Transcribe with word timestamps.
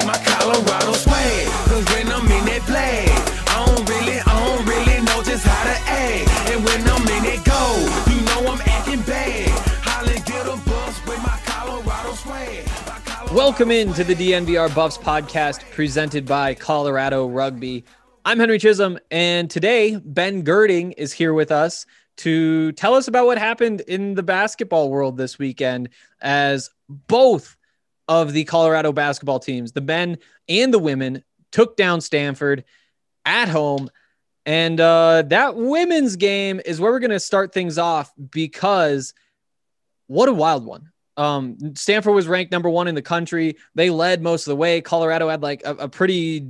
Like 0.00 0.06
my 0.06 0.32
Colorado 0.32 0.92
swag. 0.92 1.46
Cause 1.68 1.84
when 1.92 2.08
I'm 2.08 2.24
in 2.24 2.44
that 2.46 2.62
flag, 2.62 3.08
I 3.48 3.66
don't 3.66 3.86
really, 3.86 4.18
I 4.18 4.32
don't 4.46 4.64
really 4.64 5.04
know 5.04 5.22
just 5.22 5.44
how 5.44 5.64
to 5.64 5.76
act. 5.90 6.50
And 6.50 6.64
when 6.64 6.80
I'm 6.88 7.02
in 7.02 7.24
it 7.26 7.44
go, 7.44 7.60
you 8.08 8.20
know 8.24 8.50
I'm 8.50 8.60
acting 8.64 9.02
bad. 9.02 9.50
Holly 9.84 10.14
get 10.24 10.46
a 10.46 10.56
bus 10.66 11.06
with 11.06 11.22
my 11.22 11.38
Colorado 11.44 12.14
swag. 12.14 13.34
Welcome 13.34 13.70
into 13.70 14.02
the 14.02 14.14
DNVR 14.14 14.74
Buffs 14.74 14.96
podcast 14.96 15.70
presented 15.72 16.24
by 16.24 16.54
Colorado 16.54 17.26
Rugby. 17.26 17.84
I'm 18.24 18.38
Henry 18.38 18.58
Chisholm, 18.58 18.98
and 19.10 19.50
today 19.50 19.96
Ben 20.02 20.42
Gerding 20.44 20.94
is 20.96 21.12
here 21.12 21.34
with 21.34 21.52
us 21.52 21.84
to 22.18 22.72
tell 22.72 22.94
us 22.94 23.06
about 23.06 23.26
what 23.26 23.36
happened 23.36 23.82
in 23.82 24.14
the 24.14 24.22
basketball 24.22 24.88
world 24.88 25.18
this 25.18 25.38
weekend 25.38 25.90
as 26.22 26.70
both 26.88 27.58
of 28.10 28.32
the 28.32 28.44
Colorado 28.44 28.92
basketball 28.92 29.38
teams, 29.38 29.70
the 29.70 29.80
men 29.80 30.18
and 30.48 30.74
the 30.74 30.80
women, 30.80 31.22
took 31.52 31.76
down 31.76 32.00
Stanford 32.00 32.64
at 33.24 33.48
home. 33.48 33.88
And 34.44 34.80
uh, 34.80 35.22
that 35.28 35.54
women's 35.54 36.16
game 36.16 36.60
is 36.64 36.80
where 36.80 36.90
we're 36.90 36.98
going 36.98 37.12
to 37.12 37.20
start 37.20 37.54
things 37.54 37.78
off 37.78 38.12
because 38.30 39.14
what 40.08 40.28
a 40.28 40.32
wild 40.32 40.66
one. 40.66 40.90
Um, 41.16 41.76
Stanford 41.76 42.14
was 42.14 42.26
ranked 42.26 42.50
number 42.50 42.68
one 42.68 42.88
in 42.88 42.96
the 42.96 43.02
country. 43.02 43.56
They 43.76 43.90
led 43.90 44.22
most 44.22 44.48
of 44.48 44.50
the 44.50 44.56
way. 44.56 44.80
Colorado 44.80 45.28
had 45.28 45.40
like 45.40 45.62
a, 45.64 45.74
a 45.76 45.88
pretty, 45.88 46.48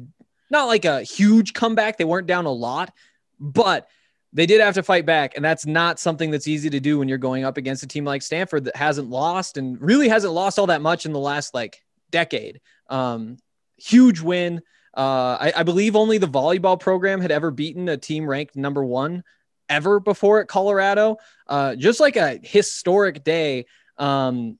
not 0.50 0.64
like 0.64 0.86
a 0.86 1.02
huge 1.02 1.52
comeback. 1.52 1.98
They 1.98 2.06
weren't 2.06 2.26
down 2.26 2.46
a 2.46 2.52
lot, 2.52 2.94
but 3.38 3.86
they 4.32 4.46
did 4.46 4.60
have 4.60 4.74
to 4.74 4.82
fight 4.82 5.06
back. 5.06 5.34
And 5.36 5.44
that's 5.44 5.66
not 5.66 5.98
something 5.98 6.30
that's 6.30 6.48
easy 6.48 6.70
to 6.70 6.80
do 6.80 6.98
when 6.98 7.08
you're 7.08 7.18
going 7.18 7.44
up 7.44 7.56
against 7.56 7.82
a 7.82 7.88
team 7.88 8.04
like 8.04 8.22
Stanford 8.22 8.64
that 8.64 8.76
hasn't 8.76 9.10
lost 9.10 9.56
and 9.56 9.80
really 9.80 10.08
hasn't 10.08 10.32
lost 10.32 10.58
all 10.58 10.66
that 10.66 10.82
much 10.82 11.06
in 11.06 11.12
the 11.12 11.18
last 11.18 11.54
like 11.54 11.82
decade. 12.10 12.60
Um, 12.88 13.38
huge 13.76 14.20
win. 14.20 14.62
Uh, 14.96 15.36
I, 15.40 15.52
I 15.56 15.62
believe 15.62 15.96
only 15.96 16.18
the 16.18 16.26
volleyball 16.26 16.78
program 16.78 17.20
had 17.20 17.30
ever 17.30 17.50
beaten 17.50 17.88
a 17.88 17.96
team 17.96 18.28
ranked 18.28 18.56
number 18.56 18.84
one 18.84 19.22
ever 19.68 20.00
before 20.00 20.40
at 20.40 20.48
Colorado. 20.48 21.16
Uh, 21.46 21.76
just 21.76 22.00
like 22.00 22.16
a 22.16 22.38
historic 22.42 23.24
day. 23.24 23.66
Um, 23.96 24.58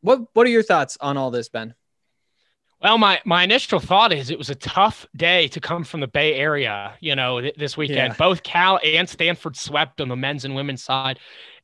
what 0.00 0.22
what 0.32 0.46
are 0.46 0.50
your 0.50 0.62
thoughts 0.62 0.96
on 1.00 1.16
all 1.16 1.30
this, 1.30 1.48
Ben? 1.48 1.74
Well, 2.80 2.96
my 2.96 3.20
my 3.24 3.42
initial 3.42 3.80
thought 3.80 4.12
is 4.12 4.30
it 4.30 4.38
was 4.38 4.50
a 4.50 4.54
tough 4.54 5.06
day 5.16 5.48
to 5.48 5.60
come 5.60 5.82
from 5.82 6.00
the 6.00 6.06
Bay 6.06 6.34
Area, 6.34 6.94
you 7.00 7.16
know, 7.16 7.40
th- 7.40 7.56
this 7.56 7.76
weekend. 7.76 8.12
Yeah. 8.12 8.16
Both 8.16 8.44
Cal 8.44 8.78
and 8.84 9.08
Stanford 9.08 9.56
swept 9.56 10.00
on 10.00 10.08
the 10.08 10.16
men's 10.16 10.44
and 10.44 10.54
women's 10.54 10.84
side. 10.84 11.18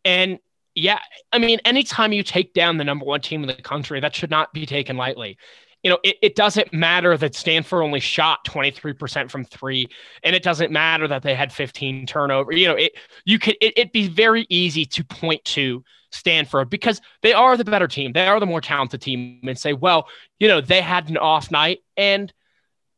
And 0.05 0.39
yeah, 0.75 0.99
I 1.33 1.39
mean, 1.39 1.61
anytime 1.65 2.13
you 2.13 2.25
take 2.25 2.53
down 2.53 2.79
the 2.79 2.85
number 2.85 3.05
one 3.05 3.21
team 3.21 3.43
in 3.43 3.47
the 3.47 3.55
country, 3.55 4.01
that 4.01 4.15
should 4.15 4.31
not 4.31 4.53
be 4.53 4.67
taken 4.67 4.97
lightly. 4.97 5.39
You 5.85 5.91
know, 5.91 5.99
it, 6.03 6.17
it 6.21 6.35
doesn't 6.35 6.73
matter 6.73 7.17
that 7.17 7.35
Stanford 7.35 7.85
only 7.85 8.01
shot 8.01 8.45
23% 8.47 9.31
from 9.31 9.45
three, 9.45 9.87
and 10.25 10.35
it 10.35 10.43
doesn't 10.43 10.73
matter 10.73 11.07
that 11.07 11.23
they 11.23 11.35
had 11.35 11.53
15 11.53 12.07
turnover. 12.07 12.53
You 12.53 12.69
know, 12.69 12.75
it 12.75 12.93
you 13.25 13.39
could 13.39 13.57
it, 13.61 13.75
it'd 13.77 13.93
be 13.93 14.09
very 14.09 14.47
easy 14.49 14.85
to 14.87 15.05
point 15.05 15.45
to 15.45 15.85
Stanford 16.15 16.71
because 16.71 17.01
they 17.23 17.33
are 17.33 17.57
the 17.57 17.65
better 17.65 17.89
team. 17.89 18.13
They 18.13 18.27
are 18.27 18.41
the 18.41 18.47
more 18.47 18.61
talented 18.61 19.03
team 19.03 19.41
and 19.45 19.59
say, 19.59 19.73
well, 19.73 20.09
you 20.39 20.49
know, 20.49 20.61
they 20.61 20.81
had 20.81 21.11
an 21.11 21.17
off 21.17 21.51
night. 21.51 21.81
And 21.97 22.33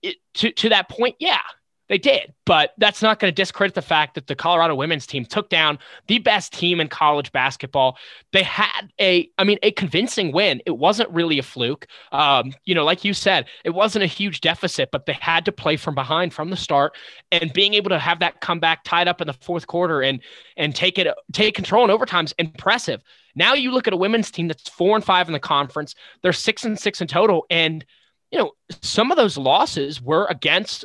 it, 0.03 0.17
to, 0.35 0.51
to 0.53 0.69
that 0.69 0.89
point, 0.89 1.17
yeah, 1.19 1.41
they 1.89 1.99
did. 1.99 2.35
But 2.45 2.73
that's 2.79 3.03
not 3.03 3.19
going 3.19 3.33
to 3.33 3.35
discredit 3.35 3.75
the 3.75 3.83
fact 3.83 4.15
that 4.15 4.27
the 4.27 4.35
Colorado 4.35 4.75
women's 4.75 5.07
team 5.07 5.25
took 5.25 5.49
down 5.49 5.79
the 6.07 6.19
best 6.19 6.53
team 6.53 6.81
in 6.81 6.89
college 6.89 7.33
basketball. 7.33 7.97
They 8.33 8.43
had 8.43 8.93
a, 9.01 9.29
I 9.39 9.45
mean, 9.45 9.59
a 9.63 9.71
convincing 9.73 10.33
win. 10.33 10.63
It 10.67 10.79
wasn't 10.79 11.11
really 11.11 11.39
a 11.39 11.43
fluke. 11.43 11.87
Um, 12.13 12.53
you 12.65 12.75
know, 12.75 12.85
like 12.85 13.05
you 13.05 13.15
said, 13.15 13.47
it 13.65 13.71
wasn't 13.71 14.05
a 14.05 14.09
huge 14.09 14.41
deficit, 14.41 14.91
but 14.91 15.07
they 15.07 15.15
had 15.15 15.45
to 15.45 15.53
play 15.53 15.77
from 15.77 15.95
behind 15.95 16.35
from 16.35 16.51
the 16.51 16.57
start. 16.57 16.97
And 17.31 17.53
being 17.53 17.75
able 17.75 17.91
to 17.91 17.99
have 17.99 18.21
that 18.21 18.41
comeback 18.41 18.85
tied 18.85 19.09
up 19.09 19.21
in 19.21 19.27
the 19.27 19.33
fourth 19.33 19.67
quarter 19.67 20.03
and 20.03 20.21
and 20.57 20.75
take 20.75 20.99
it 20.99 21.09
take 21.33 21.55
control 21.55 21.85
in 21.85 21.91
overtime 21.91 22.25
is 22.25 22.35
impressive. 22.39 23.03
Now 23.35 23.55
you 23.55 23.71
look 23.71 23.87
at 23.87 23.93
a 23.93 23.99
women's 23.99 24.31
team 24.31 24.49
that's 24.49 24.69
four 24.69 24.97
and 24.97 25.05
five 25.05 25.29
in 25.29 25.33
the 25.33 25.41
conference. 25.41 25.95
They're 26.23 26.33
six 26.33 26.65
and 26.65 26.79
six 26.79 27.01
in 27.01 27.07
total. 27.07 27.45
And 27.51 27.85
you 28.33 28.39
know, 28.39 28.53
some 28.83 29.11
of 29.11 29.17
those 29.17 29.39
losses 29.39 30.03
were 30.03 30.27
against 30.29 30.85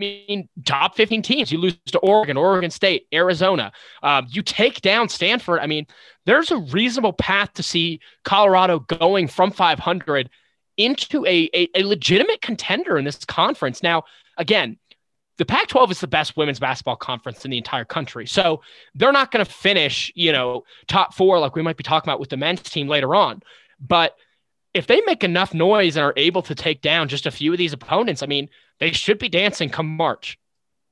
mean, 0.00 0.48
top 0.64 0.96
15 0.96 1.22
teams. 1.22 1.52
You 1.52 1.58
lose 1.58 1.78
to 1.86 1.98
Oregon, 1.98 2.36
Oregon 2.36 2.70
State, 2.70 3.06
Arizona. 3.12 3.72
Um, 4.02 4.26
you 4.28 4.42
take 4.42 4.80
down 4.80 5.08
Stanford. 5.08 5.60
I 5.60 5.66
mean, 5.66 5.86
there's 6.26 6.50
a 6.50 6.58
reasonable 6.58 7.12
path 7.12 7.52
to 7.54 7.62
see 7.62 8.00
Colorado 8.24 8.80
going 8.80 9.28
from 9.28 9.50
500 9.50 10.30
into 10.76 11.24
a, 11.26 11.50
a, 11.54 11.68
a 11.74 11.82
legitimate 11.84 12.40
contender 12.40 12.98
in 12.98 13.04
this 13.04 13.24
conference. 13.24 13.82
Now, 13.82 14.04
again, 14.36 14.78
the 15.36 15.46
Pac 15.46 15.68
12 15.68 15.92
is 15.92 16.00
the 16.00 16.06
best 16.06 16.36
women's 16.36 16.60
basketball 16.60 16.96
conference 16.96 17.44
in 17.44 17.50
the 17.50 17.58
entire 17.58 17.84
country. 17.84 18.26
So 18.26 18.60
they're 18.94 19.12
not 19.12 19.30
going 19.30 19.44
to 19.44 19.50
finish, 19.50 20.12
you 20.14 20.32
know, 20.32 20.64
top 20.86 21.14
four 21.14 21.38
like 21.38 21.54
we 21.54 21.62
might 21.62 21.76
be 21.76 21.82
talking 21.82 22.08
about 22.08 22.20
with 22.20 22.28
the 22.28 22.36
men's 22.36 22.62
team 22.62 22.88
later 22.88 23.14
on. 23.14 23.42
But 23.80 24.16
if 24.74 24.86
they 24.86 25.00
make 25.02 25.24
enough 25.24 25.54
noise 25.54 25.96
and 25.96 26.04
are 26.04 26.14
able 26.16 26.42
to 26.42 26.54
take 26.54 26.80
down 26.80 27.08
just 27.08 27.26
a 27.26 27.30
few 27.30 27.52
of 27.52 27.58
these 27.58 27.72
opponents, 27.72 28.22
I 28.22 28.26
mean, 28.26 28.48
they 28.80 28.92
should 28.92 29.18
be 29.18 29.28
dancing 29.28 29.68
come 29.68 29.86
March. 29.86 30.38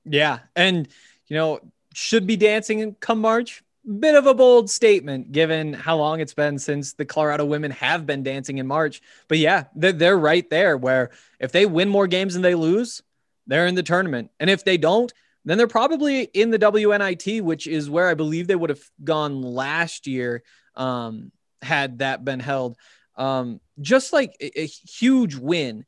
Yeah, 0.05 0.41
and 0.55 0.89
you 1.27 1.37
know, 1.37 1.61
should 1.95 2.27
be 2.27 2.37
dancing 2.37 2.79
in 2.79 2.95
come 2.95 3.21
March. 3.21 3.63
Bit 3.99 4.15
of 4.15 4.27
a 4.27 4.35
bold 4.35 4.69
statement 4.69 5.33
given 5.33 5.73
how 5.73 5.97
long 5.97 6.21
it's 6.21 6.35
been 6.35 6.59
since 6.59 6.93
the 6.93 7.07
Colorado 7.07 7.47
women 7.47 7.71
have 7.71 8.05
been 8.05 8.23
dancing 8.23 8.59
in 8.59 8.67
March. 8.67 9.01
But 9.29 9.39
yeah, 9.39 9.65
they're, 9.75 9.93
they're 9.93 10.19
right 10.19 10.49
there 10.51 10.77
where 10.77 11.11
if 11.41 11.53
they 11.53 11.65
win 11.65 11.89
more 11.89 12.07
games 12.07 12.35
than 12.35 12.43
they 12.43 12.55
lose, 12.55 13.03
they're 13.47 13.67
in 13.67 13.75
the 13.75 13.83
tournament. 13.83 14.31
And 14.39 14.51
if 14.51 14.63
they 14.63 14.77
don't, 14.77 15.11
then 15.47 15.57
they're 15.57 15.67
probably 15.67 16.25
in 16.25 16.51
the 16.51 16.59
WNIT, 16.59 17.41
which 17.41 17.67
is 17.67 17.89
where 17.89 18.09
I 18.09 18.15
believe 18.15 18.47
they 18.47 18.57
would 18.57 18.69
have 18.69 18.91
gone 19.03 19.41
last 19.41 20.07
year 20.07 20.43
um, 20.75 21.33
had 21.63 22.01
that 22.01 22.27
been 22.27 22.41
held. 22.41 22.77
Um, 23.17 23.59
just 23.81 24.13
like 24.13 24.37
a, 24.41 24.61
a 24.61 24.67
huge 24.67 25.35
win 25.35 25.87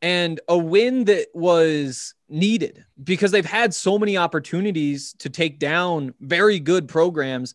and 0.00 0.40
a 0.48 0.56
win 0.56 1.04
that 1.04 1.26
was 1.34 2.14
needed 2.28 2.84
because 3.02 3.30
they've 3.30 3.44
had 3.44 3.74
so 3.74 3.98
many 3.98 4.16
opportunities 4.16 5.14
to 5.14 5.28
take 5.28 5.58
down 5.58 6.14
very 6.20 6.60
good 6.60 6.88
programs 6.88 7.54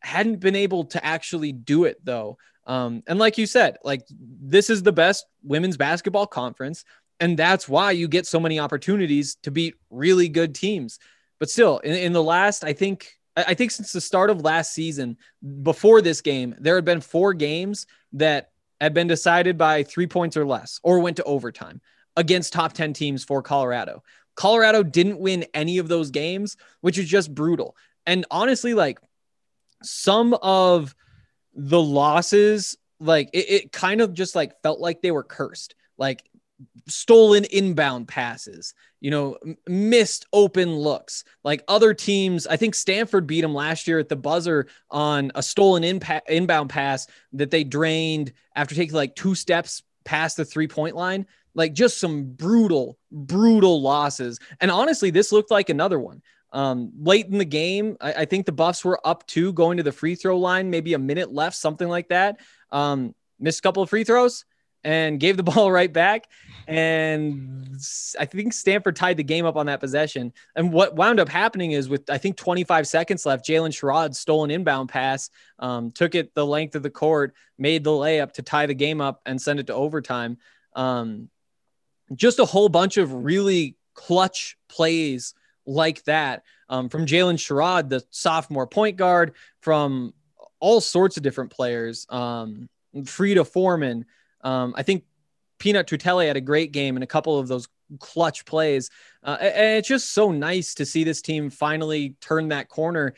hadn't 0.00 0.40
been 0.40 0.56
able 0.56 0.84
to 0.84 1.04
actually 1.04 1.52
do 1.52 1.84
it 1.84 1.98
though. 2.04 2.36
Um, 2.66 3.02
and 3.06 3.18
like 3.18 3.38
you 3.38 3.46
said 3.46 3.78
like 3.84 4.02
this 4.10 4.70
is 4.70 4.82
the 4.82 4.92
best 4.92 5.26
women's 5.42 5.76
basketball 5.76 6.26
conference 6.26 6.84
and 7.20 7.38
that's 7.38 7.68
why 7.68 7.92
you 7.92 8.08
get 8.08 8.26
so 8.26 8.40
many 8.40 8.58
opportunities 8.58 9.36
to 9.42 9.50
beat 9.50 9.74
really 9.90 10.28
good 10.28 10.54
teams. 10.54 10.98
But 11.38 11.50
still 11.50 11.78
in, 11.78 11.94
in 11.94 12.12
the 12.12 12.22
last 12.22 12.64
i 12.64 12.72
think 12.72 13.16
I 13.36 13.44
I 13.48 13.54
think 13.54 13.70
since 13.70 13.92
the 13.92 14.00
start 14.00 14.30
of 14.30 14.42
last 14.42 14.72
season, 14.72 15.18
before 15.62 16.00
this 16.00 16.22
game, 16.22 16.54
there 16.58 16.74
had 16.74 16.86
been 16.86 17.02
four 17.02 17.34
games 17.34 17.86
that 18.14 18.50
had 18.80 18.94
been 18.94 19.06
decided 19.06 19.56
by 19.56 19.82
three 19.82 20.06
points 20.06 20.36
or 20.36 20.44
less 20.44 20.80
or 20.82 21.00
went 21.00 21.16
to 21.16 21.24
overtime 21.24 21.80
against 22.16 22.52
top 22.52 22.72
10 22.72 22.92
teams 22.92 23.24
for 23.24 23.42
Colorado. 23.42 24.02
Colorado 24.34 24.82
didn't 24.82 25.18
win 25.18 25.46
any 25.54 25.78
of 25.78 25.88
those 25.88 26.10
games, 26.10 26.56
which 26.80 26.98
is 26.98 27.08
just 27.08 27.34
brutal. 27.34 27.76
And 28.04 28.26
honestly, 28.30 28.74
like 28.74 28.98
some 29.82 30.34
of 30.34 30.94
the 31.54 31.80
losses, 31.80 32.76
like 33.00 33.30
it, 33.32 33.50
it 33.50 33.72
kind 33.72 34.00
of 34.00 34.12
just 34.12 34.34
like 34.34 34.60
felt 34.62 34.78
like 34.78 35.00
they 35.00 35.10
were 35.10 35.22
cursed. 35.22 35.74
Like 35.98 36.28
stolen 36.88 37.44
inbound 37.44 38.08
passes, 38.08 38.74
you 39.00 39.10
know, 39.10 39.36
missed 39.66 40.26
open 40.32 40.76
looks. 40.76 41.24
Like 41.44 41.64
other 41.68 41.94
teams, 41.94 42.46
I 42.46 42.56
think 42.56 42.74
Stanford 42.74 43.26
beat 43.26 43.40
them 43.40 43.54
last 43.54 43.86
year 43.86 43.98
at 43.98 44.08
the 44.08 44.16
buzzer 44.16 44.66
on 44.90 45.32
a 45.34 45.42
stolen 45.42 45.82
inpa- 45.82 46.26
inbound 46.28 46.70
pass 46.70 47.06
that 47.32 47.50
they 47.50 47.64
drained 47.64 48.32
after 48.54 48.74
taking 48.74 48.94
like 48.94 49.14
two 49.14 49.34
steps 49.34 49.82
past 50.04 50.36
the 50.36 50.44
three 50.44 50.68
point 50.68 50.96
line. 50.96 51.26
Like 51.54 51.72
just 51.72 51.98
some 51.98 52.24
brutal, 52.24 52.98
brutal 53.10 53.80
losses. 53.80 54.38
And 54.60 54.70
honestly, 54.70 55.10
this 55.10 55.32
looked 55.32 55.50
like 55.50 55.70
another 55.70 55.98
one. 55.98 56.22
Um, 56.52 56.92
late 56.98 57.26
in 57.26 57.38
the 57.38 57.44
game, 57.44 57.96
I, 58.00 58.12
I, 58.12 58.24
think 58.24 58.46
the 58.46 58.52
Buffs 58.52 58.84
were 58.84 59.00
up 59.04 59.26
two 59.26 59.52
going 59.52 59.78
to 59.78 59.82
the 59.82 59.92
free 59.92 60.14
throw 60.14 60.38
line, 60.38 60.70
maybe 60.70 60.94
a 60.94 60.98
minute 60.98 61.32
left, 61.32 61.56
something 61.56 61.88
like 61.88 62.08
that. 62.08 62.40
Um, 62.70 63.14
missed 63.40 63.58
a 63.58 63.62
couple 63.62 63.82
of 63.82 63.90
free 63.90 64.04
throws 64.04 64.44
and 64.86 65.18
gave 65.18 65.36
the 65.36 65.42
ball 65.54 65.70
right 65.70 65.92
back. 65.92 66.28
And 66.68 67.78
I 68.18 68.24
think 68.24 68.52
Stanford 68.52 68.96
tied 68.96 69.18
the 69.18 69.24
game 69.24 69.44
up 69.44 69.56
on 69.56 69.66
that 69.66 69.80
possession. 69.80 70.32
And 70.54 70.72
what 70.72 70.96
wound 70.96 71.20
up 71.20 71.28
happening 71.28 71.72
is 71.72 71.88
with, 71.88 72.08
I 72.08 72.18
think, 72.18 72.36
25 72.36 72.88
seconds 72.88 73.26
left, 73.26 73.46
Jaylyn 73.46 73.70
Sherrod 73.70 74.14
stole 74.14 74.44
an 74.44 74.50
inbound 74.50 74.88
pass, 74.88 75.30
um, 75.58 75.90
took 75.90 76.14
it 76.14 76.34
the 76.34 76.46
length 76.46 76.74
of 76.74 76.82
the 76.82 76.90
court, 76.90 77.34
made 77.58 77.84
the 77.84 77.90
layup 77.90 78.32
to 78.32 78.42
tie 78.42 78.66
the 78.66 78.74
game 78.74 79.00
up 79.00 79.20
and 79.26 79.40
send 79.40 79.60
it 79.60 79.66
to 79.68 79.74
overtime. 79.74 80.38
Um, 80.74 81.28
just 82.14 82.38
a 82.38 82.44
whole 82.44 82.68
bunch 82.68 82.96
of 82.96 83.12
really 83.12 83.76
clutch 83.94 84.56
plays 84.68 85.34
like 85.66 86.02
that 86.04 86.42
um, 86.68 86.88
from 86.88 87.06
Jaylyn 87.06 87.34
Sherrod, 87.34 87.88
the 87.88 88.04
sophomore 88.10 88.66
point 88.66 88.96
guard, 88.96 89.34
from 89.60 90.14
all 90.58 90.80
sorts 90.80 91.16
of 91.16 91.22
different 91.22 91.50
players. 91.50 92.06
Um, 92.08 92.68
Frida 93.04 93.44
Formann. 93.44 94.04
Um, 94.46 94.74
I 94.76 94.84
think 94.84 95.02
Peanut 95.58 95.88
Tuitele 95.88 96.28
had 96.28 96.36
a 96.36 96.40
great 96.40 96.70
game 96.70 96.96
and 96.96 97.02
a 97.02 97.06
couple 97.06 97.36
of 97.36 97.48
those 97.48 97.66
clutch 97.98 98.44
plays. 98.44 98.90
Uh, 99.24 99.36
and 99.40 99.78
it's 99.78 99.88
just 99.88 100.12
so 100.12 100.30
nice 100.30 100.74
to 100.74 100.86
see 100.86 101.02
this 101.02 101.20
team 101.20 101.50
finally 101.50 102.16
turn 102.20 102.48
that 102.48 102.68
corner. 102.68 103.14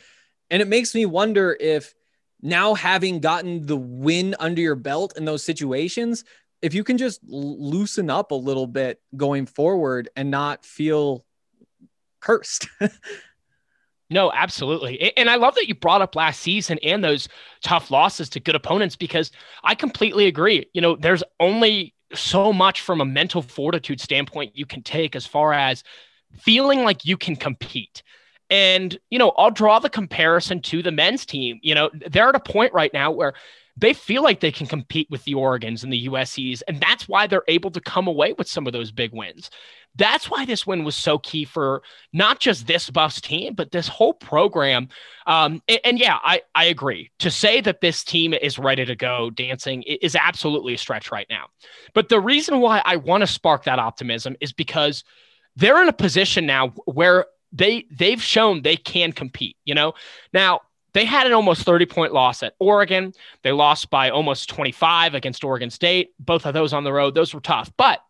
And 0.49 0.63
it 0.63 0.69
makes 0.69 0.95
me 0.95 1.05
wonder 1.05 1.55
if 1.61 1.95
now 2.41 2.73
having 2.73 3.21
gotten 3.21 3.67
the 3.67 3.77
win 3.77 4.37
under 4.41 4.63
your 4.63 4.75
belt 4.75 5.19
in 5.19 5.27
those 5.27 5.45
situations, 5.45 6.25
if 6.63 6.73
you 6.73 6.83
can 6.83 6.97
just 6.97 7.21
loosen 7.27 8.09
up 8.09 8.31
a 8.31 8.37
little 8.37 8.67
bit 8.67 8.99
going 9.15 9.45
forward 9.45 10.09
and 10.17 10.31
not 10.31 10.65
feel 10.65 11.27
cursed. 12.21 12.69
No, 14.11 14.33
absolutely. 14.33 15.13
And 15.19 15.29
I 15.29 15.37
love 15.37 15.55
that 15.57 15.69
you 15.69 15.75
brought 15.75 16.01
up 16.01 16.17
last 16.17 16.41
season 16.41 16.79
and 16.83 17.05
those 17.05 17.29
tough 17.63 17.91
losses 17.91 18.31
to 18.31 18.41
good 18.41 18.55
opponents 18.55 18.97
because 18.97 19.31
I 19.65 19.75
completely 19.75 20.27
agree. 20.27 20.67
You 20.73 20.81
know, 20.81 20.97
there's 20.97 21.23
only 21.41 21.95
so 22.15 22.53
much 22.53 22.81
from 22.81 23.03
a 23.03 23.05
mental 23.05 23.43
fortitude 23.43 24.01
standpoint 24.01 24.57
you 24.57 24.65
can 24.65 24.83
take 24.83 25.15
as 25.15 25.27
far 25.27 25.53
as 25.53 25.85
feeling 26.39 26.85
like 26.85 27.05
you 27.05 27.19
can 27.19 27.37
compete. 27.37 28.03
And, 28.49 28.99
you 29.11 29.19
know, 29.19 29.33
I'll 29.37 29.51
draw 29.51 29.79
the 29.79 29.91
comparison 29.91 30.63
to 30.63 30.83
the 30.83 30.91
men's 30.91 31.27
team. 31.27 31.61
You 31.63 31.75
know, 31.75 31.91
they're 31.93 32.31
at 32.31 32.35
a 32.35 32.41
point 32.41 32.73
right 32.73 32.93
now 32.95 33.11
where 33.11 33.35
they 33.81 33.93
feel 33.93 34.23
like 34.23 34.41
they 34.41 34.51
can 34.51 34.67
compete 34.67 35.09
with 35.09 35.25
the 35.25 35.35
Oregons 35.35 35.85
and 35.85 35.93
the 35.93 36.09
USCs. 36.09 36.63
And 36.67 36.81
that's 36.81 37.09
why 37.09 37.27
they're 37.27 37.45
able 37.47 37.71
to 37.71 37.81
come 37.81 38.09
away 38.09 38.33
with 38.33 38.49
some 38.49 38.67
of 38.67 38.73
those 38.73 38.91
big 38.91 39.13
wins. 39.13 39.51
That's 39.95 40.29
why 40.29 40.45
this 40.45 40.67
win 40.67 40.85
was 40.85 40.97
so 40.97 41.19
key 41.19 41.45
for 41.45 41.83
not 42.13 42.41
just 42.41 42.67
this 42.67 42.91
Buffs 42.91 43.21
team, 43.21 43.55
but 43.55 43.71
this 43.71 43.87
whole 43.87 44.15
program. 44.15 44.89
Um, 45.27 45.63
and, 45.69 45.81
and, 45.85 45.99
yeah, 45.99 46.19
I, 46.23 46.43
I 46.55 46.65
agree. 46.65 47.11
To 47.21 47.31
say 47.31 47.61
that 47.61 47.81
this 47.81 48.03
team 48.05 48.35
is 48.35 48.59
ready 48.59 48.85
to 48.85 48.97
go 48.97 49.31
dancing 49.31 49.83
is 49.83 50.17
absolutely 50.17 50.75
a 50.75 50.79
stretch 50.79 51.13
right 51.13 51.27
now. 51.31 51.47
But 51.95 52.09
the 52.09 52.21
reason 52.21 52.61
why 52.61 52.83
I 52.85 52.97
want 52.97 53.23
to 53.23 53.27
spark 53.27 53.65
that 53.65 53.79
optimism 53.79 54.37
is 54.41 54.53
because 54.53 55.05
they're 55.57 55.83
in 55.83 55.89
a 55.89 55.93
position 55.93 56.47
now 56.47 56.69
where 56.85 57.27
they 57.53 57.87
they've 57.91 58.23
shown 58.23 58.63
they 58.63 58.77
can 58.77 59.13
compete. 59.13 59.57
You 59.65 59.75
know, 59.75 59.95
now 60.33 60.61
they 60.99 61.05
had 61.05 61.29
an 61.29 61.33
almost 61.33 61.63
30 61.63 61.87
point 61.87 62.13
loss 62.13 62.43
at 62.43 62.55
Oregon. 62.59 63.13
They 63.45 63.53
lost 63.53 63.89
by 63.89 64.11
almost 64.11 64.49
25 64.49 65.15
against 65.15 65.45
Oregon 65.45 65.71
State. 65.71 66.11
Both 66.19 66.45
of 66.45 66.55
those 66.55 66.73
on 66.73 66.83
the 66.83 66.93
road, 66.93 67.15
those 67.15 67.33
were 67.33 67.41
tough. 67.41 67.71
But 67.77 68.01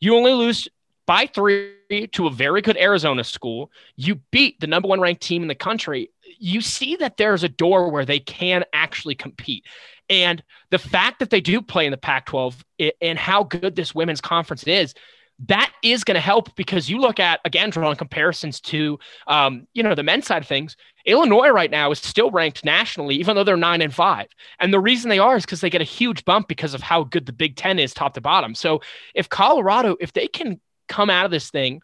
you 0.00 0.16
only 0.16 0.32
lose 0.32 0.66
by 1.06 1.26
three 1.26 2.08
to 2.10 2.26
a 2.26 2.30
very 2.32 2.60
good 2.60 2.76
Arizona 2.76 3.22
school. 3.22 3.70
You 3.94 4.16
beat 4.32 4.58
the 4.58 4.66
number 4.66 4.88
one 4.88 5.00
ranked 5.00 5.22
team 5.22 5.42
in 5.42 5.48
the 5.48 5.54
country. 5.54 6.10
You 6.40 6.60
see 6.60 6.96
that 6.96 7.18
there's 7.18 7.44
a 7.44 7.48
door 7.48 7.88
where 7.88 8.04
they 8.04 8.18
can 8.18 8.64
actually 8.72 9.14
compete. 9.14 9.64
And 10.10 10.42
the 10.70 10.78
fact 10.78 11.20
that 11.20 11.30
they 11.30 11.40
do 11.40 11.62
play 11.62 11.86
in 11.86 11.92
the 11.92 11.96
Pac 11.96 12.26
12 12.26 12.64
and 13.00 13.16
how 13.16 13.44
good 13.44 13.76
this 13.76 13.94
women's 13.94 14.20
conference 14.20 14.64
is, 14.64 14.92
that 15.40 15.72
is 15.82 16.04
going 16.04 16.14
to 16.14 16.20
help 16.20 16.54
because 16.54 16.88
you 16.88 16.98
look 16.98 17.18
at 17.18 17.40
again 17.44 17.70
drawing 17.70 17.96
comparisons 17.96 18.60
to 18.60 18.98
um, 19.26 19.66
you 19.74 19.82
know 19.82 19.94
the 19.94 20.02
men's 20.02 20.26
side 20.26 20.42
of 20.42 20.48
things 20.48 20.76
illinois 21.06 21.48
right 21.48 21.70
now 21.70 21.90
is 21.90 21.98
still 21.98 22.30
ranked 22.30 22.64
nationally 22.64 23.16
even 23.16 23.34
though 23.34 23.44
they're 23.44 23.56
nine 23.56 23.82
and 23.82 23.94
five. 23.94 24.26
And 24.60 24.72
the 24.72 24.80
reason 24.80 25.10
they 25.10 25.18
are 25.18 25.36
is 25.36 25.44
because 25.44 25.60
they 25.60 25.70
get 25.70 25.80
a 25.80 25.84
huge 25.84 26.24
bump 26.24 26.48
because 26.48 26.74
of 26.74 26.82
how 26.82 27.04
good 27.04 27.26
the 27.26 27.32
big 27.32 27.56
ten 27.56 27.78
is 27.78 27.92
top 27.92 28.14
to 28.14 28.20
bottom. 28.20 28.54
So 28.54 28.80
if 29.14 29.28
colorado 29.28 29.96
if 30.00 30.12
they 30.12 30.28
can 30.28 30.60
come 30.88 31.10
out 31.10 31.24
of 31.24 31.30
this 31.30 31.50
thing 31.50 31.80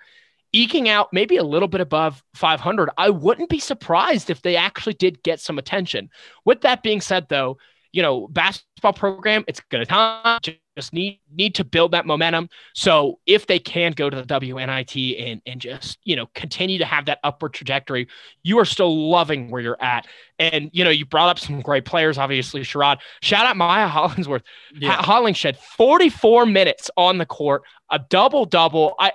eking 0.53 0.89
out 0.89 1.09
maybe 1.13 1.37
a 1.37 1.45
little 1.45 1.69
bit 1.69 1.81
above 1.81 2.25
500 2.35 2.91
i 2.99 3.09
wouldn't 3.09 3.49
be 3.49 3.61
surprised 3.61 4.31
if 4.31 4.43
they 4.43 4.57
actually 4.57 4.95
did 4.95 5.23
get 5.23 5.41
some 5.41 5.59
attention. 5.59 6.09
With 6.45 6.63
that 6.63 6.83
being 6.83 7.01
said 7.01 7.29
though 7.29 7.59
you 7.93 8.03
know, 8.03 8.29
basketball 8.29 8.93
program, 8.93 9.45
it's 9.49 9.61
going 9.61 9.85
to 9.85 10.51
just 10.81 10.95
need 10.95 11.21
need 11.31 11.55
to 11.57 11.65
build 11.65 11.93
that 11.93 12.07
momentum. 12.07 12.49
So 12.75 13.19
if 13.27 13.47
they 13.47 13.59
can 13.59 13.93
go 13.93 14.09
to 14.09 14.17
the 14.17 14.23
WNIT 14.23 15.31
and 15.31 15.43
and 15.45 15.61
just 15.61 15.99
you 16.05 16.17
know 16.17 16.27
continue 16.35 16.79
to 16.79 16.87
have 16.87 17.05
that 17.07 17.19
upward 17.23 17.53
trajectory, 17.53 18.09
you 18.43 18.59
are 18.59 18.65
still 18.65 19.11
loving 19.11 19.51
where 19.51 19.61
you're 19.61 19.83
at. 19.83 20.07
And 20.39 20.71
you 20.73 20.85
know, 20.85 20.91
you 20.91 21.05
brought 21.05 21.29
up 21.29 21.39
some 21.39 21.61
great 21.61 21.85
players, 21.85 22.17
obviously. 22.17 22.63
Sherrod, 22.63 22.99
shout 23.21 23.45
out 23.45 23.57
Maya 23.59 23.89
Hollingsworth, 23.97 24.43
yeah. 24.75 24.97
Hollingshed, 24.97 25.57
44 25.57 26.47
minutes 26.47 26.91
on 26.97 27.19
the 27.19 27.27
court, 27.27 27.63
a 27.91 27.99
double 27.99 28.47
double. 28.47 28.95
I 28.99 29.13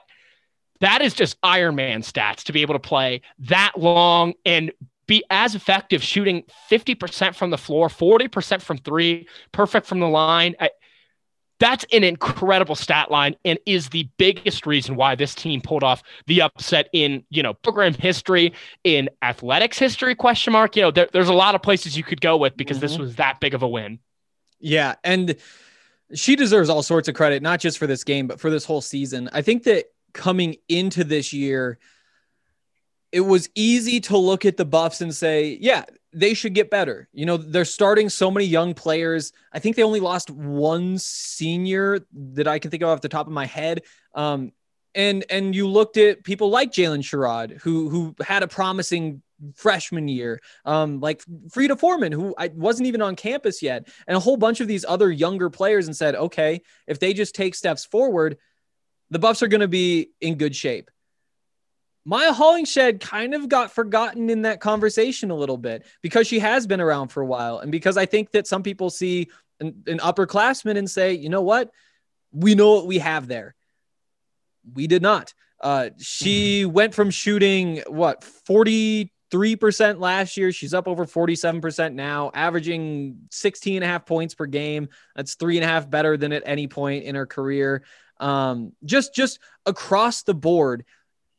that 0.81 1.01
is 1.01 1.13
just 1.15 1.37
Iron 1.41 1.75
Man 1.75 2.01
stats 2.01 2.43
to 2.43 2.53
be 2.53 2.61
able 2.61 2.75
to 2.75 2.79
play 2.79 3.21
that 3.39 3.73
long 3.75 4.33
and 4.45 4.71
be 5.07 5.23
as 5.29 5.55
effective 5.55 6.03
shooting 6.03 6.43
50% 6.69 7.35
from 7.35 7.49
the 7.49 7.57
floor, 7.57 7.89
40% 7.89 8.61
from 8.61 8.77
three, 8.79 9.27
perfect 9.51 9.85
from 9.85 9.99
the 9.99 10.07
line. 10.07 10.55
I, 10.59 10.71
that's 11.65 11.83
an 11.91 12.03
incredible 12.03 12.75
stat 12.75 13.09
line 13.09 13.35
and 13.43 13.57
is 13.65 13.89
the 13.89 14.07
biggest 14.17 14.67
reason 14.67 14.95
why 14.95 15.15
this 15.15 15.33
team 15.33 15.61
pulled 15.61 15.83
off 15.83 16.03
the 16.27 16.39
upset 16.43 16.89
in, 16.93 17.23
you 17.31 17.41
know, 17.41 17.55
program 17.55 17.95
history, 17.95 18.53
in 18.83 19.09
athletics 19.23 19.79
history, 19.79 20.13
question 20.13 20.53
mark. 20.53 20.75
You 20.75 20.83
know, 20.83 20.91
there, 20.91 21.09
there's 21.11 21.27
a 21.27 21.33
lot 21.33 21.55
of 21.55 21.63
places 21.63 21.97
you 21.97 22.03
could 22.03 22.21
go 22.21 22.37
with 22.37 22.55
because 22.55 22.77
mm-hmm. 22.77 22.85
this 22.85 22.97
was 22.99 23.15
that 23.15 23.39
big 23.39 23.55
of 23.55 23.63
a 23.63 23.67
win. 23.67 23.97
Yeah. 24.59 24.93
And 25.03 25.37
she 26.13 26.35
deserves 26.35 26.69
all 26.69 26.83
sorts 26.83 27.07
of 27.07 27.15
credit, 27.15 27.41
not 27.41 27.59
just 27.59 27.79
for 27.79 27.87
this 27.87 28.03
game, 28.03 28.27
but 28.27 28.39
for 28.39 28.51
this 28.51 28.63
whole 28.63 28.81
season. 28.81 29.27
I 29.33 29.41
think 29.41 29.63
that 29.63 29.85
coming 30.13 30.57
into 30.69 31.03
this 31.03 31.33
year, 31.33 31.79
it 33.11 33.21
was 33.21 33.49
easy 33.55 34.01
to 34.01 34.17
look 34.17 34.45
at 34.45 34.57
the 34.57 34.65
Buffs 34.65 35.01
and 35.01 35.15
say, 35.15 35.57
yeah, 35.59 35.85
they 36.15 36.33
should 36.33 36.53
get 36.53 36.69
better. 36.69 37.09
You 37.11 37.25
know, 37.25 37.35
they're 37.37 37.65
starting 37.65 38.09
so 38.09 38.31
many 38.31 38.45
young 38.45 38.73
players. 38.73 39.33
I 39.51 39.59
think 39.59 39.75
they 39.75 39.83
only 39.83 39.99
lost 39.99 40.31
one 40.31 40.97
senior 40.97 41.99
that 42.13 42.47
I 42.47 42.57
can 42.57 42.71
think 42.71 42.83
of 42.83 42.89
off 42.89 43.01
the 43.01 43.09
top 43.09 43.27
of 43.27 43.33
my 43.33 43.45
head. 43.45 43.81
Um, 44.13 44.53
and 44.95 45.25
and 45.29 45.53
you 45.53 45.67
looked 45.67 45.97
at 45.97 46.23
people 46.23 46.49
like 46.49 46.71
Jaylyn 46.71 47.03
Sherrod, 47.03 47.59
who 47.59 47.89
who 47.89 48.15
had 48.23 48.43
a 48.43 48.47
promising 48.47 49.21
freshman 49.55 50.07
year, 50.07 50.41
um, 50.63 51.01
like 51.01 51.21
Frida 51.51 51.75
Formann, 51.75 52.13
who 52.13 52.33
I 52.37 52.47
wasn't 52.47 52.87
even 52.87 53.01
on 53.01 53.17
campus 53.17 53.61
yet, 53.61 53.89
and 54.07 54.15
a 54.15 54.21
whole 54.21 54.37
bunch 54.37 54.61
of 54.61 54.69
these 54.69 54.85
other 54.87 55.11
younger 55.11 55.49
players, 55.49 55.87
and 55.87 55.95
said, 55.95 56.15
okay, 56.15 56.61
if 56.87 56.99
they 56.99 57.13
just 57.13 57.35
take 57.35 57.55
steps 57.55 57.83
forward, 57.83 58.37
the 59.09 59.19
Buffs 59.19 59.43
are 59.43 59.49
going 59.49 59.59
to 59.59 59.67
be 59.67 60.11
in 60.21 60.35
good 60.35 60.55
shape. 60.55 60.89
Mya 62.05 62.31
Hollingshed 62.33 62.99
kind 62.99 63.33
of 63.33 63.49
got 63.49 63.71
forgotten 63.71 64.29
in 64.29 64.43
that 64.43 64.59
conversation 64.59 65.31
a 65.31 65.35
little 65.35 65.57
bit 65.57 65.85
because 66.03 66.27
she 66.27 66.39
has 66.39 66.67
been 66.67 66.79
around 66.79 67.07
for 67.07 67.21
a 67.21 67.25
while. 67.25 67.57
And 67.59 67.71
because 67.71 67.97
I 67.97 68.05
think 68.05 68.31
that 68.31 68.45
some 68.45 68.61
people 68.61 68.91
see 68.91 69.29
an, 69.59 69.83
an 69.87 69.97
upperclassman 69.97 70.77
and 70.77 70.89
say, 70.89 71.13
you 71.13 71.29
know 71.29 71.41
what? 71.41 71.71
We 72.31 72.53
know 72.53 72.73
what 72.75 72.85
we 72.85 72.99
have 72.99 73.27
there. 73.27 73.55
We 74.73 74.85
did 74.85 75.01
not. 75.01 75.33
Uh, 75.59 75.89
she 75.97 76.63
mm-hmm. 76.63 76.73
went 76.73 76.93
from 76.93 77.09
shooting 77.09 77.81
what 77.87 78.21
43% 78.47 79.09
last 79.99 80.37
year. 80.37 80.51
She's 80.51 80.75
up 80.75 80.87
over 80.87 81.07
47% 81.07 81.93
now, 81.93 82.29
averaging 82.35 83.17
16 83.31 83.77
and 83.77 83.83
a 83.83 83.87
half 83.87 84.05
points 84.05 84.35
per 84.35 84.45
game. 84.45 84.89
That's 85.15 85.35
three 85.35 85.57
and 85.57 85.63
a 85.63 85.67
half 85.67 85.89
better 85.89 86.17
than 86.17 86.33
at 86.33 86.43
any 86.45 86.67
point 86.67 87.05
in 87.05 87.15
her 87.15 87.25
career. 87.25 87.83
Um, 88.19 88.73
just, 88.83 89.15
just 89.15 89.39
across 89.65 90.23
the 90.23 90.35
board 90.35 90.85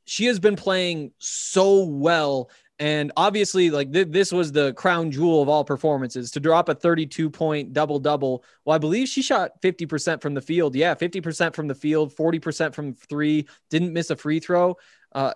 she 0.07 0.25
has 0.27 0.39
been 0.39 0.57
playing 0.57 1.13
so 1.19 1.85
well. 1.85 2.51
And 2.79 3.13
obviously, 3.17 3.71
like 3.71 3.93
th- 3.93 4.09
this 4.11 4.33
was 4.33 4.53
the 4.53 4.73
crown 4.75 5.11
jewel 5.11 5.43
of 5.43 5.49
all 5.49 5.65
performances 5.65 6.31
to 6.33 6.41
drop 6.41 6.69
a 6.69 6.75
32 6.75 7.31
point 7.31 7.73
double 7.73 7.99
double. 7.99 8.45
Well, 8.65 8.75
I 8.75 8.79
believe 8.79 9.09
she 9.09 9.23
shot 9.23 9.61
50% 9.63 10.21
from 10.21 10.35
the 10.35 10.41
field. 10.41 10.75
Yeah, 10.75 10.95
50% 10.95 11.55
from 11.55 11.69
the 11.69 11.75
field, 11.75 12.15
40% 12.15 12.75
from 12.75 12.95
three, 12.95 13.49
didn't 13.71 13.93
miss 13.93 14.11
a 14.11 14.17
free 14.17 14.41
throw. 14.41 14.77
Uh, 15.13 15.33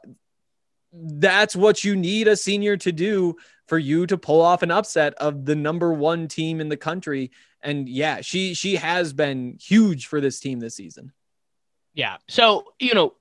that's 0.92 1.56
what 1.56 1.82
you 1.84 1.96
need 1.96 2.28
a 2.28 2.36
senior 2.36 2.76
to 2.78 2.92
do 2.92 3.36
for 3.68 3.78
you 3.78 4.06
to 4.06 4.18
pull 4.18 4.40
off 4.40 4.62
an 4.62 4.70
upset 4.70 5.14
of 5.14 5.44
the 5.44 5.54
number 5.54 5.92
one 5.92 6.28
team 6.28 6.60
in 6.60 6.68
the 6.68 6.76
country. 6.76 7.30
And 7.62 7.88
yeah, 7.88 8.20
she 8.20 8.54
she 8.54 8.76
has 8.76 9.12
been 9.12 9.56
huge 9.60 10.06
for 10.06 10.20
this 10.20 10.40
team 10.40 10.60
this 10.60 10.74
season. 10.74 11.12
Yeah. 11.94 12.16
So, 12.28 12.64
you 12.78 12.94
know, 12.94 13.14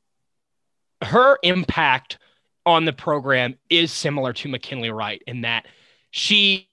her 1.02 1.38
impact 1.44 2.18
on 2.66 2.86
the 2.86 2.94
program 2.94 3.56
is 3.70 3.92
similar 3.92 4.34
to 4.34 4.50
McKinley 4.50 4.92
Wright 4.92 5.22
in 5.26 5.42
that 5.42 5.66
she 6.12 6.70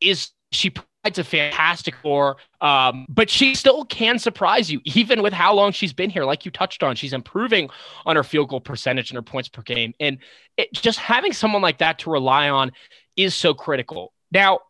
is 0.00 0.30
she 0.50 0.70
provides 0.70 1.18
a 1.18 1.24
fantastic 1.24 1.94
core, 2.00 2.36
um, 2.60 3.04
but 3.08 3.28
she 3.28 3.54
still 3.54 3.84
can 3.84 4.18
surprise 4.18 4.70
you, 4.70 4.80
even 4.84 5.22
with 5.22 5.32
how 5.32 5.52
long 5.52 5.72
she's 5.72 5.92
been 5.92 6.08
here. 6.08 6.24
Like 6.24 6.44
you 6.44 6.50
touched 6.50 6.82
on, 6.82 6.96
she's 6.96 7.12
improving 7.12 7.68
on 8.06 8.16
her 8.16 8.24
field 8.24 8.48
goal 8.48 8.60
percentage 8.60 9.10
and 9.10 9.16
her 9.16 9.22
points 9.22 9.48
per 9.48 9.62
game, 9.62 9.92
and 10.00 10.18
it, 10.56 10.72
just 10.72 10.98
having 10.98 11.32
someone 11.32 11.62
like 11.62 11.78
that 11.78 11.98
to 12.00 12.10
rely 12.10 12.48
on 12.48 12.72
is 13.16 13.34
so 13.34 13.52
critical. 13.52 14.12
Now, 14.32 14.60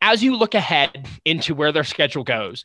as 0.00 0.22
you 0.22 0.36
look 0.36 0.54
ahead 0.54 1.06
into 1.24 1.54
where 1.54 1.72
their 1.72 1.84
schedule 1.84 2.24
goes, 2.24 2.64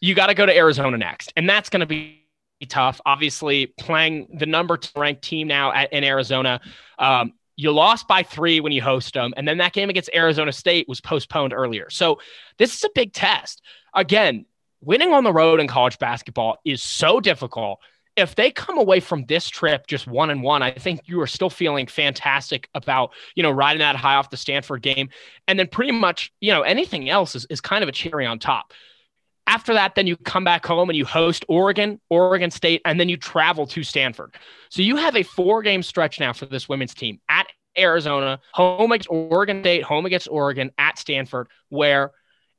you 0.00 0.14
got 0.14 0.26
to 0.26 0.34
go 0.34 0.44
to 0.44 0.54
Arizona 0.54 0.98
next, 0.98 1.32
and 1.36 1.48
that's 1.48 1.70
going 1.70 1.80
to 1.80 1.86
be 1.86 2.21
tough. 2.66 3.00
Obviously, 3.06 3.66
playing 3.66 4.28
the 4.38 4.46
number 4.46 4.76
two 4.76 4.98
ranked 4.98 5.22
team 5.22 5.48
now 5.48 5.72
at, 5.72 5.92
in 5.92 6.04
Arizona. 6.04 6.60
Um, 6.98 7.32
you 7.56 7.70
lost 7.70 8.08
by 8.08 8.22
three 8.22 8.60
when 8.60 8.72
you 8.72 8.82
host 8.82 9.14
them, 9.14 9.34
and 9.36 9.46
then 9.46 9.58
that 9.58 9.72
game 9.72 9.90
against 9.90 10.10
Arizona 10.14 10.52
State 10.52 10.88
was 10.88 11.00
postponed 11.00 11.52
earlier. 11.52 11.90
So 11.90 12.18
this 12.58 12.74
is 12.74 12.82
a 12.84 12.90
big 12.94 13.12
test. 13.12 13.62
Again, 13.94 14.46
winning 14.80 15.12
on 15.12 15.24
the 15.24 15.32
road 15.32 15.60
in 15.60 15.68
college 15.68 15.98
basketball 15.98 16.58
is 16.64 16.82
so 16.82 17.20
difficult. 17.20 17.80
If 18.16 18.34
they 18.34 18.50
come 18.50 18.76
away 18.76 19.00
from 19.00 19.24
this 19.24 19.48
trip 19.48 19.86
just 19.86 20.06
one 20.06 20.28
and 20.28 20.42
one, 20.42 20.62
I 20.62 20.70
think 20.70 21.00
you 21.06 21.20
are 21.22 21.26
still 21.26 21.48
feeling 21.48 21.86
fantastic 21.86 22.68
about, 22.74 23.12
you 23.34 23.42
know, 23.42 23.50
riding 23.50 23.78
that 23.78 23.96
high 23.96 24.16
off 24.16 24.28
the 24.28 24.36
Stanford 24.36 24.82
game. 24.82 25.08
And 25.48 25.58
then 25.58 25.66
pretty 25.66 25.92
much, 25.92 26.30
you 26.40 26.52
know, 26.52 26.60
anything 26.62 27.08
else 27.08 27.34
is, 27.34 27.46
is 27.48 27.62
kind 27.62 27.82
of 27.82 27.88
a 27.88 27.92
cherry 27.92 28.26
on 28.26 28.38
top. 28.38 28.72
After 29.46 29.74
that, 29.74 29.94
then 29.94 30.06
you 30.06 30.16
come 30.16 30.44
back 30.44 30.64
home 30.64 30.88
and 30.88 30.96
you 30.96 31.04
host 31.04 31.44
Oregon, 31.48 32.00
Oregon 32.10 32.50
State, 32.50 32.80
and 32.84 32.98
then 32.98 33.08
you 33.08 33.16
travel 33.16 33.66
to 33.66 33.82
Stanford. 33.82 34.34
So 34.70 34.82
you 34.82 34.96
have 34.96 35.16
a 35.16 35.22
four 35.22 35.62
game 35.62 35.82
stretch 35.82 36.20
now 36.20 36.32
for 36.32 36.46
this 36.46 36.68
women's 36.68 36.94
team 36.94 37.20
at 37.28 37.46
Arizona, 37.76 38.40
home 38.52 38.92
against 38.92 39.08
Oregon 39.10 39.62
State, 39.62 39.82
home 39.82 40.06
against 40.06 40.28
Oregon, 40.30 40.70
at 40.78 40.98
Stanford, 40.98 41.48
where 41.70 42.12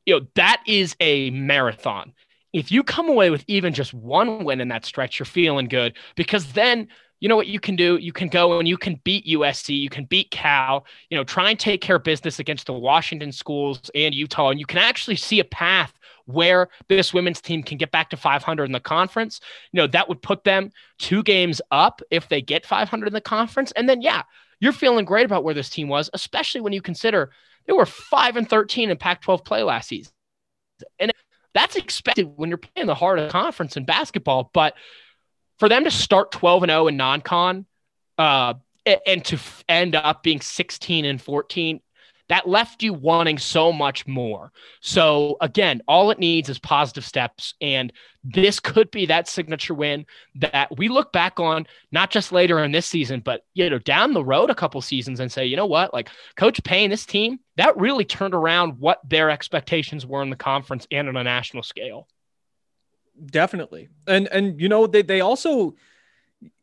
you 0.06 0.20
know 0.20 0.26
that 0.36 0.62
is 0.68 0.96
a 1.00 1.30
marathon. 1.30 2.14
If 2.52 2.72
you 2.72 2.84
come 2.84 3.10
away 3.10 3.30
with 3.30 3.44
even 3.48 3.74
just 3.74 3.94
one 3.94 4.44
win 4.44 4.62
in 4.62 4.68
that 4.68 4.86
stretch, 4.86 5.20
you're 5.20 5.26
feeling 5.26 5.68
good 5.68 5.96
because 6.16 6.52
then 6.54 6.88
you 7.20 7.30
know 7.30 7.38
what 7.38 7.48
you 7.48 7.60
can 7.62 7.78
do? 7.78 7.96
You 7.96 8.12
can 8.12 8.28
go 8.28 8.60
and 8.60 8.68
you 8.68 8.78
can 8.78 9.00
beat 9.06 9.26
USC, 9.26 9.80
you 9.80 9.90
can 9.90 10.04
beat 10.04 10.30
Cal, 10.30 10.86
you 11.10 11.18
know, 11.18 11.24
try 11.24 11.52
and 11.52 11.58
take 11.58 11.80
care 11.80 11.96
of 11.96 12.04
business 12.04 12.40
against 12.40 12.68
the 12.68 12.74
Washington 12.74 13.32
schools 13.32 13.90
and 13.96 14.14
Utah, 14.14 14.50
and 14.50 14.60
you 14.60 14.66
can 14.66 14.80
actually 14.80 15.16
see 15.16 15.40
a 15.40 15.46
path 15.46 15.94
where 16.26 16.70
this 16.88 17.14
women's 17.14 17.42
team 17.42 17.64
can 17.64 17.78
get 17.78 17.92
back 17.92 18.10
to 18.10 18.18
500 18.18 18.66
in 18.66 18.72
the 18.72 18.80
conference. 18.80 19.40
You 19.72 19.78
know, 19.78 19.88
that 19.88 20.08
would 20.08 20.22
put 20.22 20.44
them 20.44 20.72
two 21.00 21.24
games 21.24 21.62
up 21.72 22.02
if 22.10 22.30
they 22.30 22.42
get 22.42 22.66
500 22.66 23.08
in 23.08 23.14
the 23.14 23.22
conference. 23.22 23.72
And 23.74 23.88
then, 23.90 24.02
yeah, 24.02 24.24
you're 24.60 24.72
feeling 24.72 25.06
great 25.06 25.26
about 25.26 25.44
where 25.44 25.54
this 25.54 25.70
team 25.70 25.88
was, 25.88 26.10
especially 26.14 26.62
when 26.62 26.74
you 26.74 26.82
consider 26.82 27.32
they 27.66 27.74
were 27.74 27.86
5 27.86 28.38
and 28.38 28.50
13 28.50 28.90
in 28.90 28.98
Pac 28.98 29.22
12 29.22 29.46
play 29.46 29.64
last 29.64 29.88
season. 29.88 30.12
And 31.00 31.12
that's 31.54 31.76
expected 31.76 32.32
when 32.36 32.50
you're 32.50 32.58
playing 32.58 32.88
the 32.88 32.96
heart 32.96 33.20
of 33.20 33.26
the 33.26 33.32
conference 33.32 33.78
in 33.78 33.86
basketball. 33.86 34.52
But 34.54 34.76
for 35.60 35.70
them 35.70 35.84
to 35.84 35.92
start 35.92 36.32
12 36.32 36.64
and 36.64 36.70
0 36.72 36.88
in 36.88 36.98
non 36.98 37.22
con, 37.22 37.66
uh, 38.18 38.56
and 38.86 39.24
to 39.26 39.40
end 39.70 39.96
up 39.96 40.24
being 40.24 40.42
16 40.42 41.06
and 41.06 41.22
14 41.22 41.80
that 42.34 42.50
left 42.50 42.82
you 42.82 42.94
wanting 42.96 43.38
so 43.38 43.72
much 43.72 44.08
more. 44.08 44.52
So 44.82 45.38
again, 45.40 45.84
all 45.88 46.10
it 46.10 46.18
needs 46.18 46.50
is 46.50 46.58
positive 46.58 47.06
steps. 47.06 47.54
And 47.62 47.94
this 48.24 48.60
could 48.60 48.90
be 48.90 49.06
that 49.06 49.28
signature 49.28 49.76
win 49.76 50.08
that 50.34 50.76
we 50.76 50.90
look 50.90 51.12
back 51.14 51.40
on, 51.40 51.68
not 51.92 52.10
just 52.10 52.32
later 52.32 52.64
in 52.64 52.72
this 52.72 52.88
season, 52.88 53.20
but 53.20 53.46
you 53.54 53.70
know, 53.70 53.78
down 53.78 54.14
the 54.14 54.26
road 54.26 54.50
a 54.50 54.56
couple 54.56 54.82
seasons 54.82 55.20
and 55.20 55.32
say, 55.32 55.46
you 55.46 55.56
know 55.56 55.68
what, 55.68 55.94
like 55.94 56.10
Coach 56.36 56.64
Payne, 56.64 56.90
this 56.90 57.06
team, 57.06 57.38
that 57.58 57.78
really 57.78 58.04
turned 58.04 58.34
around 58.34 58.80
what 58.80 59.08
their 59.08 59.30
expectations 59.30 60.04
were 60.04 60.24
in 60.24 60.32
the 60.32 60.36
conference 60.36 60.88
and 60.90 61.08
on 61.08 61.16
a 61.16 61.24
national 61.24 61.62
scale. 61.62 62.08
Definitely. 63.28 63.90
And 64.08 64.28
and 64.30 64.60
you 64.60 64.70
know, 64.70 64.88
they 64.88 65.04
they 65.04 65.22
also 65.22 65.76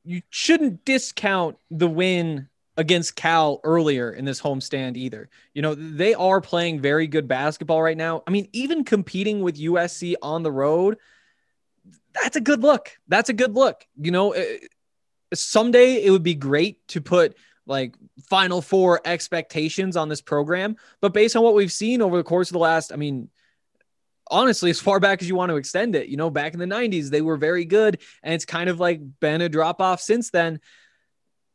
you 0.02 0.22
shouldn't 0.30 0.84
discount 0.84 1.58
the 1.70 1.88
win 1.88 2.48
against 2.80 3.14
Cal 3.14 3.60
earlier 3.62 4.10
in 4.10 4.24
this 4.24 4.40
homestand 4.40 4.96
either. 4.96 5.28
You 5.52 5.60
know, 5.60 5.74
they 5.74 6.14
are 6.14 6.40
playing 6.40 6.80
very 6.80 7.06
good 7.06 7.28
basketball 7.28 7.82
right 7.82 7.96
now. 7.96 8.22
I 8.26 8.30
mean, 8.30 8.48
even 8.54 8.84
competing 8.84 9.42
with 9.42 9.58
USC 9.58 10.14
on 10.22 10.42
the 10.42 10.50
road, 10.50 10.96
that's 12.14 12.36
a 12.36 12.40
good 12.40 12.62
look. 12.62 12.96
That's 13.06 13.28
a 13.28 13.34
good 13.34 13.54
look. 13.54 13.86
You 14.00 14.12
know, 14.12 14.32
eh, 14.32 14.56
someday 15.34 16.02
it 16.02 16.10
would 16.10 16.22
be 16.22 16.34
great 16.34 16.88
to 16.88 17.02
put 17.02 17.36
like 17.66 17.96
final 18.30 18.62
four 18.62 19.02
expectations 19.04 19.94
on 19.94 20.08
this 20.08 20.22
program, 20.22 20.76
but 21.02 21.12
based 21.12 21.36
on 21.36 21.42
what 21.42 21.54
we've 21.54 21.70
seen 21.70 22.00
over 22.00 22.16
the 22.16 22.24
course 22.24 22.48
of 22.48 22.54
the 22.54 22.60
last, 22.60 22.94
I 22.94 22.96
mean, 22.96 23.28
honestly, 24.30 24.70
as 24.70 24.80
far 24.80 25.00
back 25.00 25.20
as 25.20 25.28
you 25.28 25.34
want 25.34 25.50
to 25.50 25.56
extend 25.56 25.94
it, 25.94 26.08
you 26.08 26.16
know, 26.16 26.30
back 26.30 26.54
in 26.54 26.60
the 26.60 26.64
90s, 26.64 27.10
they 27.10 27.20
were 27.20 27.36
very 27.36 27.66
good. 27.66 28.00
And 28.22 28.32
it's 28.32 28.46
kind 28.46 28.70
of 28.70 28.80
like 28.80 29.02
been 29.20 29.42
a 29.42 29.50
drop 29.50 29.82
off 29.82 30.00
since 30.00 30.30
then 30.30 30.60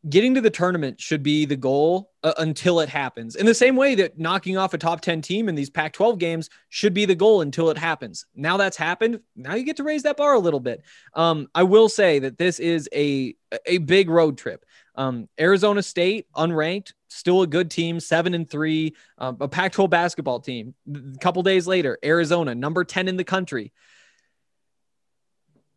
getting 0.09 0.35
to 0.35 0.41
the 0.41 0.50
tournament 0.50 1.00
should 1.01 1.24
be 1.24 1.45
the 1.45 1.55
goal 1.55 2.12
uh, 2.24 2.33
until 2.38 2.79
it 2.79 2.89
happens. 2.89 3.35
In 3.35 3.45
the 3.45 3.53
same 3.53 3.75
way 3.75 3.95
that 3.95 4.19
knocking 4.19 4.57
off 4.57 4.74
a 4.74 4.77
top 4.77 5.01
10 5.01 5.21
team 5.21 5.50
in 5.50 5.55
these 5.55 5.69
Pac 5.69 5.93
12 5.93 6.19
games 6.19 6.50
should 6.69 6.93
be 6.93 7.05
the 7.05 7.15
goal 7.15 7.41
until 7.41 7.69
it 7.69 7.77
happens. 7.77 8.25
Now 8.35 8.57
that's 8.57 8.77
happened. 8.77 9.21
Now 9.35 9.55
you 9.55 9.63
get 9.63 9.77
to 9.77 9.83
raise 9.83 10.03
that 10.03 10.17
bar 10.17 10.33
a 10.33 10.39
little 10.39 10.59
bit. 10.59 10.83
Um, 11.13 11.47
I 11.55 11.63
will 11.63 11.89
say 11.89 12.19
that 12.19 12.38
this 12.38 12.59
is 12.59 12.88
a, 12.93 13.35
a 13.65 13.79
big 13.79 14.09
road 14.09 14.38
trip. 14.38 14.65
Um, 14.95 15.27
Arizona 15.39 15.81
State, 15.81 16.27
unranked, 16.35 16.93
still 17.09 17.41
a 17.41 17.47
good 17.47 17.71
team, 17.71 18.00
seven 18.00 18.33
and 18.33 18.50
three, 18.50 18.95
um, 19.17 19.38
a 19.39 19.47
Pac 19.47 19.74
12 19.74 19.89
basketball 19.89 20.39
team. 20.39 20.75
A 20.93 21.17
couple 21.19 21.41
days 21.43 21.67
later, 21.67 21.97
Arizona, 22.03 22.53
number 22.53 22.83
10 22.83 23.07
in 23.07 23.17
the 23.17 23.24
country. 23.24 23.74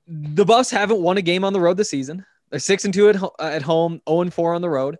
The 0.06 0.44
Buffs 0.44 0.70
haven't 0.70 1.00
won 1.00 1.18
a 1.18 1.22
game 1.22 1.44
on 1.44 1.52
the 1.52 1.60
road 1.60 1.76
this 1.76 1.90
season. 1.90 2.24
They're 2.50 2.58
six 2.58 2.84
and 2.84 2.94
two 2.94 3.08
at, 3.08 3.16
ho- 3.16 3.34
at 3.38 3.62
home, 3.62 3.92
zero 3.92 4.02
oh 4.06 4.20
and 4.22 4.32
four 4.32 4.54
on 4.54 4.62
the 4.62 4.70
road. 4.70 4.98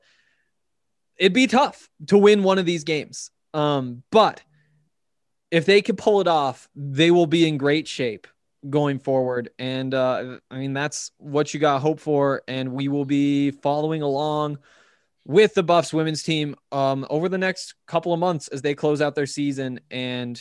It'd 1.17 1.33
be 1.33 1.47
tough 1.47 1.89
to 2.09 2.19
win 2.19 2.43
one 2.43 2.59
of 2.59 2.67
these 2.67 2.85
games. 2.85 3.31
Um, 3.55 4.03
but 4.11 4.43
if 5.51 5.67
they 5.67 5.83
can 5.83 5.97
pull 5.97 6.21
it 6.21 6.29
off, 6.29 6.69
they 6.77 7.11
will 7.11 7.27
be 7.27 7.49
in 7.49 7.57
great 7.57 7.89
shape 7.89 8.27
going 8.69 8.99
forward. 8.99 9.51
And 9.59 9.95
uh, 9.95 10.39
I 10.51 10.59
mean, 10.59 10.75
that's 10.75 11.13
what 11.19 11.55
you 11.55 11.61
got 11.61 11.81
hope 11.81 12.01
for. 12.01 12.43
And 12.47 12.73
we 12.73 12.89
will 12.89 13.05
be 13.05 13.51
following 13.51 14.03
along 14.03 14.59
with 15.25 15.55
the 15.55 15.63
Buffs 15.63 15.93
women's 15.93 16.23
team 16.23 16.57
um, 16.73 17.07
over 17.11 17.29
the 17.29 17.39
next 17.39 17.75
couple 17.87 18.13
of 18.13 18.21
months 18.21 18.49
as 18.49 18.63
they 18.63 18.75
close 18.75 19.01
out 19.01 19.15
their 19.15 19.27
season 19.27 19.81
and 19.91 20.41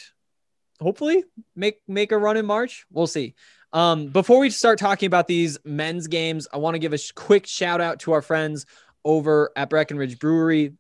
hopefully 0.80 1.24
make 1.56 1.82
make 1.88 2.12
a 2.12 2.18
run 2.18 2.38
in 2.38 2.46
March. 2.46 2.86
We'll 2.92 3.08
see. 3.08 3.36
Um, 3.74 4.08
before 4.08 4.40
we 4.40 4.50
start 4.50 4.80
talking 4.80 5.08
about 5.08 5.28
these 5.28 5.58
men's 5.66 6.08
games, 6.08 6.48
I 6.52 6.58
want 6.58 6.76
to 6.76 6.80
give 6.80 6.94
a 6.94 7.00
quick 7.16 7.46
shout 7.46 7.82
out 7.82 8.00
to 8.02 8.14
our 8.14 8.22
friends 8.22 8.66
over 9.04 9.52
at 9.56 9.70
Breckenridge 9.70 10.20
Brewery. 10.20 10.74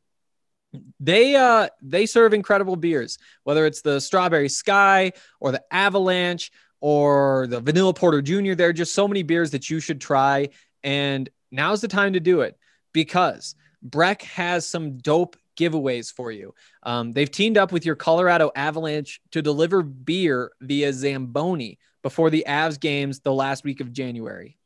They 1.00 1.36
uh 1.36 1.70
they 1.82 2.06
serve 2.06 2.34
incredible 2.34 2.76
beers, 2.76 3.18
whether 3.44 3.66
it's 3.66 3.82
the 3.82 4.00
Strawberry 4.00 4.50
Sky 4.50 5.14
or 5.40 5.52
the 5.52 5.64
Avalanche 5.72 6.52
or 6.82 7.48
the 7.48 7.62
Vanilla 7.62 7.94
Porter 7.94 8.22
Jr. 8.22 8.54
There 8.54 8.70
are 8.70 8.74
just 8.74 8.94
so 8.94 9.08
many 9.08 9.24
beers 9.24 9.52
that 9.52 9.70
you 9.70 9.80
should 9.80 10.02
try, 10.02 10.50
and 10.84 11.30
now's 11.52 11.82
the 11.82 11.88
time 11.88 12.14
to 12.14 12.20
do 12.20 12.42
it 12.42 12.58
because 12.94 13.56
Breck 13.82 14.22
has 14.24 14.68
some 14.68 14.98
dope 14.98 15.38
giveaways 15.58 16.14
for 16.14 16.32
you. 16.32 16.54
Um, 16.84 17.14
they've 17.14 17.32
teamed 17.32 17.58
up 17.58 17.72
with 17.72 17.86
your 17.86 17.96
Colorado 17.96 18.52
Avalanche 18.56 19.22
to 19.32 19.42
deliver 19.42 19.82
beer 19.82 20.52
via 20.62 20.94
Zamboni 20.94 21.80
before 22.08 22.30
the 22.30 22.46
Avs 22.48 22.80
games 22.80 23.20
the 23.20 23.34
last 23.34 23.66
week 23.66 23.82
of 23.82 23.92
January. 23.92 24.58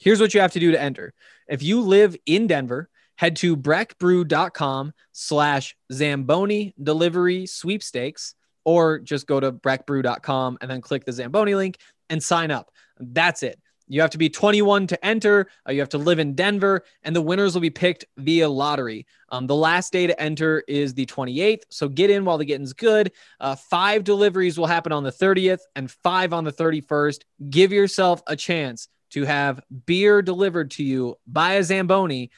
Here's 0.00 0.20
what 0.20 0.34
you 0.34 0.40
have 0.40 0.50
to 0.54 0.58
do 0.58 0.72
to 0.72 0.82
enter. 0.82 1.14
If 1.46 1.62
you 1.62 1.80
live 1.80 2.16
in 2.26 2.48
Denver, 2.48 2.90
head 3.14 3.36
to 3.36 3.56
breckbrew.com 3.56 4.92
slash 5.12 5.76
Zamboni 5.92 6.74
delivery 6.82 7.46
sweepstakes, 7.46 8.34
or 8.64 8.98
just 8.98 9.28
go 9.28 9.38
to 9.38 9.52
breckbrew.com 9.52 10.58
and 10.60 10.68
then 10.68 10.80
click 10.80 11.04
the 11.04 11.12
Zamboni 11.12 11.54
link 11.54 11.78
and 12.10 12.20
sign 12.20 12.50
up. 12.50 12.72
That's 12.98 13.44
it. 13.44 13.60
You 13.88 14.00
have 14.00 14.10
to 14.10 14.18
be 14.18 14.28
21 14.28 14.88
to 14.88 15.04
enter. 15.04 15.48
Uh, 15.66 15.72
you 15.72 15.80
have 15.80 15.90
to 15.90 15.98
live 15.98 16.18
in 16.18 16.34
Denver, 16.34 16.84
and 17.02 17.14
the 17.14 17.22
winners 17.22 17.54
will 17.54 17.60
be 17.60 17.70
picked 17.70 18.04
via 18.16 18.48
lottery. 18.48 19.06
Um, 19.28 19.46
the 19.46 19.54
last 19.54 19.92
day 19.92 20.06
to 20.06 20.20
enter 20.20 20.62
is 20.66 20.94
the 20.94 21.06
28th. 21.06 21.62
So 21.70 21.88
get 21.88 22.10
in 22.10 22.24
while 22.24 22.38
the 22.38 22.44
getting's 22.44 22.72
good. 22.72 23.12
Uh, 23.40 23.54
five 23.54 24.04
deliveries 24.04 24.58
will 24.58 24.66
happen 24.66 24.92
on 24.92 25.04
the 25.04 25.12
30th 25.12 25.60
and 25.74 25.90
five 25.90 26.32
on 26.32 26.44
the 26.44 26.52
31st. 26.52 27.20
Give 27.48 27.72
yourself 27.72 28.22
a 28.26 28.36
chance 28.36 28.88
to 29.10 29.24
have 29.24 29.60
beer 29.86 30.20
delivered 30.20 30.72
to 30.72 30.84
you 30.84 31.16
by 31.26 31.54
a 31.54 31.62
Zamboni 31.62 32.30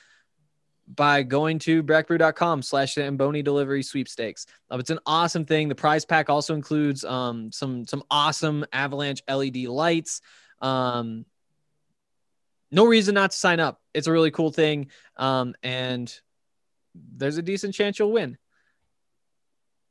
by 0.94 1.22
going 1.22 1.58
to 1.60 1.82
breckbrew.com 1.82 2.62
slash 2.62 2.94
Zamboni 2.94 3.42
delivery 3.42 3.82
sweepstakes. 3.82 4.46
Uh, 4.70 4.78
it's 4.78 4.90
an 4.90 4.98
awesome 5.06 5.44
thing. 5.44 5.68
The 5.68 5.74
prize 5.74 6.04
pack 6.04 6.30
also 6.30 6.54
includes 6.54 7.04
um, 7.04 7.52
some 7.52 7.86
some 7.86 8.02
awesome 8.10 8.64
avalanche 8.72 9.22
LED 9.28 9.56
lights. 9.64 10.20
Um, 10.60 11.24
no 12.70 12.86
reason 12.86 13.14
not 13.14 13.30
to 13.30 13.36
sign 13.36 13.60
up. 13.60 13.80
It's 13.94 14.06
a 14.06 14.12
really 14.12 14.30
cool 14.30 14.50
thing. 14.52 14.90
Um, 15.16 15.54
and 15.62 16.12
there's 16.94 17.38
a 17.38 17.42
decent 17.42 17.74
chance 17.74 17.98
you'll 17.98 18.12
win. 18.12 18.36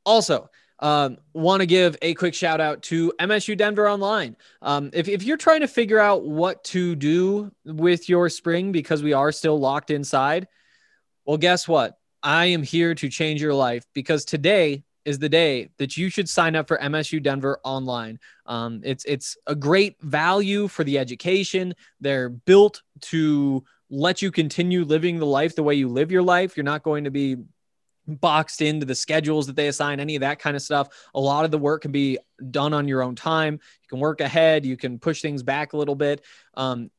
Also, 0.06 0.50
um, 0.80 1.18
want 1.34 1.62
to 1.62 1.66
give 1.66 1.98
a 2.02 2.14
quick 2.14 2.34
shout 2.34 2.62
out 2.62 2.84
to 2.84 3.12
MSU 3.20 3.58
Denver 3.58 3.90
Online. 3.90 4.36
Um, 4.62 4.92
if, 4.94 5.08
if 5.08 5.24
you're 5.24 5.38
trying 5.38 5.62
to 5.62 5.68
figure 5.68 6.00
out 6.00 6.24
what 6.24 6.64
to 6.66 6.96
do 6.96 7.52
with 7.66 8.08
your 8.10 8.30
spring 8.30 8.72
because 8.72 9.02
we 9.02 9.14
are 9.14 9.32
still 9.32 9.60
locked 9.60 9.90
inside, 9.90 10.48
well, 11.26 11.38
guess 11.38 11.68
what? 11.68 11.98
I 12.22 12.48
am 12.48 12.64
here 12.64 12.94
to 12.96 13.10
change 13.10 13.42
your 13.42 13.54
life 13.54 13.86
because 13.94 14.26
today 14.26 14.84
is 15.08 15.18
the 15.18 15.30
day 15.30 15.70
that 15.78 15.96
you 15.96 16.10
should 16.10 16.28
sign 16.28 16.54
up 16.54 16.68
for 16.68 16.78
MSU 16.78 17.24
Denver 17.24 17.62
online. 17.64 18.20
Um, 18.46 18.82
it's 18.84 19.06
it's 19.06 19.38
a 19.48 19.56
great 19.56 19.96
value 20.02 20.68
for 20.68 20.84
the 20.84 21.00
education. 21.00 21.74
They're 22.02 22.28
built 22.28 22.84
to 23.04 23.64
let 23.90 24.22
you 24.22 24.32
continue 24.32 24.84
living 24.84 25.18
the 25.18 25.26
life 25.26 25.56
the 25.56 25.64
way 25.64 25.76
you 25.76 25.88
live 25.88 26.12
your 26.12 26.24
life. 26.24 26.58
You're 26.58 26.66
not 26.66 26.84
going 26.84 27.06
to 27.06 27.10
be 27.10 27.38
boxed 28.06 28.62
into 28.62 28.86
the 28.86 28.96
schedules 28.96 29.48
that 29.48 29.56
they 29.56 29.70
assign, 29.70 30.02
any 30.02 30.18
of 30.18 30.22
that 30.22 30.40
kind 30.40 30.58
of 30.58 30.62
stuff. 30.62 30.90
A 31.16 31.20
lot 31.22 31.46
of 31.46 31.52
the 31.52 31.58
work 31.58 31.84
can 31.84 31.94
be 31.94 32.20
done 32.52 32.74
on 32.74 32.90
your 32.90 33.02
own 33.02 33.16
time. 33.16 33.54
You 33.54 33.88
can 33.88 34.00
work 34.00 34.20
ahead, 34.20 34.66
you 34.66 34.76
can 34.76 35.00
push 35.00 35.22
things 35.22 35.42
back 35.42 35.72
a 35.72 35.78
little 35.78 35.96
bit. 35.96 36.22
Um, 36.54 36.92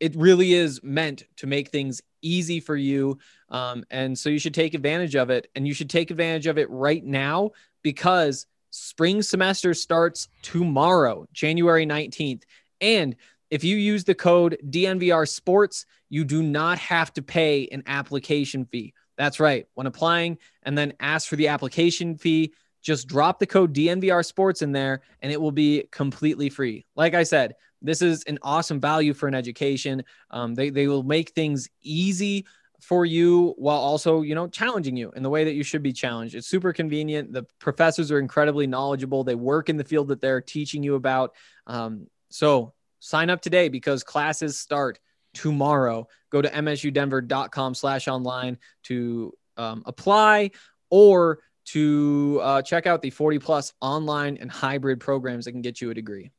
it 0.00 0.14
really 0.16 0.54
is 0.54 0.82
meant 0.82 1.24
to 1.36 1.46
make 1.46 1.70
things 1.70 2.00
easy 2.22 2.60
for 2.60 2.76
you. 2.76 3.18
Um, 3.50 3.84
and 3.90 4.18
so 4.18 4.28
you 4.28 4.38
should 4.38 4.54
take 4.54 4.74
advantage 4.74 5.16
of 5.16 5.30
it. 5.30 5.48
And 5.54 5.66
you 5.66 5.74
should 5.74 5.90
take 5.90 6.10
advantage 6.10 6.46
of 6.46 6.58
it 6.58 6.70
right 6.70 7.04
now 7.04 7.50
because 7.82 8.46
spring 8.70 9.22
semester 9.22 9.74
starts 9.74 10.28
tomorrow, 10.42 11.26
January 11.32 11.86
19th. 11.86 12.42
And 12.80 13.16
if 13.50 13.64
you 13.64 13.76
use 13.76 14.04
the 14.04 14.14
code 14.14 14.58
DNVR 14.68 15.28
Sports, 15.28 15.86
you 16.10 16.24
do 16.24 16.42
not 16.42 16.78
have 16.78 17.12
to 17.14 17.22
pay 17.22 17.66
an 17.68 17.82
application 17.86 18.64
fee. 18.66 18.94
That's 19.16 19.40
right. 19.40 19.66
When 19.74 19.86
applying 19.86 20.38
and 20.62 20.76
then 20.76 20.92
ask 21.00 21.28
for 21.28 21.36
the 21.36 21.48
application 21.48 22.16
fee, 22.16 22.52
just 22.82 23.08
drop 23.08 23.38
the 23.38 23.46
code 23.46 23.74
DNVR 23.74 24.24
Sports 24.24 24.62
in 24.62 24.72
there 24.72 25.02
and 25.22 25.32
it 25.32 25.40
will 25.40 25.52
be 25.52 25.88
completely 25.90 26.48
free. 26.48 26.86
Like 26.94 27.14
I 27.14 27.24
said, 27.24 27.54
this 27.80 28.02
is 28.02 28.24
an 28.24 28.38
awesome 28.42 28.80
value 28.80 29.14
for 29.14 29.28
an 29.28 29.34
education. 29.34 30.04
Um, 30.30 30.54
they, 30.54 30.70
they 30.70 30.88
will 30.88 31.02
make 31.02 31.30
things 31.30 31.68
easy 31.82 32.46
for 32.80 33.04
you 33.04 33.54
while 33.58 33.78
also, 33.78 34.22
you 34.22 34.34
know, 34.34 34.46
challenging 34.48 34.96
you 34.96 35.10
in 35.16 35.22
the 35.22 35.30
way 35.30 35.44
that 35.44 35.54
you 35.54 35.62
should 35.62 35.82
be 35.82 35.92
challenged. 35.92 36.34
It's 36.34 36.46
super 36.46 36.72
convenient. 36.72 37.32
The 37.32 37.44
professors 37.58 38.10
are 38.12 38.18
incredibly 38.18 38.66
knowledgeable. 38.66 39.24
They 39.24 39.34
work 39.34 39.68
in 39.68 39.76
the 39.76 39.84
field 39.84 40.08
that 40.08 40.20
they're 40.20 40.40
teaching 40.40 40.82
you 40.82 40.94
about. 40.94 41.34
Um, 41.66 42.06
so 42.30 42.72
sign 43.00 43.30
up 43.30 43.40
today 43.40 43.68
because 43.68 44.04
classes 44.04 44.58
start 44.58 45.00
tomorrow. 45.34 46.08
Go 46.30 46.42
to 46.42 46.48
msudenver.com 46.48 47.74
slash 47.74 48.08
online 48.08 48.58
to 48.84 49.32
um, 49.56 49.82
apply 49.86 50.52
or 50.90 51.40
to 51.66 52.40
uh, 52.42 52.62
check 52.62 52.86
out 52.86 53.02
the 53.02 53.10
40 53.10 53.38
plus 53.40 53.72
online 53.80 54.38
and 54.38 54.50
hybrid 54.50 55.00
programs 55.00 55.44
that 55.44 55.52
can 55.52 55.62
get 55.62 55.80
you 55.80 55.90
a 55.90 55.94
degree. 55.94 56.30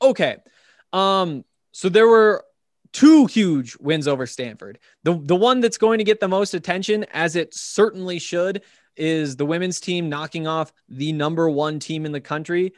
Okay. 0.00 0.36
Um, 0.92 1.44
so 1.72 1.88
there 1.88 2.08
were 2.08 2.44
two 2.92 3.26
huge 3.26 3.76
wins 3.78 4.08
over 4.08 4.26
Stanford. 4.26 4.78
The, 5.04 5.20
the 5.22 5.36
one 5.36 5.60
that's 5.60 5.78
going 5.78 5.98
to 5.98 6.04
get 6.04 6.20
the 6.20 6.28
most 6.28 6.54
attention, 6.54 7.04
as 7.12 7.36
it 7.36 7.54
certainly 7.54 8.18
should, 8.18 8.62
is 8.96 9.36
the 9.36 9.46
women's 9.46 9.80
team 9.80 10.08
knocking 10.08 10.46
off 10.46 10.72
the 10.88 11.12
number 11.12 11.48
one 11.48 11.78
team 11.78 12.04
in 12.04 12.12
the 12.12 12.20
country. 12.20 12.72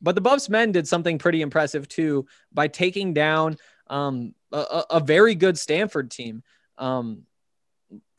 But 0.00 0.14
the 0.14 0.20
Buffs 0.20 0.48
men 0.48 0.72
did 0.72 0.86
something 0.86 1.18
pretty 1.18 1.42
impressive 1.42 1.88
too 1.88 2.26
by 2.52 2.68
taking 2.68 3.14
down 3.14 3.56
um, 3.88 4.34
a, 4.52 4.84
a, 4.90 5.00
very 5.00 5.34
good 5.34 5.58
Stanford 5.58 6.10
team. 6.10 6.42
Um, 6.78 7.22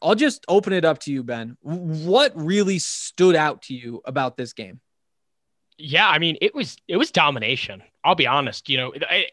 I'll 0.02 0.16
just 0.16 0.46
open 0.48 0.74
it 0.74 0.86
up 0.86 1.00
to 1.00 1.12
you, 1.12 1.24
Ben. 1.24 1.58
What 1.62 2.34
really 2.36 2.80
stood 2.80 3.36
out 3.36 3.64
to 3.64 3.74
you 3.74 4.02
about 4.06 4.38
this 4.38 4.54
game? 4.54 4.80
Yeah, 5.78 6.08
I 6.08 6.20
mean, 6.20 6.38
it 6.42 6.54
was 6.54 6.78
it 6.88 6.98
was 6.98 7.12
domination. 7.12 7.84
I'll 8.06 8.16
be 8.16 8.28
honest. 8.28 8.70
You 8.70 8.78
know, 8.78 8.94
I, 9.10 9.28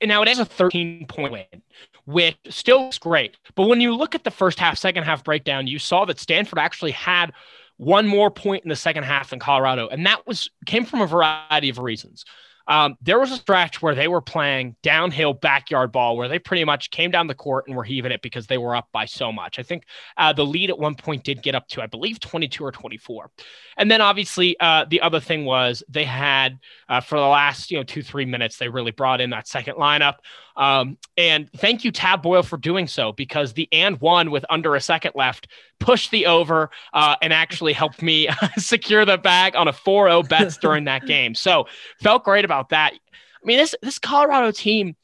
and 0.00 0.08
now 0.08 0.22
it 0.22 0.28
is 0.28 0.38
a 0.38 0.44
13 0.44 1.06
point 1.06 1.32
win, 1.32 1.62
which 2.06 2.36
still 2.48 2.88
is 2.88 2.98
great. 2.98 3.36
But 3.54 3.68
when 3.68 3.80
you 3.80 3.94
look 3.94 4.14
at 4.14 4.24
the 4.24 4.30
first 4.30 4.58
half, 4.58 4.78
second 4.78 5.04
half 5.04 5.24
breakdown, 5.24 5.66
you 5.66 5.78
saw 5.78 6.04
that 6.04 6.18
Stanford 6.18 6.58
actually 6.58 6.92
had 6.92 7.32
one 7.76 8.06
more 8.06 8.30
point 8.30 8.64
in 8.64 8.68
the 8.68 8.76
second 8.76 9.04
half 9.04 9.30
than 9.30 9.38
Colorado, 9.38 9.88
and 9.88 10.06
that 10.06 10.26
was 10.26 10.48
came 10.66 10.84
from 10.84 11.00
a 11.00 11.06
variety 11.06 11.68
of 11.68 11.78
reasons. 11.78 12.24
Um, 12.66 12.96
there 13.02 13.18
was 13.18 13.30
a 13.30 13.36
stretch 13.36 13.82
where 13.82 13.94
they 13.94 14.08
were 14.08 14.20
playing 14.20 14.76
downhill 14.82 15.34
backyard 15.34 15.92
ball 15.92 16.16
where 16.16 16.28
they 16.28 16.38
pretty 16.38 16.64
much 16.64 16.90
came 16.90 17.10
down 17.10 17.26
the 17.26 17.34
court 17.34 17.66
and 17.66 17.76
were 17.76 17.84
heaving 17.84 18.12
it 18.12 18.22
because 18.22 18.46
they 18.46 18.58
were 18.58 18.74
up 18.74 18.88
by 18.92 19.04
so 19.04 19.30
much. 19.30 19.58
I 19.58 19.62
think 19.62 19.84
uh, 20.16 20.32
the 20.32 20.46
lead 20.46 20.70
at 20.70 20.78
one 20.78 20.94
point 20.94 21.24
did 21.24 21.42
get 21.42 21.54
up 21.54 21.68
to, 21.68 21.82
I 21.82 21.86
believe, 21.86 22.20
22 22.20 22.64
or 22.64 22.72
24. 22.72 23.30
And 23.76 23.90
then 23.90 24.00
obviously 24.00 24.56
uh, 24.60 24.86
the 24.88 25.00
other 25.00 25.20
thing 25.20 25.44
was 25.44 25.82
they 25.88 26.04
had 26.04 26.58
uh, 26.88 27.00
for 27.00 27.18
the 27.18 27.26
last 27.26 27.70
you 27.70 27.76
know 27.76 27.84
two 27.84 28.02
three 28.02 28.24
minutes 28.24 28.56
they 28.56 28.68
really 28.68 28.92
brought 28.92 29.20
in 29.20 29.30
that 29.30 29.48
second 29.48 29.74
lineup. 29.74 30.16
Um, 30.56 30.98
and 31.16 31.50
thank 31.56 31.84
you, 31.84 31.90
Tad 31.90 32.22
Boyle, 32.22 32.44
for 32.44 32.56
doing 32.56 32.86
so 32.86 33.12
because 33.12 33.52
the 33.52 33.68
and 33.72 34.00
one 34.00 34.30
with 34.30 34.44
under 34.48 34.76
a 34.76 34.80
second 34.80 35.12
left 35.14 35.48
pushed 35.84 36.10
the 36.10 36.24
over 36.24 36.70
uh, 36.94 37.14
and 37.20 37.30
actually 37.30 37.74
helped 37.74 38.00
me 38.00 38.26
secure 38.56 39.04
the 39.04 39.18
bag 39.18 39.54
on 39.54 39.68
a 39.68 39.72
4 39.72 40.08
0 40.08 40.22
bets 40.22 40.56
during 40.62 40.84
that 40.84 41.06
game. 41.06 41.34
So 41.34 41.66
felt 42.02 42.24
great 42.24 42.46
about 42.46 42.70
that. 42.70 42.94
I 42.94 43.46
mean, 43.46 43.58
this, 43.58 43.74
this 43.82 43.98
Colorado 43.98 44.50
team, 44.50 44.96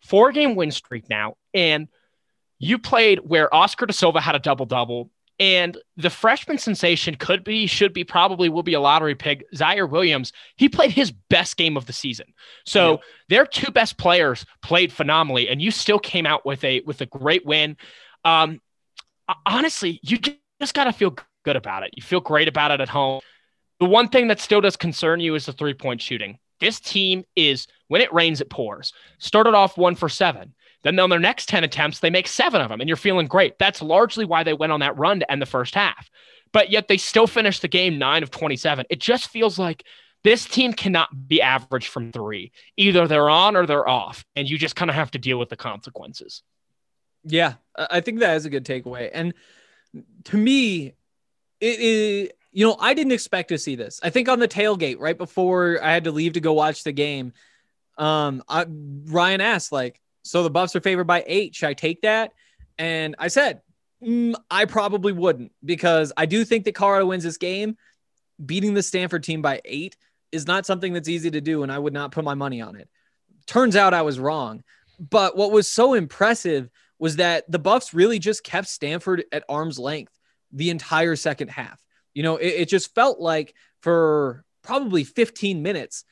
four 0.00 0.30
game 0.30 0.54
win 0.54 0.70
streak 0.70 1.10
now. 1.10 1.34
And 1.52 1.88
you 2.60 2.78
played 2.78 3.18
where 3.18 3.52
Oscar 3.52 3.86
da 3.86 3.92
Silva 3.92 4.20
had 4.20 4.36
a 4.36 4.38
double 4.38 4.64
double. 4.64 5.10
And 5.40 5.76
the 5.96 6.10
freshman 6.10 6.58
sensation 6.58 7.16
could 7.16 7.42
be, 7.42 7.66
should 7.66 7.92
be, 7.92 8.04
probably 8.04 8.48
will 8.48 8.62
be 8.62 8.74
a 8.74 8.80
lottery 8.80 9.16
pick. 9.16 9.44
Ziaire 9.52 9.90
Williams, 9.90 10.32
he 10.54 10.68
played 10.68 10.92
his 10.92 11.10
best 11.10 11.56
game 11.56 11.76
of 11.76 11.86
the 11.86 11.92
season. 11.92 12.26
So 12.64 13.00
their 13.28 13.44
two 13.44 13.72
best 13.72 13.98
players 13.98 14.46
played 14.62 14.92
phenomenally, 14.92 15.48
and 15.48 15.60
you 15.60 15.72
still 15.72 15.98
came 15.98 16.26
out 16.26 16.46
with 16.46 16.62
a 16.62 16.82
with 16.86 17.00
a 17.00 17.06
great 17.06 17.44
win. 17.44 17.76
Um, 18.24 18.60
honestly, 19.46 20.00
you 20.02 20.18
just 20.18 20.74
got 20.74 20.84
to 20.84 20.92
feel 20.92 21.16
good 21.44 21.56
about 21.56 21.82
it. 21.82 21.90
You 21.94 22.02
feel 22.02 22.20
great 22.20 22.48
about 22.48 22.70
it 22.70 22.80
at 22.80 22.88
home. 22.88 23.20
The 23.80 23.86
one 23.86 24.08
thing 24.08 24.28
that 24.28 24.40
still 24.40 24.60
does 24.60 24.76
concern 24.76 25.20
you 25.20 25.34
is 25.34 25.46
the 25.46 25.52
three 25.52 25.74
point 25.74 26.00
shooting. 26.00 26.38
This 26.60 26.78
team 26.78 27.24
is, 27.34 27.66
when 27.88 28.00
it 28.00 28.12
rains, 28.12 28.40
it 28.40 28.48
pours. 28.48 28.92
Started 29.18 29.54
off 29.54 29.76
one 29.76 29.96
for 29.96 30.08
seven. 30.08 30.54
Then 30.82 30.98
on 30.98 31.10
their 31.10 31.18
next 31.18 31.48
10 31.48 31.64
attempts, 31.64 32.00
they 32.00 32.10
make 32.10 32.26
seven 32.28 32.60
of 32.60 32.68
them, 32.68 32.80
and 32.80 32.88
you're 32.88 32.96
feeling 32.96 33.26
great. 33.26 33.58
That's 33.58 33.82
largely 33.82 34.24
why 34.24 34.42
they 34.42 34.52
went 34.52 34.72
on 34.72 34.80
that 34.80 34.96
run 34.96 35.20
to 35.20 35.30
end 35.30 35.42
the 35.42 35.46
first 35.46 35.74
half. 35.74 36.10
But 36.52 36.70
yet 36.70 36.88
they 36.88 36.98
still 36.98 37.26
finished 37.26 37.62
the 37.62 37.68
game 37.68 37.98
nine 37.98 38.22
of 38.22 38.30
27. 38.30 38.86
It 38.90 39.00
just 39.00 39.28
feels 39.28 39.58
like 39.58 39.84
this 40.24 40.44
team 40.44 40.72
cannot 40.72 41.28
be 41.28 41.42
average 41.42 41.88
from 41.88 42.12
three. 42.12 42.52
Either 42.76 43.08
they're 43.08 43.30
on 43.30 43.56
or 43.56 43.66
they're 43.66 43.88
off, 43.88 44.24
and 44.36 44.48
you 44.48 44.58
just 44.58 44.76
kind 44.76 44.90
of 44.90 44.94
have 44.94 45.10
to 45.12 45.18
deal 45.18 45.38
with 45.38 45.48
the 45.48 45.56
consequences. 45.56 46.42
Yeah, 47.24 47.54
I 47.76 48.00
think 48.00 48.20
that 48.20 48.36
is 48.36 48.44
a 48.46 48.50
good 48.50 48.64
takeaway. 48.64 49.10
And 49.12 49.34
to 50.24 50.36
me, 50.36 50.94
it 51.60 51.80
is, 51.80 52.30
you 52.50 52.66
know, 52.66 52.76
I 52.78 52.94
didn't 52.94 53.12
expect 53.12 53.48
to 53.50 53.58
see 53.58 53.76
this. 53.76 54.00
I 54.02 54.10
think 54.10 54.28
on 54.28 54.38
the 54.38 54.48
tailgate 54.48 54.98
right 54.98 55.16
before 55.16 55.78
I 55.82 55.92
had 55.92 56.04
to 56.04 56.10
leave 56.10 56.34
to 56.34 56.40
go 56.40 56.52
watch 56.52 56.84
the 56.84 56.92
game, 56.92 57.32
um, 57.98 58.42
I, 58.48 58.66
Ryan 58.68 59.40
asked, 59.40 59.72
like, 59.72 60.00
so 60.22 60.42
the 60.42 60.50
Buffs 60.50 60.74
are 60.76 60.80
favored 60.80 61.06
by 61.06 61.24
eight. 61.26 61.54
Should 61.54 61.68
I 61.68 61.74
take 61.74 62.02
that? 62.02 62.32
And 62.78 63.14
I 63.18 63.28
said, 63.28 63.62
mm, 64.02 64.34
I 64.50 64.64
probably 64.64 65.12
wouldn't 65.12 65.52
because 65.64 66.12
I 66.16 66.26
do 66.26 66.44
think 66.44 66.64
that 66.64 66.74
Colorado 66.74 67.06
wins 67.06 67.24
this 67.24 67.36
game. 67.36 67.76
Beating 68.44 68.74
the 68.74 68.82
Stanford 68.82 69.22
team 69.22 69.42
by 69.42 69.60
eight 69.64 69.96
is 70.32 70.46
not 70.46 70.66
something 70.66 70.92
that's 70.92 71.08
easy 71.08 71.30
to 71.30 71.40
do, 71.40 71.62
and 71.62 71.70
I 71.70 71.78
would 71.78 71.92
not 71.92 72.10
put 72.10 72.24
my 72.24 72.34
money 72.34 72.60
on 72.60 72.76
it. 72.76 72.88
Turns 73.46 73.76
out 73.76 73.94
I 73.94 74.02
was 74.02 74.18
wrong. 74.18 74.64
But 74.98 75.36
what 75.36 75.52
was 75.52 75.68
so 75.68 75.94
impressive 75.94 76.70
was 77.02 77.16
that 77.16 77.50
the 77.50 77.58
Buffs 77.58 77.92
really 77.92 78.20
just 78.20 78.44
kept 78.44 78.68
Stanford 78.68 79.24
at 79.32 79.42
arm's 79.48 79.76
length 79.76 80.12
the 80.52 80.70
entire 80.70 81.16
second 81.16 81.48
half. 81.48 81.82
You 82.14 82.22
know, 82.22 82.36
it, 82.36 82.46
it 82.46 82.68
just 82.68 82.94
felt 82.94 83.18
like 83.18 83.56
for 83.80 84.44
probably 84.62 85.02
15 85.02 85.64
minutes, 85.64 86.04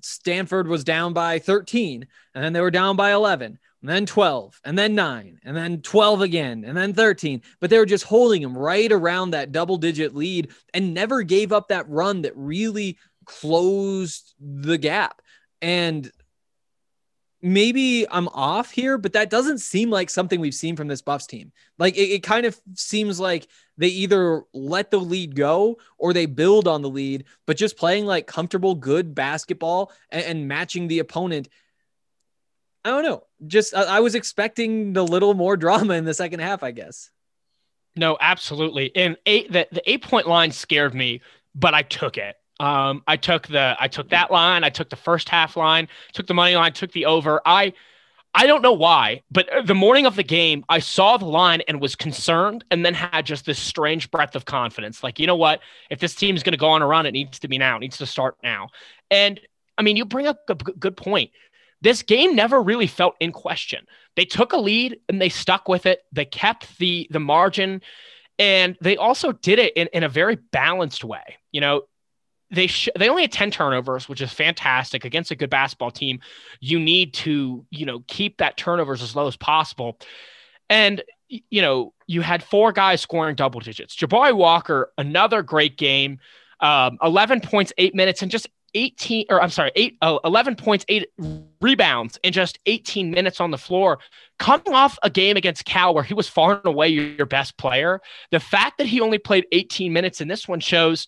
Stanford 0.00 0.66
was 0.66 0.82
down 0.82 1.12
by 1.12 1.40
13, 1.40 2.06
and 2.34 2.42
then 2.42 2.54
they 2.54 2.62
were 2.62 2.70
down 2.70 2.96
by 2.96 3.12
11, 3.12 3.58
and 3.82 3.90
then 3.90 4.06
12, 4.06 4.58
and 4.64 4.78
then 4.78 4.94
9, 4.94 5.40
and 5.44 5.54
then 5.54 5.82
12 5.82 6.22
again, 6.22 6.64
and 6.64 6.74
then 6.74 6.94
13. 6.94 7.42
But 7.60 7.68
they 7.68 7.76
were 7.76 7.84
just 7.84 8.04
holding 8.04 8.40
them 8.40 8.56
right 8.56 8.90
around 8.90 9.32
that 9.32 9.52
double 9.52 9.76
digit 9.76 10.14
lead 10.14 10.52
and 10.72 10.94
never 10.94 11.20
gave 11.20 11.52
up 11.52 11.68
that 11.68 11.86
run 11.86 12.22
that 12.22 12.32
really 12.34 12.96
closed 13.26 14.32
the 14.40 14.78
gap. 14.78 15.20
And 15.60 16.10
maybe 17.42 18.06
I'm 18.10 18.28
off 18.28 18.70
here, 18.70 18.98
but 18.98 19.14
that 19.14 19.30
doesn't 19.30 19.58
seem 19.58 19.90
like 19.90 20.10
something 20.10 20.40
we've 20.40 20.54
seen 20.54 20.76
from 20.76 20.88
this 20.88 21.02
Buffs 21.02 21.26
team. 21.26 21.52
Like 21.78 21.96
it, 21.96 22.10
it, 22.10 22.22
kind 22.22 22.44
of 22.46 22.60
seems 22.74 23.18
like 23.18 23.46
they 23.78 23.88
either 23.88 24.42
let 24.52 24.90
the 24.90 25.00
lead 25.00 25.34
go 25.34 25.78
or 25.98 26.12
they 26.12 26.26
build 26.26 26.68
on 26.68 26.82
the 26.82 26.90
lead, 26.90 27.24
but 27.46 27.56
just 27.56 27.76
playing 27.76 28.04
like 28.06 28.26
comfortable, 28.26 28.74
good 28.74 29.14
basketball 29.14 29.92
and, 30.10 30.24
and 30.24 30.48
matching 30.48 30.88
the 30.88 30.98
opponent. 30.98 31.48
I 32.84 32.90
don't 32.90 33.04
know. 33.04 33.24
Just 33.46 33.74
I, 33.74 33.84
I 33.84 34.00
was 34.00 34.14
expecting 34.14 34.96
a 34.96 35.02
little 35.02 35.34
more 35.34 35.56
drama 35.58 35.94
in 35.94 36.04
the 36.04 36.14
second 36.14 36.40
half, 36.40 36.62
I 36.62 36.72
guess. 36.72 37.10
No, 37.96 38.16
absolutely. 38.20 38.94
And 38.94 39.16
eight 39.26 39.50
the, 39.52 39.66
the 39.72 39.90
eight 39.90 40.02
point 40.02 40.26
line 40.26 40.52
scared 40.52 40.94
me, 40.94 41.22
but 41.54 41.74
I 41.74 41.82
took 41.82 42.18
it. 42.18 42.36
Um, 42.60 43.02
I 43.06 43.16
took 43.16 43.48
the 43.48 43.74
I 43.80 43.88
took 43.88 44.10
that 44.10 44.30
line. 44.30 44.62
I 44.64 44.70
took 44.70 44.90
the 44.90 44.96
first 44.96 45.28
half 45.28 45.56
line. 45.56 45.88
Took 46.12 46.26
the 46.26 46.34
money 46.34 46.54
line. 46.54 46.72
Took 46.72 46.92
the 46.92 47.06
over. 47.06 47.40
I 47.44 47.72
I 48.32 48.46
don't 48.46 48.62
know 48.62 48.74
why, 48.74 49.22
but 49.32 49.48
the 49.64 49.74
morning 49.74 50.06
of 50.06 50.14
the 50.14 50.22
game, 50.22 50.64
I 50.68 50.78
saw 50.78 51.16
the 51.16 51.24
line 51.24 51.62
and 51.66 51.80
was 51.80 51.96
concerned, 51.96 52.64
and 52.70 52.86
then 52.86 52.94
had 52.94 53.26
just 53.26 53.44
this 53.44 53.58
strange 53.58 54.08
breath 54.12 54.36
of 54.36 54.44
confidence. 54.44 55.02
Like, 55.02 55.18
you 55.18 55.26
know 55.26 55.34
what? 55.34 55.60
If 55.90 55.98
this 55.98 56.14
team's 56.14 56.44
going 56.44 56.52
to 56.52 56.58
go 56.58 56.68
on 56.68 56.80
a 56.80 56.86
run, 56.86 57.06
it 57.06 57.10
needs 57.12 57.40
to 57.40 57.48
be 57.48 57.58
now. 57.58 57.76
It 57.76 57.80
needs 57.80 57.98
to 57.98 58.06
start 58.06 58.36
now. 58.44 58.68
And 59.10 59.40
I 59.76 59.82
mean, 59.82 59.96
you 59.96 60.04
bring 60.04 60.28
up 60.28 60.38
a 60.48 60.54
good 60.54 60.96
point. 60.96 61.30
This 61.80 62.02
game 62.02 62.36
never 62.36 62.62
really 62.62 62.86
felt 62.86 63.16
in 63.20 63.32
question. 63.32 63.86
They 64.14 64.26
took 64.26 64.52
a 64.52 64.58
lead 64.58 65.00
and 65.08 65.20
they 65.20 65.30
stuck 65.30 65.66
with 65.66 65.86
it. 65.86 66.04
They 66.12 66.26
kept 66.26 66.78
the 66.78 67.08
the 67.10 67.20
margin, 67.20 67.80
and 68.38 68.76
they 68.80 68.96
also 68.96 69.32
did 69.32 69.58
it 69.58 69.72
in, 69.76 69.88
in 69.92 70.04
a 70.04 70.08
very 70.08 70.36
balanced 70.36 71.02
way. 71.02 71.38
You 71.50 71.62
know, 71.62 71.82
they 72.50 72.66
sh- 72.66 72.88
they 72.98 73.08
only 73.08 73.22
had 73.22 73.32
10 73.32 73.50
turnovers 73.50 74.08
which 74.08 74.20
is 74.20 74.32
fantastic 74.32 75.04
against 75.04 75.30
a 75.30 75.36
good 75.36 75.50
basketball 75.50 75.90
team. 75.90 76.20
You 76.60 76.78
need 76.78 77.14
to 77.14 77.64
you 77.70 77.86
know 77.86 78.04
keep 78.06 78.38
that 78.38 78.56
turnovers 78.56 79.02
as 79.02 79.16
low 79.16 79.26
as 79.26 79.36
possible. 79.36 79.98
And 80.68 81.02
you 81.28 81.62
know 81.62 81.92
you 82.06 82.22
had 82.22 82.42
four 82.42 82.72
guys 82.72 83.00
scoring 83.00 83.36
double 83.36 83.60
digits. 83.60 83.96
Jabari 83.96 84.34
walker 84.34 84.92
another 84.98 85.42
great 85.42 85.76
game. 85.76 86.18
Um, 86.60 86.98
11 87.02 87.40
points 87.40 87.72
8 87.78 87.94
minutes 87.94 88.20
and 88.20 88.30
just 88.30 88.46
18 88.74 89.26
or 89.30 89.42
I'm 89.42 89.50
sorry, 89.50 89.72
8 89.74 89.96
uh, 90.02 90.18
11 90.24 90.56
points, 90.56 90.84
8 90.88 91.08
rebounds 91.60 92.18
in 92.22 92.32
just 92.32 92.58
18 92.66 93.10
minutes 93.10 93.40
on 93.40 93.50
the 93.50 93.58
floor. 93.58 93.98
Coming 94.38 94.74
off 94.74 94.98
a 95.02 95.10
game 95.10 95.36
against 95.36 95.64
Cal 95.64 95.94
where 95.94 96.04
he 96.04 96.14
was 96.14 96.28
far 96.28 96.56
and 96.56 96.66
away 96.66 96.88
your 96.88 97.26
best 97.26 97.56
player, 97.56 98.00
the 98.30 98.40
fact 98.40 98.78
that 98.78 98.86
he 98.86 99.00
only 99.00 99.18
played 99.18 99.46
18 99.52 99.92
minutes 99.92 100.20
in 100.20 100.28
this 100.28 100.46
one 100.46 100.60
shows 100.60 101.06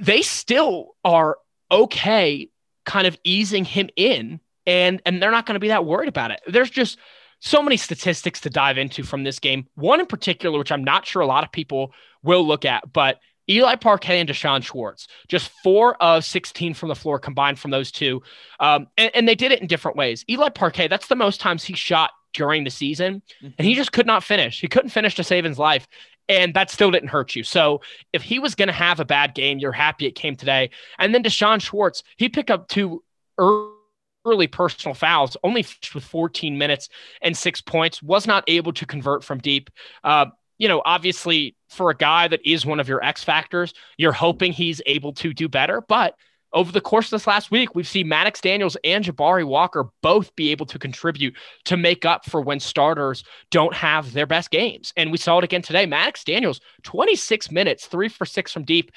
they 0.00 0.22
still 0.22 0.94
are 1.04 1.38
okay 1.70 2.48
kind 2.84 3.06
of 3.06 3.16
easing 3.24 3.64
him 3.64 3.88
in 3.96 4.40
and 4.66 5.00
and 5.04 5.22
they're 5.22 5.30
not 5.30 5.46
going 5.46 5.54
to 5.54 5.60
be 5.60 5.68
that 5.68 5.84
worried 5.84 6.08
about 6.08 6.30
it. 6.30 6.40
There's 6.46 6.70
just 6.70 6.98
so 7.40 7.62
many 7.62 7.76
statistics 7.76 8.40
to 8.42 8.50
dive 8.50 8.78
into 8.78 9.02
from 9.02 9.24
this 9.24 9.38
game. 9.38 9.66
One 9.74 10.00
in 10.00 10.06
particular, 10.06 10.58
which 10.58 10.72
I'm 10.72 10.84
not 10.84 11.06
sure 11.06 11.20
a 11.20 11.26
lot 11.26 11.44
of 11.44 11.52
people 11.52 11.92
will 12.22 12.46
look 12.46 12.64
at, 12.64 12.90
but 12.92 13.20
Eli 13.48 13.76
Parquet 13.76 14.20
and 14.20 14.28
D'Shawn 14.28 14.62
Schwartz, 14.62 15.06
just 15.28 15.50
four 15.62 16.02
of 16.02 16.24
16 16.24 16.72
from 16.72 16.88
the 16.88 16.94
floor 16.94 17.18
combined 17.18 17.58
from 17.58 17.70
those 17.70 17.92
two. 17.92 18.22
Um, 18.60 18.86
and, 18.96 19.10
and, 19.14 19.28
they 19.28 19.34
did 19.34 19.52
it 19.52 19.60
in 19.60 19.66
different 19.66 19.98
ways. 19.98 20.24
Eli 20.30 20.48
Parquet, 20.48 20.88
that's 20.88 21.08
the 21.08 21.16
most 21.16 21.42
times 21.42 21.62
he 21.62 21.74
shot 21.74 22.12
during 22.32 22.64
the 22.64 22.70
season, 22.70 23.22
mm-hmm. 23.42 23.54
and 23.58 23.68
he 23.68 23.74
just 23.74 23.92
could 23.92 24.06
not 24.06 24.24
finish. 24.24 24.60
He 24.60 24.66
couldn't 24.66 24.90
finish 24.90 25.14
to 25.16 25.24
save 25.24 25.44
his 25.44 25.58
life 25.58 25.86
and 26.28 26.54
that 26.54 26.70
still 26.70 26.90
didn't 26.90 27.08
hurt 27.08 27.36
you. 27.36 27.42
So 27.42 27.80
if 28.12 28.22
he 28.22 28.38
was 28.38 28.54
going 28.54 28.68
to 28.68 28.74
have 28.74 29.00
a 29.00 29.04
bad 29.04 29.34
game, 29.34 29.58
you're 29.58 29.72
happy 29.72 30.06
it 30.06 30.14
came 30.14 30.36
today. 30.36 30.70
And 30.98 31.14
then 31.14 31.22
D'Shawn 31.22 31.60
Schwartz, 31.60 32.02
he 32.16 32.28
picked 32.28 32.50
up 32.50 32.68
two 32.68 33.02
early 33.38 34.46
personal 34.46 34.94
fouls, 34.94 35.36
only 35.42 35.66
with 35.94 36.04
14 36.04 36.56
minutes 36.56 36.88
and 37.20 37.36
six 37.36 37.60
points, 37.60 38.02
was 38.02 38.26
not 38.26 38.44
able 38.46 38.72
to 38.72 38.86
convert 38.86 39.22
from 39.24 39.38
deep. 39.38 39.70
Uh, 40.02 40.26
you 40.58 40.68
know, 40.68 40.82
obviously, 40.84 41.56
for 41.68 41.90
a 41.90 41.96
guy 41.96 42.28
that 42.28 42.40
is 42.44 42.64
one 42.64 42.80
of 42.80 42.88
your 42.88 43.02
X 43.04 43.24
factors, 43.24 43.74
you're 43.96 44.12
hoping 44.12 44.52
he's 44.52 44.80
able 44.86 45.12
to 45.14 45.34
do 45.34 45.48
better, 45.48 45.80
but 45.80 46.14
over 46.54 46.70
the 46.70 46.80
course 46.80 47.06
of 47.06 47.10
this 47.10 47.26
last 47.26 47.50
week, 47.50 47.74
we've 47.74 47.88
seen 47.88 48.08
Maddox 48.08 48.40
Daniels 48.40 48.76
and 48.84 49.04
Jabari 49.04 49.44
Walker 49.44 49.90
both 50.02 50.34
be 50.36 50.50
able 50.52 50.66
to 50.66 50.78
contribute 50.78 51.36
to 51.64 51.76
make 51.76 52.04
up 52.04 52.24
for 52.24 52.40
when 52.40 52.60
starters 52.60 53.24
don't 53.50 53.74
have 53.74 54.12
their 54.12 54.26
best 54.26 54.50
games. 54.50 54.92
And 54.96 55.10
we 55.10 55.18
saw 55.18 55.38
it 55.38 55.44
again 55.44 55.62
today. 55.62 55.84
Maddox 55.84 56.22
Daniels, 56.22 56.60
26 56.84 57.50
minutes, 57.50 57.86
three 57.86 58.08
for 58.08 58.24
six 58.24 58.52
from 58.52 58.64
deep. 58.64 58.92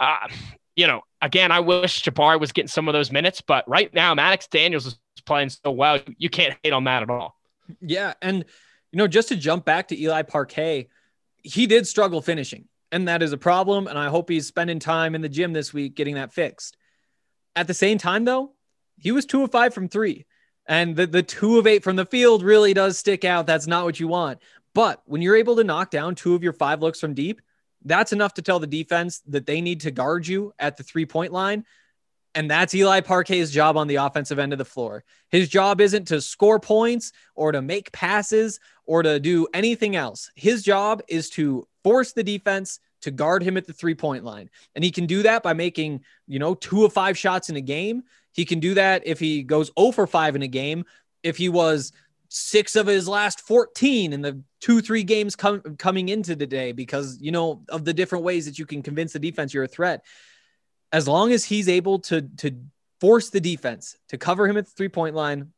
Uh, 0.00 0.26
you 0.74 0.86
know, 0.86 1.02
again, 1.20 1.52
I 1.52 1.60
wish 1.60 2.02
Jabari 2.02 2.40
was 2.40 2.52
getting 2.52 2.68
some 2.68 2.88
of 2.88 2.94
those 2.94 3.12
minutes, 3.12 3.42
but 3.42 3.68
right 3.68 3.92
now, 3.92 4.14
Maddox 4.14 4.48
Daniels 4.48 4.86
is 4.86 4.98
playing 5.26 5.50
so 5.50 5.70
well. 5.70 6.00
You 6.16 6.30
can't 6.30 6.56
hate 6.62 6.72
on 6.72 6.84
that 6.84 7.02
at 7.02 7.10
all. 7.10 7.36
Yeah. 7.80 8.14
And, 8.22 8.44
you 8.92 8.96
know, 8.96 9.06
just 9.06 9.28
to 9.28 9.36
jump 9.36 9.64
back 9.64 9.88
to 9.88 10.00
Eli 10.00 10.22
Parquet, 10.22 10.88
he 11.42 11.66
did 11.66 11.86
struggle 11.86 12.22
finishing, 12.22 12.64
and 12.90 13.06
that 13.08 13.22
is 13.22 13.32
a 13.32 13.38
problem. 13.38 13.86
And 13.86 13.98
I 13.98 14.08
hope 14.08 14.30
he's 14.30 14.46
spending 14.46 14.78
time 14.78 15.14
in 15.14 15.20
the 15.20 15.28
gym 15.28 15.52
this 15.52 15.74
week 15.74 15.94
getting 15.94 16.14
that 16.14 16.32
fixed. 16.32 16.76
At 17.56 17.66
the 17.66 17.74
same 17.74 17.98
time, 17.98 18.24
though, 18.24 18.52
he 18.98 19.12
was 19.12 19.26
two 19.26 19.42
of 19.42 19.50
five 19.50 19.74
from 19.74 19.88
three. 19.88 20.26
And 20.66 20.96
the, 20.96 21.06
the 21.06 21.22
two 21.22 21.58
of 21.58 21.66
eight 21.66 21.84
from 21.84 21.96
the 21.96 22.06
field 22.06 22.42
really 22.42 22.74
does 22.74 22.98
stick 22.98 23.24
out. 23.24 23.46
That's 23.46 23.66
not 23.66 23.84
what 23.84 24.00
you 24.00 24.08
want. 24.08 24.40
But 24.74 25.02
when 25.04 25.22
you're 25.22 25.36
able 25.36 25.56
to 25.56 25.64
knock 25.64 25.90
down 25.90 26.14
two 26.14 26.34
of 26.34 26.42
your 26.42 26.52
five 26.52 26.80
looks 26.80 27.00
from 27.00 27.14
deep, 27.14 27.40
that's 27.84 28.12
enough 28.12 28.34
to 28.34 28.42
tell 28.42 28.58
the 28.58 28.66
defense 28.66 29.20
that 29.28 29.46
they 29.46 29.60
need 29.60 29.82
to 29.82 29.90
guard 29.90 30.26
you 30.26 30.52
at 30.58 30.76
the 30.76 30.82
three 30.82 31.06
point 31.06 31.32
line. 31.32 31.64
And 32.34 32.50
that's 32.50 32.74
Eli 32.74 33.00
Parquet's 33.00 33.50
job 33.52 33.76
on 33.76 33.86
the 33.86 33.96
offensive 33.96 34.40
end 34.40 34.52
of 34.52 34.58
the 34.58 34.64
floor. 34.64 35.04
His 35.28 35.48
job 35.48 35.80
isn't 35.80 36.08
to 36.08 36.20
score 36.20 36.58
points 36.58 37.12
or 37.36 37.52
to 37.52 37.62
make 37.62 37.92
passes 37.92 38.58
or 38.86 39.04
to 39.04 39.20
do 39.20 39.46
anything 39.54 39.94
else. 39.94 40.30
His 40.34 40.64
job 40.64 41.02
is 41.06 41.30
to 41.30 41.68
force 41.84 42.12
the 42.12 42.24
defense 42.24 42.80
to 43.04 43.10
guard 43.10 43.42
him 43.42 43.58
at 43.58 43.66
the 43.66 43.72
three 43.72 43.94
point 43.94 44.24
line. 44.24 44.48
And 44.74 44.82
he 44.82 44.90
can 44.90 45.04
do 45.04 45.22
that 45.24 45.42
by 45.42 45.52
making, 45.52 46.04
you 46.26 46.38
know, 46.38 46.54
two 46.54 46.86
of 46.86 46.92
five 46.92 47.18
shots 47.18 47.50
in 47.50 47.56
a 47.56 47.60
game. 47.60 48.02
He 48.32 48.46
can 48.46 48.60
do 48.60 48.74
that 48.74 49.02
if 49.06 49.20
he 49.20 49.42
goes 49.42 49.70
0 49.78 49.92
for 49.92 50.06
5 50.06 50.36
in 50.36 50.42
a 50.42 50.48
game. 50.48 50.86
If 51.22 51.36
he 51.36 51.50
was 51.50 51.92
six 52.30 52.76
of 52.76 52.86
his 52.86 53.06
last 53.06 53.42
14 53.42 54.14
in 54.14 54.22
the 54.22 54.42
two, 54.60 54.80
three 54.80 55.04
games 55.04 55.36
com- 55.36 55.76
coming 55.76 56.08
into 56.08 56.34
today 56.34 56.72
because, 56.72 57.18
you 57.20 57.30
know, 57.30 57.62
of 57.68 57.84
the 57.84 57.92
different 57.92 58.24
ways 58.24 58.46
that 58.46 58.58
you 58.58 58.64
can 58.64 58.82
convince 58.82 59.12
the 59.12 59.18
defense 59.18 59.52
you're 59.52 59.64
a 59.64 59.68
threat. 59.68 60.02
As 60.90 61.06
long 61.06 61.30
as 61.32 61.44
he's 61.44 61.68
able 61.68 61.98
to, 62.00 62.22
to 62.38 62.56
force 63.00 63.28
the 63.28 63.40
defense 63.40 63.98
to 64.08 64.16
cover 64.16 64.48
him 64.48 64.56
at 64.56 64.64
the 64.64 64.72
three 64.72 64.88
point 64.88 65.14
line, 65.14 65.52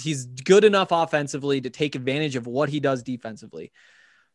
he's 0.00 0.24
good 0.24 0.64
enough 0.64 0.92
offensively 0.92 1.60
to 1.60 1.68
take 1.68 1.94
advantage 1.94 2.36
of 2.36 2.46
what 2.46 2.70
he 2.70 2.80
does 2.80 3.02
defensively 3.02 3.70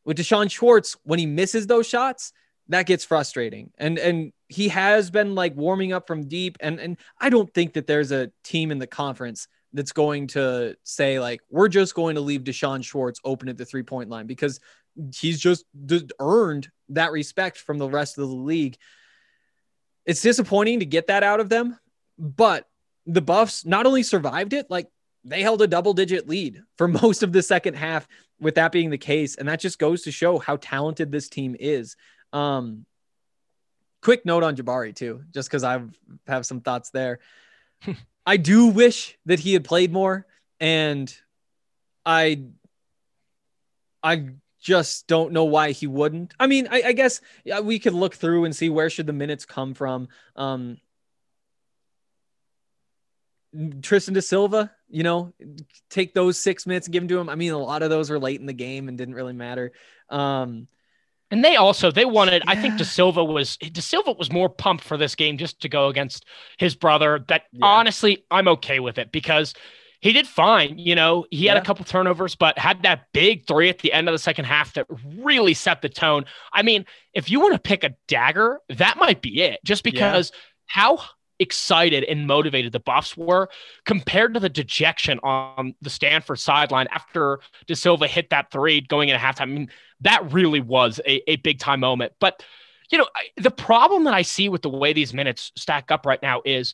with 0.06 0.18
D'Shawn 0.18 0.48
Schwartz, 0.48 0.96
when 1.04 1.20
he 1.20 1.26
misses 1.26 1.68
those 1.68 1.88
shots, 1.88 2.32
that 2.70 2.86
gets 2.86 3.04
frustrating. 3.04 3.72
And 3.78 3.98
and 4.00 4.32
he 4.48 4.70
has 4.70 5.10
been 5.10 5.36
like 5.36 5.56
warming 5.56 5.94
up 5.94 6.08
from 6.08 6.28
deep. 6.28 6.58
And 6.60 6.80
and 6.80 6.98
I 7.20 7.30
don't 7.30 7.54
think 7.54 7.74
that 7.74 7.88
there's 7.88 8.12
a 8.12 8.32
team 8.44 8.72
in 8.72 8.80
the 8.80 8.88
conference 8.88 9.48
that's 9.74 9.92
going 9.92 10.28
to 10.28 10.76
say 10.84 11.20
like 11.20 11.42
we're 11.50 11.68
just 11.68 11.96
going 11.96 12.16
to 12.16 12.22
leave 12.22 12.44
D'Shawn 12.44 12.82
Schwartz 12.82 13.20
open 13.24 13.50
at 13.50 13.58
the 13.58 13.66
three 13.66 13.84
point 13.84 14.10
line 14.10 14.26
because 14.28 14.60
he's 15.14 15.40
just 15.40 15.66
earned 16.20 16.70
that 16.90 17.12
respect 17.12 17.58
from 17.58 17.78
the 17.78 17.90
rest 17.90 18.18
of 18.18 18.28
the 18.28 18.36
league. 18.36 18.78
It's 20.06 20.22
disappointing 20.22 20.80
to 20.80 20.86
get 20.86 21.08
that 21.08 21.24
out 21.24 21.40
of 21.40 21.50
them, 21.50 21.78
but 22.18 22.68
the 23.06 23.22
Buffs 23.22 23.66
not 23.66 23.86
only 23.86 24.04
survived 24.04 24.54
it, 24.54 24.70
like 24.70 24.88
they 25.24 25.42
held 25.42 25.62
a 25.62 25.68
double 25.68 25.94
digit 25.94 26.30
lead 26.30 26.62
for 26.78 26.88
most 26.88 27.24
of 27.24 27.34
the 27.34 27.44
second 27.44 27.76
half 27.76 28.08
with 28.40 28.56
that 28.56 28.72
being 28.72 28.90
the 28.90 28.98
case 28.98 29.36
and 29.36 29.48
that 29.48 29.60
just 29.60 29.80
goes 29.80 30.04
to 30.04 30.12
show 30.12 30.38
how 30.40 30.58
talented 30.58 31.12
this 31.12 31.30
team 31.30 31.56
is. 31.60 31.96
Um 32.34 32.86
quick 34.02 34.26
note 34.26 34.44
on 34.44 34.56
jabari 34.56 34.96
too 34.96 35.24
just 35.32 35.50
because 35.50 35.64
i 35.64 35.82
have 36.28 36.46
some 36.46 36.62
thoughts 36.62 36.90
there. 36.92 37.20
I 38.28 38.38
do 38.38 38.68
wish 38.68 39.18
that 39.26 39.40
he 39.40 39.54
had 39.54 39.64
played 39.64 39.92
more 39.92 40.26
and 40.60 41.16
i 42.06 42.44
i 44.04 44.30
just 44.60 45.06
don't 45.06 45.32
know 45.32 45.46
why 45.46 45.72
he 45.72 45.86
wouldn't. 45.86 46.34
I 46.40 46.48
mean 46.48 46.68
i, 46.72 46.82
I 46.88 46.92
guess 46.94 47.22
we 47.64 47.80
could 47.80 47.94
look 47.94 48.16
through 48.16 48.46
and 48.46 48.56
see 48.56 48.70
where 48.70 48.90
should 48.90 49.08
the 49.08 49.14
minutes 49.14 49.46
come 49.46 49.74
from. 49.74 50.08
Um 50.36 50.78
Tristan 53.82 54.14
da 54.14 54.22
Silva, 54.22 54.72
you 54.90 55.04
know, 55.04 55.34
take 55.90 56.14
those 56.14 56.40
six 56.40 56.66
minutes 56.66 56.88
and 56.88 56.94
give 56.94 57.02
them 57.02 57.08
to 57.10 57.20
him. 57.20 57.30
I 57.30 57.36
mean, 57.36 57.52
a 57.52 57.58
lot 57.58 57.84
of 57.84 57.90
those 57.90 58.10
were 58.10 58.20
late 58.20 58.40
in 58.40 58.46
the 58.46 58.54
game 58.54 58.88
and 58.88 58.98
didn't 58.98 59.16
really 59.16 59.34
matter. 59.34 59.72
Um, 60.10 60.68
and 61.32 61.44
they 61.44 61.56
also 61.56 61.92
they 61.92 62.06
wanted. 62.06 62.44
Yeah. 62.46 62.52
I 62.52 62.62
think 62.62 62.78
da 62.78 62.84
Silva 62.84 63.24
was 63.24 63.58
da 63.58 63.82
Silva 63.82 64.14
was 64.14 64.32
more 64.32 64.50
pumped 64.50 64.84
for 64.84 64.98
this 64.98 65.16
game 65.16 65.38
just 65.38 65.62
to 65.62 65.70
go 65.70 65.88
against 65.88 66.26
his 66.58 66.76
brother. 66.76 67.26
That 67.28 67.44
yeah. 67.52 67.66
honestly, 67.66 68.26
I'm 68.30 68.48
okay 68.50 68.80
with 68.80 68.98
it 68.98 69.12
because 69.12 69.54
he 70.02 70.14
did 70.14 70.28
fine. 70.28 70.78
You 70.78 70.94
know, 70.94 71.26
he 71.32 71.46
had 71.48 71.58
a 71.58 71.62
couple 71.62 71.84
turnovers, 71.84 72.36
but 72.36 72.60
had 72.60 72.84
that 72.84 73.08
big 73.12 73.48
three 73.48 73.70
at 73.70 73.80
the 73.80 73.92
end 73.92 74.08
of 74.08 74.14
the 74.14 74.20
second 74.20 74.46
half 74.46 74.74
that 74.76 74.86
really 75.18 75.56
set 75.56 75.82
the 75.82 75.90
tone. 75.90 76.26
I 76.54 76.62
mean, 76.62 76.86
if 77.14 77.32
you 77.32 77.40
want 77.40 77.54
to 77.54 77.60
pick 77.60 77.84
a 77.84 77.96
dagger, 78.08 78.60
that 78.70 78.98
might 78.98 79.22
be 79.24 79.42
it. 79.42 79.60
Just 79.64 79.84
because 79.84 80.32
how 80.68 81.00
excited 81.40 82.04
and 82.04 82.28
motivated 82.28 82.72
the 82.72 82.80
Buffs 82.80 83.16
were 83.18 83.50
compared 83.86 84.34
to 84.34 84.40
the 84.40 84.50
dejection 84.50 85.20
on 85.24 85.76
the 85.82 85.90
Stanford 85.90 86.40
sideline 86.40 86.88
after 86.92 87.40
da 87.68 87.76
Silva 87.76 88.08
hit 88.08 88.30
that 88.30 88.52
three 88.52 88.82
going 88.82 89.10
into 89.10 89.20
halftime. 89.20 89.42
I 89.42 89.46
mean, 89.46 89.70
that 90.02 90.32
really 90.32 90.62
was 90.62 91.00
a, 91.06 91.30
a 91.30 91.38
big 91.38 91.60
time 91.60 91.80
moment. 91.80 92.14
But, 92.20 92.44
you 92.92 92.98
know, 92.98 93.08
the 93.38 93.52
problem 93.52 94.04
that 94.06 94.14
I 94.14 94.22
see 94.22 94.50
with 94.50 94.62
the 94.62 94.70
way 94.70 94.94
these 94.94 95.14
minutes 95.14 95.52
stack 95.56 95.92
up 95.92 96.06
right 96.06 96.22
now 96.22 96.42
is 96.46 96.74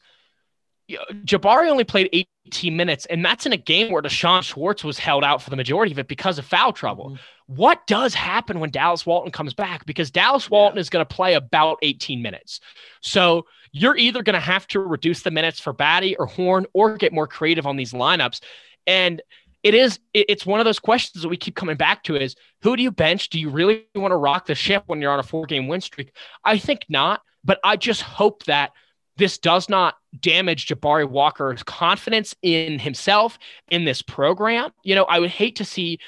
Jabari 1.26 1.70
only 1.70 1.84
played 1.84 2.10
18 2.48 2.76
minutes, 2.76 3.06
and 3.08 3.24
that's 3.24 3.46
in 3.46 3.54
a 3.54 3.58
game 3.58 3.92
where 3.92 4.02
D'Shawn 4.02 4.44
Schwartz 4.44 4.84
was 4.84 5.00
held 5.00 5.24
out 5.24 5.42
for 5.42 5.50
the 5.50 5.56
majority 5.56 5.92
of 5.92 6.00
it 6.00 6.08
because 6.08 6.38
of 6.38 6.46
foul 6.46 6.74
trouble. 6.74 7.12
Mm-hmm. 7.12 7.56
What 7.56 7.86
does 7.88 8.14
happen 8.14 8.60
when 8.60 8.72
Dallas 8.72 9.06
Walton 9.06 9.32
comes 9.32 9.54
back? 9.54 9.86
Because 9.86 10.10
Dallas 10.12 10.50
Walton 10.50 10.78
yeah. 10.78 10.82
is 10.82 10.90
going 10.90 11.06
to 11.06 11.16
play 11.16 11.34
about 11.34 11.78
18 11.82 12.22
minutes. 12.22 12.60
So 13.02 13.46
you're 13.72 13.98
either 13.98 14.24
going 14.24 14.36
to 14.36 14.40
have 14.40 14.68
to 14.68 14.80
reduce 14.80 15.22
the 15.22 15.32
minutes 15.32 15.60
for 15.60 15.74
Battey 15.74 16.16
or 16.18 16.26
Horne 16.26 16.66
or 16.74 16.98
get 16.98 17.14
more 17.14 17.28
creative 17.28 17.66
on 17.66 17.76
these 17.76 17.94
lineups. 17.94 18.42
And 18.88 19.22
it 19.64 19.76
is 19.76 20.00
it's 20.14 20.46
one 20.46 20.60
of 20.60 20.66
those 20.66 20.80
questions 20.80 21.22
that 21.22 21.30
we 21.30 21.38
keep 21.38 21.56
coming 21.56 21.78
back 21.78 22.04
to 22.04 22.16
is 22.16 22.36
who 22.64 22.76
do 22.76 22.84
you 22.84 22.92
bench? 22.92 23.30
Do 23.30 23.40
you 23.40 23.50
really 23.50 23.86
want 23.96 24.12
to 24.12 24.18
rock 24.18 24.48
the 24.48 24.56
ship 24.56 24.84
when 24.88 25.02
you're 25.02 25.12
on 25.12 25.20
a 25.20 25.24
four 25.24 25.46
game 25.46 25.68
win 25.68 25.82
streak? 25.82 26.14
I 26.44 26.58
think 26.58 26.86
not, 26.90 27.22
but 27.44 27.60
I 27.64 27.78
just 27.78 28.02
hope 28.02 28.44
that 28.46 28.72
this 29.18 29.38
does 29.38 29.70
not 29.70 29.96
damage 30.20 30.68
Jabari 30.68 31.10
Walker's 31.10 31.64
confidence 31.64 32.36
in 32.42 32.80
himself 32.80 33.38
in 33.70 33.86
this 33.86 34.02
program. 34.02 34.72
You 34.84 34.96
know, 34.96 35.04
I 35.06 35.20
would 35.20 35.30
hate 35.30 35.58
to 35.58 35.66
see 35.66 36.00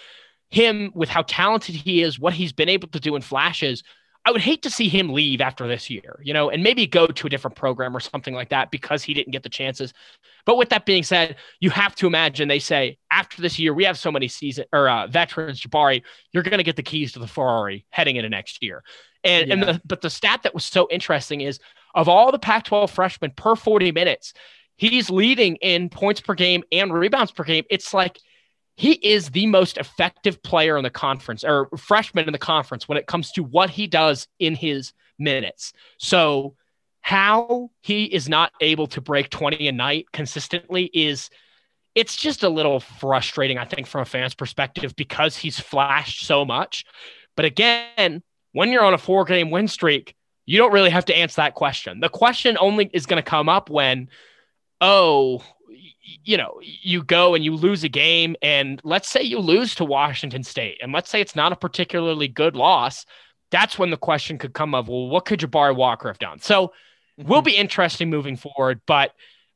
him 0.50 0.92
with 0.94 1.10
how 1.10 1.24
talented 1.24 1.76
he 1.76 2.02
is, 2.02 2.20
what 2.20 2.34
he's 2.34 2.54
been 2.54 2.70
able 2.70 2.88
to 2.90 3.00
do 3.00 3.16
in 3.16 3.22
flashes 3.22 3.84
I 4.26 4.32
would 4.32 4.42
hate 4.42 4.62
to 4.64 4.70
see 4.70 4.88
him 4.88 5.10
leave 5.10 5.42
after 5.42 5.68
this 5.68 5.90
year, 5.90 6.20
you 6.24 6.34
know, 6.34 6.50
and 6.50 6.64
maybe 6.64 6.88
go 6.88 7.08
to 7.08 7.28
a 7.28 7.30
different 7.30 7.58
program 7.58 7.96
or 7.96 8.00
something 8.00 8.34
like 8.34 8.50
that 8.50 8.72
because 8.72 9.04
he 9.04 9.14
didn't 9.14 9.32
get 9.32 9.44
the 9.44 9.50
chances. 9.50 9.94
But 10.46 10.58
with 10.58 10.70
that 10.70 10.86
being 10.86 11.04
said, 11.04 11.36
you 11.60 11.70
have 11.72 11.94
to 11.96 12.08
imagine 12.08 12.48
they 12.48 12.60
say 12.60 12.98
after 13.12 13.42
this 13.42 13.60
year, 13.60 13.74
we 13.74 13.84
have 13.84 13.98
so 13.98 14.12
many 14.12 14.30
season 14.30 14.66
or 14.72 14.88
uh, 14.88 15.08
veterans, 15.08 15.62
Jabari, 15.62 16.04
you're 16.32 16.44
going 16.44 16.58
to 16.58 16.64
get 16.64 16.78
the 16.78 16.84
keys 16.84 17.12
to 17.14 17.20
the 17.20 17.28
Ferrari 17.28 17.86
heading 17.90 18.16
into 18.16 18.30
next 18.30 18.64
year. 18.64 18.84
And 19.26 19.48
yeah. 19.48 19.54
and 19.54 19.64
the, 19.64 19.82
but 19.84 20.02
the 20.02 20.10
stat 20.10 20.44
that 20.44 20.54
was 20.54 20.64
so 20.64 20.88
interesting 20.90 21.42
is 21.42 21.60
of 21.94 22.10
all 22.10 22.32
the 22.32 22.40
Pac-12 22.40 22.90
freshmen 22.90 23.32
per 23.36 23.56
40 23.56 23.92
minutes, 23.92 24.34
he's 24.76 25.10
leading 25.10 25.56
in 25.58 25.90
points 25.90 26.22
per 26.22 26.34
game 26.34 26.64
and 26.72 26.94
rebounds 26.94 27.32
per 27.32 27.44
game. 27.44 27.64
It's 27.70 27.94
like 27.94 28.20
he 28.76 28.94
is 28.94 29.30
the 29.30 29.48
most 29.48 29.78
effective 29.78 30.42
player 30.42 30.78
in 30.78 30.84
the 30.84 30.90
conference 30.90 31.44
or 31.44 31.70
freshman 31.78 32.26
in 32.26 32.32
the 32.32 32.40
conference 32.40 32.88
when 32.88 32.98
it 32.98 33.08
comes 33.08 33.32
to 33.34 33.44
what 33.44 33.70
he 33.70 33.88
does 33.88 34.28
in 34.40 34.56
his 34.56 34.94
minutes. 35.20 35.74
So, 36.00 36.56
how 37.02 37.70
he 37.82 38.06
is 38.06 38.30
not 38.30 38.54
able 38.62 38.88
to 38.88 39.02
break 39.02 39.30
20 39.30 39.68
a 39.68 39.74
night 39.74 40.06
consistently 40.14 40.90
is 40.94 41.30
it's 41.96 42.16
just 42.16 42.44
a 42.44 42.50
little 42.50 42.80
frustrating, 42.80 43.58
I 43.58 43.66
think, 43.66 43.88
from 43.88 44.02
a 44.02 44.06
fan's 44.06 44.34
perspective 44.34 44.96
because 44.96 45.36
he's 45.36 45.60
flashed 45.60 46.26
so 46.26 46.46
much. 46.46 46.86
But 47.36 47.46
again, 47.46 48.24
when 48.54 48.70
you're 48.70 48.86
on 48.86 48.94
a 48.94 48.98
four 48.98 49.26
game 49.26 49.52
win 49.52 49.68
streak, 49.68 50.16
you 50.46 50.58
don't 50.58 50.74
really 50.74 50.90
have 50.90 51.06
to 51.06 51.16
answer 51.16 51.38
that 51.38 51.56
question. 51.56 52.00
The 52.00 52.10
question 52.10 52.58
only 52.60 52.90
is 52.94 53.06
going 53.06 53.22
to 53.22 53.30
come 53.30 53.50
up 53.50 53.70
when, 53.70 54.10
oh, 54.82 55.44
you 56.24 56.38
know, 56.38 56.60
you 56.62 57.04
go 57.04 57.34
and 57.34 57.44
you 57.44 57.56
lose 57.56 57.84
a 57.84 57.90
game, 57.90 58.36
and 58.42 58.82
let's 58.84 59.10
say 59.10 59.22
you 59.22 59.40
lose 59.40 59.76
to 59.76 59.86
Washington 59.86 60.44
State, 60.44 60.80
and 60.82 60.92
let's 60.92 61.10
say 61.10 61.22
it's 61.22 61.36
not 61.36 61.54
a 61.54 61.56
particularly 61.56 62.28
good 62.28 62.56
loss. 62.56 63.06
That's 63.52 63.80
when 63.80 63.90
the 63.90 63.98
question 63.98 64.38
could 64.38 64.54
come 64.54 64.76
of, 64.76 64.90
well, 64.90 65.08
what 65.08 65.26
could 65.26 65.40
Jabari 65.40 65.76
Walker 65.76 66.08
have 66.08 66.20
done? 66.20 66.40
So, 66.40 66.68
mm-hmm. 66.68 67.30
will 67.30 67.42
be 67.42 67.56
interesting 67.56 68.10
moving 68.10 68.36
forward. 68.36 68.82
But 68.86 69.14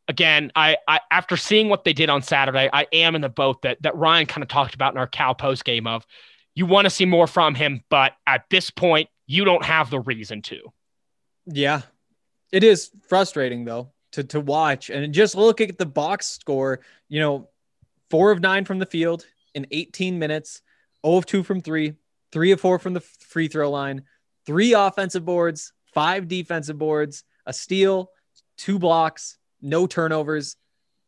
again, 0.07 0.51
I, 0.55 0.77
I 0.87 1.01
after 1.11 1.35
seeing 1.35 1.67
what 1.69 1.83
they 1.83 1.93
did 1.93 2.09
on 2.09 2.21
Saturday, 2.21 2.69
I 2.71 2.87
am 2.93 3.15
in 3.15 3.21
the 3.21 3.29
boat 3.29 3.61
that 3.63 3.81
that 3.81 3.95
Ryan 3.95 4.25
kind 4.25 4.43
of 4.43 4.47
talked 4.47 4.75
about 4.75 4.93
in 4.93 4.99
our 4.99 5.07
Cal 5.07 5.35
post 5.35 5.65
game 5.65 5.87
of 5.87 6.05
you 6.55 6.65
want 6.65 6.85
to 6.85 6.89
see 6.89 7.05
more 7.05 7.27
from 7.27 7.53
him, 7.53 7.83
but 7.89 8.13
at 8.25 8.45
this 8.49 8.71
point, 8.71 9.09
you 9.27 9.45
don't 9.45 9.63
have 9.63 9.91
the 9.91 9.99
reason 9.99 10.41
to. 10.41 10.59
Yeah, 11.47 11.81
it 12.51 12.63
is 12.63 12.91
frustrating 13.07 13.65
though 13.65 13.91
to 14.11 14.23
to 14.25 14.39
watch 14.39 14.89
and 14.89 15.13
just 15.13 15.35
look 15.35 15.61
at 15.61 15.77
the 15.77 15.85
box 15.85 16.27
score. 16.27 16.81
You 17.07 17.21
know, 17.21 17.49
four 18.09 18.31
of 18.31 18.41
nine 18.41 18.65
from 18.65 18.79
the 18.79 18.85
field 18.85 19.25
in 19.55 19.65
18 19.71 20.19
minutes, 20.19 20.61
0 21.05 21.17
of 21.17 21.25
two 21.25 21.43
from 21.43 21.61
three, 21.61 21.93
three 22.31 22.51
of 22.51 22.59
four 22.59 22.79
from 22.79 22.93
the 22.93 22.99
free 22.99 23.47
throw 23.47 23.71
line, 23.71 24.03
three 24.45 24.73
offensive 24.73 25.23
boards, 25.23 25.71
five 25.93 26.27
defensive 26.27 26.77
boards, 26.77 27.23
a 27.45 27.53
steal, 27.53 28.11
two 28.57 28.77
blocks, 28.77 29.37
no 29.61 29.87
turnovers. 29.87 30.57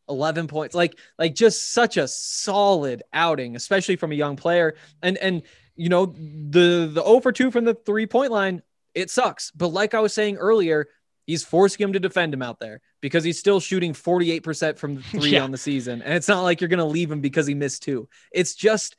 11 0.08 0.48
points 0.48 0.74
like 0.74 0.98
like 1.20 1.36
just 1.36 1.72
such 1.72 1.96
a 1.96 2.08
solid 2.08 3.04
outing 3.14 3.56
especially 3.56 3.96
from 3.96 4.12
a 4.12 4.16
young 4.16 4.36
player 4.36 4.74
and 5.04 5.20
and 5.20 5.44
you 5.76 5.88
know 5.88 6.08
the 6.08 6.90
the 6.92 7.04
0 7.04 7.20
for 7.20 7.32
2 7.32 7.52
from 7.52 7.64
the 7.64 7.76
three 7.76 8.08
point 8.08 8.32
line 8.32 8.64
it 9.00 9.10
sucks 9.10 9.52
but 9.52 9.70
like 9.70 9.94
i 9.94 10.00
was 10.00 10.14
saying 10.14 10.36
earlier 10.38 10.88
he's 11.30 11.44
forcing 11.44 11.84
him 11.84 11.94
to 11.94 12.00
defend 12.00 12.34
him 12.34 12.42
out 12.42 12.60
there 12.60 12.82
because 13.02 13.24
he's 13.24 13.38
still 13.38 13.60
shooting 13.60 13.94
48% 13.94 14.80
from 14.80 14.98
three 15.04 15.30
yeah. 15.30 15.44
on 15.44 15.52
the 15.52 15.60
season. 15.60 16.02
And 16.02 16.16
it's 16.16 16.28
not 16.28 16.42
like 16.42 16.60
you're 16.60 16.70
going 16.70 16.80
to 16.80 16.86
leave 16.86 17.12
him 17.12 17.22
because 17.22 17.46
he 17.46 17.54
missed 17.54 17.84
two. 17.84 18.10
It's 18.32 18.56
just 18.56 18.96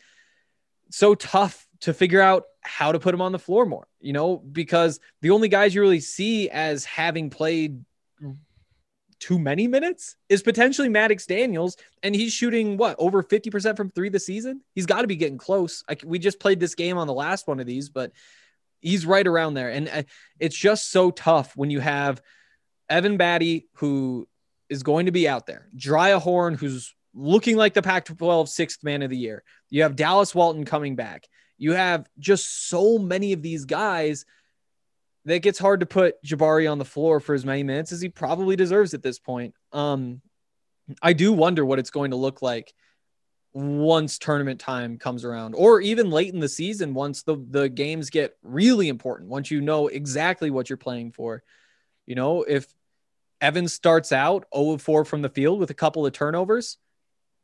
so 0.91 1.17
tough 1.17 1.67
to 1.81 1.93
figure 1.93 2.21
out 2.21 2.45
how 2.61 2.93
to 2.93 3.01
put 3.01 3.15
him 3.15 3.21
on 3.21 3.33
the 3.33 3.39
floor 3.41 3.67
more, 3.67 3.89
you 4.01 4.13
know, 4.13 4.37
because 4.37 5.01
the 5.23 5.31
only 5.31 5.49
guys 5.49 5.75
you 5.75 5.81
really 5.81 5.99
see 5.99 6.49
as 6.51 6.85
having 6.85 7.31
played 7.31 7.85
too 9.19 9.39
many 9.39 9.67
minutes 9.67 10.15
is 10.29 10.41
potentially 10.41 10.89
Maddox 10.89 11.27
Daniels. 11.27 11.77
And 12.05 12.15
he's 12.15 12.33
shooting 12.33 12.77
what 12.77 12.95
over 13.01 13.25
50% 13.25 13.77
from 13.77 13.91
three 13.91 14.09
this 14.09 14.27
season. 14.27 14.63
He's 14.73 14.87
got 14.87 15.03
to 15.03 15.09
be 15.09 15.17
getting 15.17 15.37
close. 15.37 15.83
I, 15.89 15.97
we 16.05 16.21
just 16.21 16.39
played 16.39 16.61
this 16.61 16.77
game 16.77 16.97
on 16.97 17.09
the 17.09 17.13
last 17.13 17.49
one 17.49 17.59
of 17.59 17.67
these, 17.67 17.89
but 17.89 18.13
he's 18.81 19.07
right 19.07 19.27
around 19.27 19.55
there. 19.55 19.71
And 19.71 19.89
uh, 19.89 20.03
it's 20.39 20.57
just 20.57 20.91
so 20.91 21.11
tough 21.11 21.57
when 21.57 21.71
you 21.71 21.81
have 21.81 22.21
Evan 22.89 23.19
Battey, 23.19 23.65
who 23.75 24.29
is 24.69 24.83
going 24.83 25.07
to 25.07 25.13
be 25.13 25.29
out 25.29 25.47
there, 25.47 25.69
Jeriah 25.77 26.21
Horne, 26.21 26.55
who's 26.55 26.95
looking 27.15 27.57
like 27.57 27.75
the 27.75 27.83
Pac 27.83 28.05
12 28.05 28.49
sixth 28.49 28.85
man 28.85 29.03
of 29.03 29.11
the 29.11 29.17
year. 29.17 29.43
You 29.69 29.83
have 29.83 29.97
Dallas 29.97 30.35
Walton 30.35 30.65
coming 30.65 30.97
back. 30.97 31.27
You 31.59 31.73
have 31.73 32.09
just 32.19 32.69
so 32.69 32.99
many 32.99 33.33
of 33.33 33.43
these 33.43 33.65
guys 33.65 34.25
that 35.25 35.35
it 35.35 35.43
gets 35.43 35.59
hard 35.59 35.81
to 35.81 35.87
put 35.87 36.23
Jabari 36.25 36.71
on 36.71 36.79
the 36.79 36.85
floor 36.85 37.21
for 37.21 37.35
as 37.35 37.45
many 37.45 37.63
minutes 37.63 37.93
as 37.93 38.01
he 38.01 38.09
probably 38.09 38.57
deserves 38.57 38.95
at 38.95 39.03
this 39.03 39.19
point. 39.19 39.55
Um, 39.73 40.23
I 41.03 41.13
do 41.13 41.33
wonder 41.33 41.65
what 41.65 41.79
it's 41.79 41.91
going 41.91 42.13
to 42.13 42.17
look 42.17 42.43
like 42.43 42.73
once 43.53 44.19
tournament 44.19 44.61
time 44.61 44.97
comes 44.97 45.25
around 45.25 45.55
or 45.55 45.81
even 45.81 46.11
late 46.11 46.33
in 46.33 46.39
the 46.39 46.49
season 46.49 46.95
once 46.95 47.25
the 47.25 47.37
the 47.51 47.69
games 47.69 48.09
get 48.09 48.37
really 48.43 48.89
important 48.89 49.29
once 49.29 49.51
you 49.51 49.61
know 49.61 49.89
exactly 49.89 50.51
what 50.51 50.71
you're 50.71 50.77
playing 50.77 51.13
for. 51.13 51.43
You 52.07 52.15
know 52.15 52.43
if 52.43 52.67
Evans 53.41 53.73
starts 53.73 54.13
out 54.13 54.45
0 54.55 54.73
of 54.73 54.83
4 54.83 55.05
from 55.05 55.23
the 55.23 55.29
field 55.29 55.59
with 55.59 55.71
a 55.71 55.75
couple 55.75 56.07
of 56.07 56.13
turnovers 56.13 56.77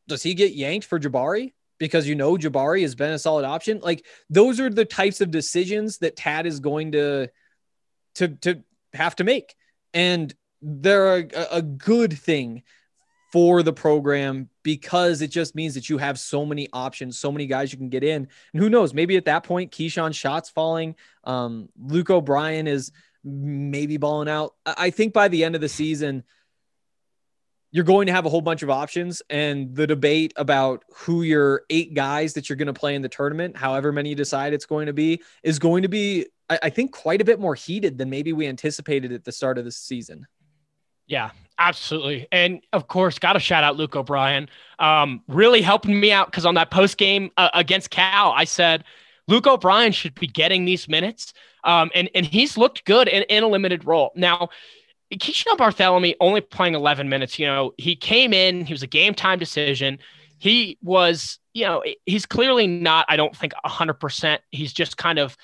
does 0.08 0.22
he 0.22 0.34
get 0.34 0.54
yanked 0.54 0.86
for 0.86 0.98
Jabari? 0.98 1.52
Because 1.78 2.08
you 2.08 2.14
know 2.14 2.36
Jabari 2.36 2.82
has 2.82 2.94
been 2.94 3.12
a 3.12 3.18
solid 3.18 3.44
option. 3.44 3.80
Like 3.82 4.06
those 4.30 4.60
are 4.60 4.70
the 4.70 4.84
types 4.84 5.20
of 5.20 5.30
decisions 5.30 5.98
that 5.98 6.16
Tad 6.16 6.46
is 6.46 6.60
going 6.60 6.92
to 6.92 7.28
to 8.16 8.28
to 8.28 8.62
have 8.94 9.16
to 9.16 9.24
make. 9.24 9.54
And 9.92 10.34
they're 10.62 11.18
a, 11.18 11.28
a 11.52 11.62
good 11.62 12.18
thing 12.18 12.62
for 13.36 13.62
the 13.62 13.70
program 13.70 14.48
because 14.62 15.20
it 15.20 15.30
just 15.30 15.54
means 15.54 15.74
that 15.74 15.90
you 15.90 15.98
have 15.98 16.18
so 16.18 16.46
many 16.46 16.66
options, 16.72 17.18
so 17.18 17.30
many 17.30 17.46
guys 17.46 17.70
you 17.70 17.76
can 17.76 17.90
get 17.90 18.02
in. 18.02 18.26
And 18.54 18.62
who 18.62 18.70
knows, 18.70 18.94
maybe 18.94 19.14
at 19.18 19.26
that 19.26 19.42
point, 19.42 19.72
Keeshawn 19.72 20.14
shots 20.14 20.48
falling. 20.48 20.94
Um, 21.22 21.68
Luke 21.78 22.08
O'Brien 22.08 22.66
is 22.66 22.92
maybe 23.22 23.98
balling 23.98 24.30
out. 24.30 24.54
I 24.64 24.88
think 24.88 25.12
by 25.12 25.28
the 25.28 25.44
end 25.44 25.54
of 25.54 25.60
the 25.60 25.68
season, 25.68 26.24
you're 27.72 27.84
going 27.84 28.06
to 28.06 28.14
have 28.14 28.24
a 28.24 28.30
whole 28.30 28.40
bunch 28.40 28.62
of 28.62 28.70
options. 28.70 29.20
And 29.28 29.76
the 29.76 29.86
debate 29.86 30.32
about 30.36 30.86
who 30.94 31.20
your 31.20 31.64
eight 31.68 31.92
guys 31.92 32.32
that 32.32 32.48
you're 32.48 32.56
going 32.56 32.68
to 32.68 32.72
play 32.72 32.94
in 32.94 33.02
the 33.02 33.10
tournament, 33.10 33.54
however 33.54 33.92
many 33.92 34.08
you 34.08 34.14
decide 34.14 34.54
it's 34.54 34.64
going 34.64 34.86
to 34.86 34.94
be, 34.94 35.20
is 35.42 35.58
going 35.58 35.82
to 35.82 35.88
be, 35.88 36.24
I, 36.48 36.70
think, 36.70 36.90
quite 36.90 37.20
a 37.20 37.24
bit 37.26 37.38
more 37.38 37.54
heated 37.54 37.98
than 37.98 38.08
maybe 38.08 38.32
we 38.32 38.46
anticipated 38.46 39.12
at 39.12 39.24
the 39.24 39.32
start 39.32 39.58
of 39.58 39.66
the 39.66 39.72
season. 39.72 40.26
Yeah, 41.06 41.32
absolutely. 41.58 42.26
And 42.32 42.60
of 42.72 42.88
course, 42.88 43.18
got 43.18 43.34
to 43.34 43.40
shout 43.40 43.64
out 43.64 43.76
Luke 43.76 43.96
O'Brien, 43.96 44.48
um, 44.78 45.22
really 45.28 45.62
helping 45.62 45.98
me 45.98 46.12
out 46.12 46.26
because 46.26 46.44
on 46.44 46.54
that 46.54 46.70
post 46.70 46.98
game 46.98 47.30
uh, 47.36 47.50
against 47.54 47.90
Cal, 47.90 48.32
I 48.32 48.44
said 48.44 48.84
Luke 49.28 49.46
O'Brien 49.46 49.92
should 49.92 50.14
be 50.14 50.26
getting 50.26 50.64
these 50.64 50.88
minutes. 50.88 51.32
Um, 51.64 51.90
and, 51.94 52.08
and 52.14 52.24
he's 52.24 52.56
looked 52.56 52.84
good 52.84 53.08
in, 53.08 53.24
in 53.24 53.42
a 53.42 53.48
limited 53.48 53.84
role. 53.84 54.12
Now, 54.14 54.50
Keeshawn 55.12 55.56
Barthelemy 55.56 56.14
only 56.20 56.40
playing 56.40 56.74
11 56.74 57.08
minutes. 57.08 57.38
You 57.38 57.46
know, 57.46 57.72
he 57.76 57.96
came 57.96 58.32
in, 58.32 58.64
he 58.64 58.72
was 58.72 58.82
a 58.82 58.88
game 58.88 59.14
time 59.14 59.38
decision. 59.38 59.98
He 60.38 60.78
was, 60.82 61.38
you 61.54 61.64
know, 61.64 61.82
he's 62.04 62.26
clearly 62.26 62.66
not, 62.66 63.06
I 63.08 63.16
don't 63.16 63.34
think 63.36 63.52
100%. 63.64 64.38
He's 64.50 64.72
just 64.72 64.96
kind 64.96 65.18
of 65.18 65.36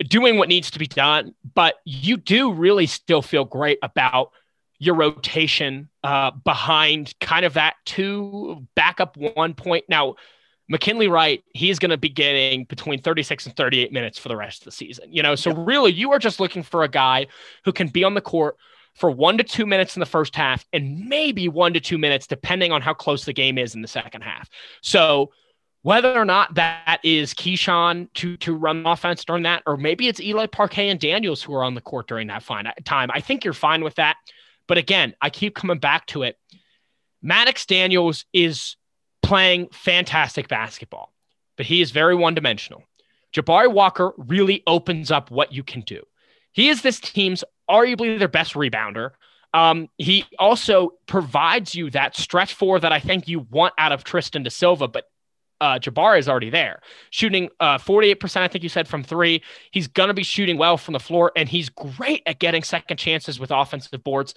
doing 0.00 0.38
what 0.38 0.48
needs 0.48 0.70
to 0.72 0.78
be 0.78 0.86
done. 0.86 1.34
But 1.54 1.76
you 1.84 2.16
do 2.16 2.52
really 2.52 2.86
still 2.86 3.22
feel 3.22 3.44
great 3.44 3.78
about 3.82 4.32
your 4.84 4.94
rotation 4.94 5.88
uh, 6.02 6.30
behind 6.30 7.14
kind 7.20 7.44
of 7.44 7.54
that 7.54 7.74
two 7.84 8.66
backup 8.74 9.16
one 9.16 9.54
point. 9.54 9.84
Now, 9.88 10.16
McKinley 10.68 11.08
Wright, 11.08 11.42
he's 11.52 11.78
going 11.78 11.90
to 11.90 11.96
be 11.96 12.08
getting 12.08 12.64
between 12.64 13.00
36 13.00 13.46
and 13.46 13.56
38 13.56 13.92
minutes 13.92 14.18
for 14.18 14.28
the 14.28 14.36
rest 14.36 14.62
of 14.62 14.64
the 14.66 14.72
season. 14.72 15.12
You 15.12 15.22
know, 15.22 15.34
so 15.34 15.50
yep. 15.50 15.58
really 15.60 15.92
you 15.92 16.12
are 16.12 16.18
just 16.18 16.40
looking 16.40 16.62
for 16.62 16.84
a 16.84 16.88
guy 16.88 17.26
who 17.64 17.72
can 17.72 17.88
be 17.88 18.04
on 18.04 18.14
the 18.14 18.20
court 18.20 18.56
for 18.94 19.10
one 19.10 19.36
to 19.38 19.44
two 19.44 19.66
minutes 19.66 19.96
in 19.96 20.00
the 20.00 20.06
first 20.06 20.34
half 20.36 20.64
and 20.72 21.08
maybe 21.08 21.48
one 21.48 21.74
to 21.74 21.80
two 21.80 21.98
minutes, 21.98 22.26
depending 22.26 22.72
on 22.72 22.80
how 22.80 22.94
close 22.94 23.24
the 23.24 23.32
game 23.32 23.58
is 23.58 23.74
in 23.74 23.82
the 23.82 23.88
second 23.88 24.22
half. 24.22 24.48
So 24.82 25.32
whether 25.82 26.18
or 26.18 26.24
not 26.24 26.54
that 26.54 26.98
is 27.02 27.34
Keeshawn 27.34 28.10
to 28.14 28.38
to 28.38 28.54
run 28.54 28.86
offense 28.86 29.22
during 29.22 29.42
that, 29.42 29.62
or 29.66 29.76
maybe 29.76 30.08
it's 30.08 30.20
Eli 30.20 30.46
Parquet 30.46 30.88
and 30.88 30.98
Daniels 30.98 31.42
who 31.42 31.54
are 31.54 31.62
on 31.62 31.74
the 31.74 31.80
court 31.82 32.08
during 32.08 32.28
that 32.28 32.42
fine 32.42 32.70
time. 32.84 33.10
I 33.12 33.20
think 33.20 33.44
you're 33.44 33.52
fine 33.52 33.84
with 33.84 33.96
that. 33.96 34.16
But 34.66 34.78
again, 34.78 35.14
I 35.20 35.30
keep 35.30 35.54
coming 35.54 35.78
back 35.78 36.06
to 36.08 36.22
it. 36.22 36.36
Maddox 37.22 37.66
Daniels 37.66 38.24
is 38.32 38.76
playing 39.22 39.68
fantastic 39.72 40.48
basketball, 40.48 41.12
but 41.56 41.66
he 41.66 41.80
is 41.80 41.90
very 41.90 42.14
one 42.14 42.34
dimensional. 42.34 42.84
Jabari 43.34 43.72
Walker 43.72 44.12
really 44.16 44.62
opens 44.66 45.10
up 45.10 45.30
what 45.30 45.52
you 45.52 45.62
can 45.62 45.80
do. 45.80 46.02
He 46.52 46.68
is 46.68 46.82
this 46.82 47.00
team's 47.00 47.42
arguably 47.68 48.18
their 48.18 48.28
best 48.28 48.54
rebounder. 48.54 49.10
Um, 49.52 49.88
he 49.98 50.24
also 50.38 50.94
provides 51.06 51.74
you 51.74 51.90
that 51.90 52.16
stretch 52.16 52.54
four 52.54 52.78
that 52.80 52.92
I 52.92 53.00
think 53.00 53.28
you 53.28 53.40
want 53.50 53.74
out 53.78 53.92
of 53.92 54.04
Tristan 54.04 54.42
da 54.42 54.50
Silva, 54.50 54.88
but 54.88 55.04
uh, 55.60 55.78
Jabari 55.78 56.18
is 56.18 56.28
already 56.28 56.50
there, 56.50 56.80
shooting 57.10 57.48
uh, 57.60 57.78
48%, 57.78 58.36
I 58.36 58.48
think 58.48 58.62
you 58.62 58.68
said, 58.68 58.88
from 58.88 59.02
three. 59.02 59.42
He's 59.70 59.88
going 59.88 60.08
to 60.08 60.14
be 60.14 60.22
shooting 60.22 60.58
well 60.58 60.76
from 60.76 60.92
the 60.92 61.00
floor, 61.00 61.32
and 61.36 61.48
he's 61.48 61.68
great 61.68 62.22
at 62.26 62.38
getting 62.38 62.62
second 62.62 62.96
chances 62.96 63.38
with 63.38 63.50
offensive 63.50 64.02
boards. 64.04 64.34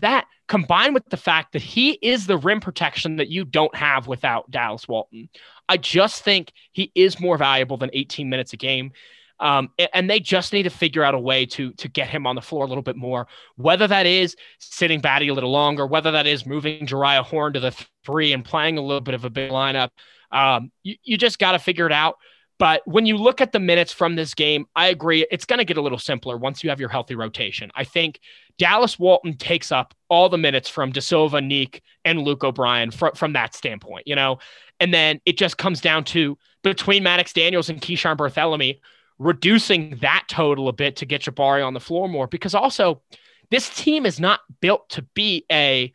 That 0.00 0.26
combined 0.48 0.94
with 0.94 1.04
the 1.10 1.16
fact 1.16 1.52
that 1.52 1.62
he 1.62 1.92
is 2.02 2.26
the 2.26 2.38
rim 2.38 2.60
protection 2.60 3.16
that 3.16 3.28
you 3.28 3.44
don't 3.44 3.74
have 3.74 4.06
without 4.06 4.50
Dallas 4.50 4.88
Walton, 4.88 5.28
I 5.68 5.76
just 5.76 6.22
think 6.22 6.52
he 6.72 6.90
is 6.94 7.20
more 7.20 7.36
valuable 7.36 7.76
than 7.76 7.90
18 7.92 8.28
minutes 8.30 8.52
a 8.52 8.56
game. 8.56 8.92
Um, 9.40 9.70
and 9.92 10.08
they 10.08 10.20
just 10.20 10.52
need 10.52 10.62
to 10.62 10.70
figure 10.70 11.02
out 11.02 11.14
a 11.14 11.18
way 11.18 11.46
to 11.46 11.72
to 11.72 11.88
get 11.88 12.08
him 12.08 12.28
on 12.28 12.36
the 12.36 12.40
floor 12.40 12.64
a 12.64 12.68
little 12.68 12.82
bit 12.82 12.94
more. 12.94 13.26
Whether 13.56 13.88
that 13.88 14.06
is 14.06 14.36
sitting 14.58 15.02
Battey 15.02 15.30
a 15.30 15.32
little 15.32 15.50
longer, 15.50 15.84
whether 15.84 16.12
that 16.12 16.28
is 16.28 16.46
moving 16.46 16.86
Jeriah 16.86 17.24
Horne 17.24 17.52
to 17.54 17.60
the 17.60 17.72
three 18.04 18.32
and 18.32 18.44
playing 18.44 18.78
a 18.78 18.82
little 18.82 19.00
bit 19.00 19.14
of 19.14 19.24
a 19.24 19.30
big 19.30 19.50
lineup, 19.50 19.90
um, 20.32 20.72
you, 20.82 20.96
you 21.04 21.16
just 21.16 21.38
got 21.38 21.52
to 21.52 21.58
figure 21.58 21.86
it 21.86 21.92
out. 21.92 22.16
But 22.58 22.82
when 22.84 23.06
you 23.06 23.16
look 23.16 23.40
at 23.40 23.50
the 23.50 23.58
minutes 23.58 23.92
from 23.92 24.14
this 24.14 24.34
game, 24.34 24.66
I 24.76 24.86
agree. 24.88 25.26
It's 25.32 25.44
going 25.44 25.58
to 25.58 25.64
get 25.64 25.78
a 25.78 25.82
little 25.82 25.98
simpler 25.98 26.36
once 26.36 26.62
you 26.62 26.70
have 26.70 26.78
your 26.78 26.90
healthy 26.90 27.16
rotation. 27.16 27.72
I 27.74 27.82
think 27.82 28.20
Dallas 28.56 28.98
Walton 28.98 29.36
takes 29.36 29.72
up 29.72 29.94
all 30.08 30.28
the 30.28 30.38
minutes 30.38 30.68
from 30.68 30.92
Silva, 30.94 31.40
Neek, 31.40 31.82
and 32.04 32.20
Luke 32.20 32.44
O'Brien 32.44 32.92
fr- 32.92 33.16
from 33.16 33.32
that 33.32 33.54
standpoint, 33.54 34.06
you 34.06 34.14
know? 34.14 34.38
And 34.78 34.94
then 34.94 35.20
it 35.26 35.38
just 35.38 35.58
comes 35.58 35.80
down 35.80 36.04
to 36.04 36.38
between 36.62 37.02
Maddox 37.02 37.32
Daniels 37.32 37.68
and 37.68 37.80
Keeshawn 37.80 38.16
Barthelemy, 38.16 38.78
reducing 39.18 39.96
that 40.00 40.24
total 40.28 40.68
a 40.68 40.72
bit 40.72 40.96
to 40.96 41.06
get 41.06 41.22
Jabari 41.22 41.66
on 41.66 41.74
the 41.74 41.80
floor 41.80 42.08
more. 42.08 42.28
Because 42.28 42.54
also, 42.54 43.02
this 43.50 43.74
team 43.74 44.06
is 44.06 44.20
not 44.20 44.40
built 44.60 44.88
to 44.90 45.02
be 45.14 45.44
a, 45.50 45.92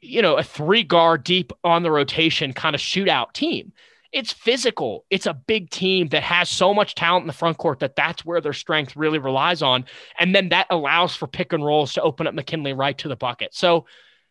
you 0.00 0.22
know, 0.22 0.36
a 0.36 0.42
three 0.42 0.82
guard 0.82 1.24
deep 1.24 1.52
on 1.64 1.82
the 1.82 1.90
rotation 1.90 2.52
kind 2.52 2.74
of 2.74 2.80
shootout 2.80 3.32
team 3.32 3.72
it's 4.12 4.32
physical. 4.32 5.04
It's 5.10 5.26
a 5.26 5.34
big 5.34 5.70
team 5.70 6.08
that 6.08 6.22
has 6.22 6.48
so 6.48 6.72
much 6.72 6.94
talent 6.94 7.24
in 7.24 7.26
the 7.26 7.32
front 7.32 7.58
court 7.58 7.80
that 7.80 7.96
that's 7.96 8.24
where 8.24 8.40
their 8.40 8.52
strength 8.52 8.96
really 8.96 9.18
relies 9.18 9.60
on. 9.60 9.84
And 10.18 10.34
then 10.34 10.48
that 10.48 10.66
allows 10.70 11.14
for 11.14 11.26
pick 11.26 11.52
and 11.52 11.64
rolls 11.64 11.92
to 11.94 12.02
open 12.02 12.26
up 12.26 12.34
McKinley 12.34 12.72
Wright 12.72 12.96
to 12.98 13.08
the 13.08 13.16
bucket. 13.16 13.54
So 13.54 13.86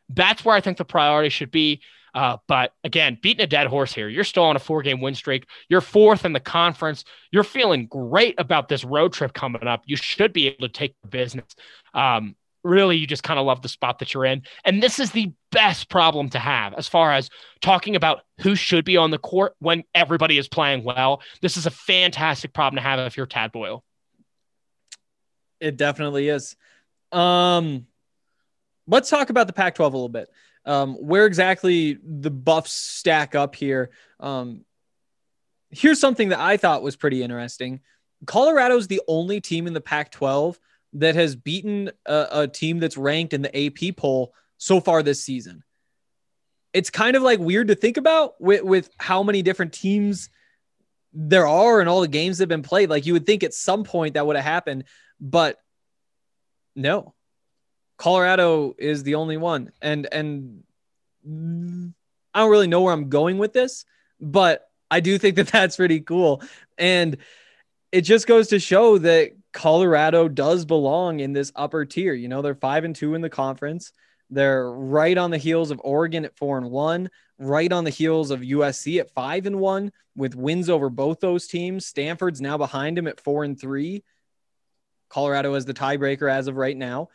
that's 0.09 0.43
where 0.43 0.55
I 0.55 0.61
think 0.61 0.77
the 0.77 0.85
priority 0.85 1.29
should 1.29 1.51
be. 1.51 1.81
Uh, 2.15 2.37
but 2.47 2.73
again, 2.83 3.19
beating 3.21 3.43
a 3.43 3.47
dead 3.47 3.67
horse 3.67 3.93
here. 3.93 4.09
You're 4.09 4.23
still 4.23 4.45
on 4.45 4.55
a 4.55 4.59
four 4.59 4.81
game 4.81 5.01
win 5.01 5.13
streak. 5.13 5.45
You're 5.69 5.81
fourth 5.81 6.25
in 6.25 6.33
the 6.33 6.39
conference. 6.39 7.03
You're 7.31 7.43
feeling 7.43 7.85
great 7.85 8.35
about 8.39 8.69
this 8.69 8.83
road 8.83 9.13
trip 9.13 9.33
coming 9.33 9.67
up. 9.67 9.83
You 9.85 9.95
should 9.97 10.33
be 10.33 10.47
able 10.47 10.67
to 10.67 10.73
take 10.73 10.95
the 11.03 11.09
business. 11.09 11.55
Um, 11.93 12.35
really 12.67 12.97
you 12.97 13.07
just 13.07 13.23
kind 13.23 13.39
of 13.39 13.45
love 13.45 13.61
the 13.61 13.69
spot 13.69 13.99
that 13.99 14.13
you're 14.13 14.25
in. 14.25 14.43
And 14.65 14.81
this 14.83 14.99
is 14.99 15.11
the 15.11 15.31
best 15.51 15.89
problem 15.89 16.29
to 16.29 16.39
have 16.39 16.73
as 16.73 16.87
far 16.87 17.13
as 17.13 17.29
talking 17.61 17.95
about 17.95 18.21
who 18.41 18.55
should 18.55 18.85
be 18.85 18.97
on 18.97 19.11
the 19.11 19.17
court 19.17 19.55
when 19.59 19.83
everybody 19.95 20.37
is 20.37 20.47
playing 20.47 20.83
well. 20.83 21.21
This 21.41 21.57
is 21.57 21.65
a 21.65 21.71
fantastic 21.71 22.53
problem 22.53 22.81
to 22.81 22.87
have 22.87 22.99
if 22.99 23.17
you're 23.17 23.25
Tad 23.25 23.51
Boyle. 23.51 23.83
It 25.59 25.77
definitely 25.77 26.29
is. 26.29 26.55
Um, 27.11 27.87
let's 28.87 29.09
talk 29.09 29.29
about 29.29 29.47
the 29.47 29.53
Pac 29.53 29.75
12 29.75 29.93
a 29.93 29.97
little 29.97 30.09
bit. 30.09 30.29
Um, 30.65 30.95
where 30.95 31.25
exactly 31.25 31.97
the 32.03 32.29
buffs 32.29 32.73
stack 32.73 33.35
up 33.35 33.55
here. 33.55 33.89
Um, 34.19 34.65
here's 35.69 35.99
something 35.99 36.29
that 36.29 36.39
I 36.39 36.57
thought 36.57 36.83
was 36.83 36.97
pretty 36.97 37.23
interesting. 37.23 37.79
Colorado's 38.25 38.87
the 38.87 39.01
only 39.07 39.39
team 39.39 39.67
in 39.67 39.73
the 39.73 39.81
Pac 39.81 40.11
12 40.11 40.59
that 40.93 41.15
has 41.15 41.35
beaten 41.35 41.91
a, 42.05 42.27
a 42.31 42.47
team 42.47 42.79
that's 42.79 42.97
ranked 42.97 43.33
in 43.33 43.41
the 43.41 43.65
AP 43.65 43.95
poll 43.95 44.33
so 44.57 44.79
far 44.79 45.03
this 45.03 45.23
season. 45.23 45.63
It's 46.73 46.89
kind 46.89 47.15
of 47.15 47.23
like 47.23 47.39
weird 47.39 47.69
to 47.69 47.75
think 47.75 47.97
about 47.97 48.39
with, 48.39 48.63
with 48.63 48.89
how 48.97 49.23
many 49.23 49.41
different 49.41 49.73
teams 49.73 50.29
there 51.13 51.47
are 51.47 51.79
and 51.79 51.89
all 51.89 52.01
the 52.01 52.07
games 52.07 52.37
that 52.37 52.43
have 52.43 52.49
been 52.49 52.63
played. 52.63 52.89
Like 52.89 53.05
you 53.05 53.13
would 53.13 53.25
think 53.25 53.43
at 53.43 53.53
some 53.53 53.83
point 53.83 54.13
that 54.13 54.25
would 54.25 54.35
have 54.35 54.45
happened, 54.45 54.85
but 55.19 55.57
no. 56.75 57.13
Colorado 57.97 58.75
is 58.77 59.03
the 59.03 59.15
only 59.15 59.37
one. 59.37 59.71
And 59.81 60.07
and 60.11 60.63
I 61.25 62.41
don't 62.41 62.51
really 62.51 62.67
know 62.67 62.81
where 62.81 62.93
I'm 62.93 63.09
going 63.09 63.39
with 63.39 63.53
this, 63.53 63.85
but 64.19 64.69
I 64.91 64.99
do 64.99 65.17
think 65.17 65.37
that 65.37 65.47
that's 65.51 65.77
pretty 65.77 66.01
cool. 66.01 66.43
And 66.77 67.17
it 67.91 68.01
just 68.01 68.27
goes 68.27 68.49
to 68.49 68.59
show 68.59 68.97
that 68.99 69.31
Colorado 69.57 70.27
does 70.27 70.65
belong 70.65 71.19
in 71.19 71.33
this 71.33 71.51
upper 71.55 71.83
tier. 71.83 72.13
You 72.13 72.27
know, 72.27 72.43
they're 72.43 72.53
five 72.53 72.83
and 72.83 72.95
two 72.95 73.15
in 73.15 73.21
the 73.21 73.29
conference. 73.29 73.91
They're 74.29 74.69
right 74.69 75.17
on 75.17 75.31
the 75.31 75.39
heels 75.39 75.71
of 75.71 75.81
Oregon 75.83 76.25
at 76.25 76.37
four 76.37 76.59
and 76.59 76.69
one, 76.69 77.09
right 77.39 77.71
on 77.71 77.83
the 77.83 77.89
heels 77.89 78.29
of 78.29 78.41
USC 78.41 78.99
at 78.99 79.09
five 79.15 79.47
and 79.47 79.59
one, 79.59 79.91
with 80.15 80.35
wins 80.35 80.69
over 80.69 80.91
both 80.91 81.21
those 81.21 81.47
teams. 81.47 81.87
Stanford's 81.87 82.39
now 82.39 82.59
behind 82.59 82.99
him 82.99 83.07
at 83.07 83.19
four 83.19 83.43
and 83.43 83.59
three. 83.59 84.03
Colorado 85.09 85.55
is 85.55 85.65
the 85.65 85.73
tiebreaker 85.73 86.31
as 86.31 86.47
of 86.47 86.55
right 86.55 86.77
now. 86.77 87.09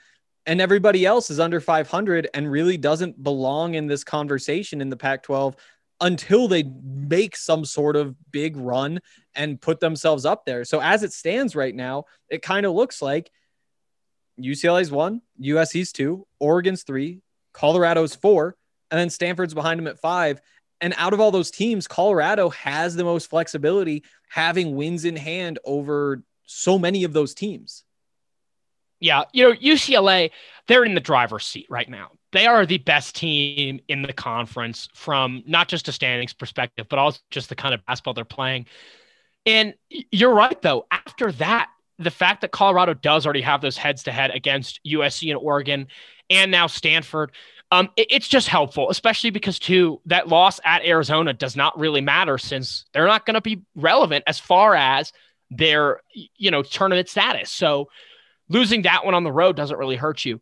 And 0.44 0.60
everybody 0.60 1.06
else 1.06 1.30
is 1.30 1.38
under 1.38 1.60
500 1.60 2.28
and 2.34 2.50
really 2.50 2.76
doesn't 2.76 3.22
belong 3.22 3.76
in 3.76 3.86
this 3.86 4.02
conversation 4.02 4.80
in 4.80 4.90
the 4.90 4.96
Pac 4.96 5.22
12 5.22 5.54
until 6.02 6.48
they 6.48 6.64
make 6.84 7.36
some 7.36 7.64
sort 7.64 7.94
of 7.94 8.16
big 8.32 8.56
run 8.56 9.00
and 9.34 9.60
put 9.60 9.78
themselves 9.80 10.26
up 10.26 10.44
there. 10.44 10.64
So 10.64 10.80
as 10.80 11.04
it 11.04 11.12
stands 11.12 11.56
right 11.56 11.74
now, 11.74 12.04
it 12.28 12.42
kind 12.42 12.66
of 12.66 12.72
looks 12.72 13.00
like 13.00 13.30
UCLA's 14.38 14.90
one, 14.90 15.22
USC's 15.40 15.92
two, 15.92 16.26
Oregon's 16.40 16.82
three, 16.82 17.22
Colorado's 17.52 18.16
four, 18.16 18.56
and 18.90 18.98
then 18.98 19.10
Stanford's 19.10 19.54
behind 19.54 19.78
them 19.78 19.86
at 19.86 20.00
five. 20.00 20.40
And 20.80 20.92
out 20.96 21.12
of 21.12 21.20
all 21.20 21.30
those 21.30 21.52
teams, 21.52 21.86
Colorado 21.86 22.50
has 22.50 22.96
the 22.96 23.04
most 23.04 23.30
flexibility, 23.30 24.02
having 24.28 24.74
wins 24.74 25.04
in 25.04 25.14
hand 25.14 25.60
over 25.64 26.24
so 26.46 26.80
many 26.80 27.04
of 27.04 27.12
those 27.12 27.32
teams. 27.32 27.84
Yeah, 28.98 29.24
you 29.32 29.44
know, 29.44 29.54
UCLA, 29.54 30.32
they're 30.66 30.84
in 30.84 30.94
the 30.94 31.00
driver's 31.00 31.44
seat 31.44 31.66
right 31.70 31.88
now 31.88 32.10
they 32.32 32.46
are 32.46 32.64
the 32.64 32.78
best 32.78 33.14
team 33.14 33.80
in 33.88 34.02
the 34.02 34.12
conference 34.12 34.88
from 34.94 35.42
not 35.46 35.68
just 35.68 35.88
a 35.88 35.92
standings 35.92 36.32
perspective, 36.32 36.86
but 36.88 36.98
also 36.98 37.20
just 37.30 37.48
the 37.48 37.54
kind 37.54 37.74
of 37.74 37.84
basketball 37.86 38.14
they're 38.14 38.24
playing. 38.24 38.66
And 39.44 39.74
you're 39.88 40.34
right, 40.34 40.60
though. 40.62 40.86
After 40.90 41.30
that, 41.32 41.68
the 41.98 42.10
fact 42.10 42.40
that 42.40 42.50
Colorado 42.50 42.94
does 42.94 43.26
already 43.26 43.42
have 43.42 43.60
those 43.60 43.76
heads 43.76 44.04
to 44.04 44.12
head 44.12 44.30
against 44.30 44.80
USC 44.86 45.30
and 45.30 45.38
Oregon 45.38 45.88
and 46.30 46.50
now 46.50 46.66
Stanford, 46.66 47.32
um, 47.70 47.90
it, 47.96 48.06
it's 48.10 48.28
just 48.28 48.48
helpful, 48.48 48.88
especially 48.88 49.30
because, 49.30 49.58
too, 49.58 50.00
that 50.06 50.28
loss 50.28 50.58
at 50.64 50.84
Arizona 50.84 51.34
does 51.34 51.54
not 51.54 51.78
really 51.78 52.00
matter 52.00 52.38
since 52.38 52.86
they're 52.92 53.06
not 53.06 53.26
going 53.26 53.34
to 53.34 53.40
be 53.42 53.62
relevant 53.74 54.24
as 54.26 54.38
far 54.38 54.74
as 54.74 55.12
their, 55.50 56.00
you 56.36 56.50
know, 56.50 56.62
tournament 56.62 57.10
status. 57.10 57.50
So 57.50 57.88
losing 58.48 58.82
that 58.82 59.04
one 59.04 59.14
on 59.14 59.24
the 59.24 59.32
road 59.32 59.56
doesn't 59.56 59.78
really 59.78 59.96
hurt 59.96 60.24
you 60.24 60.40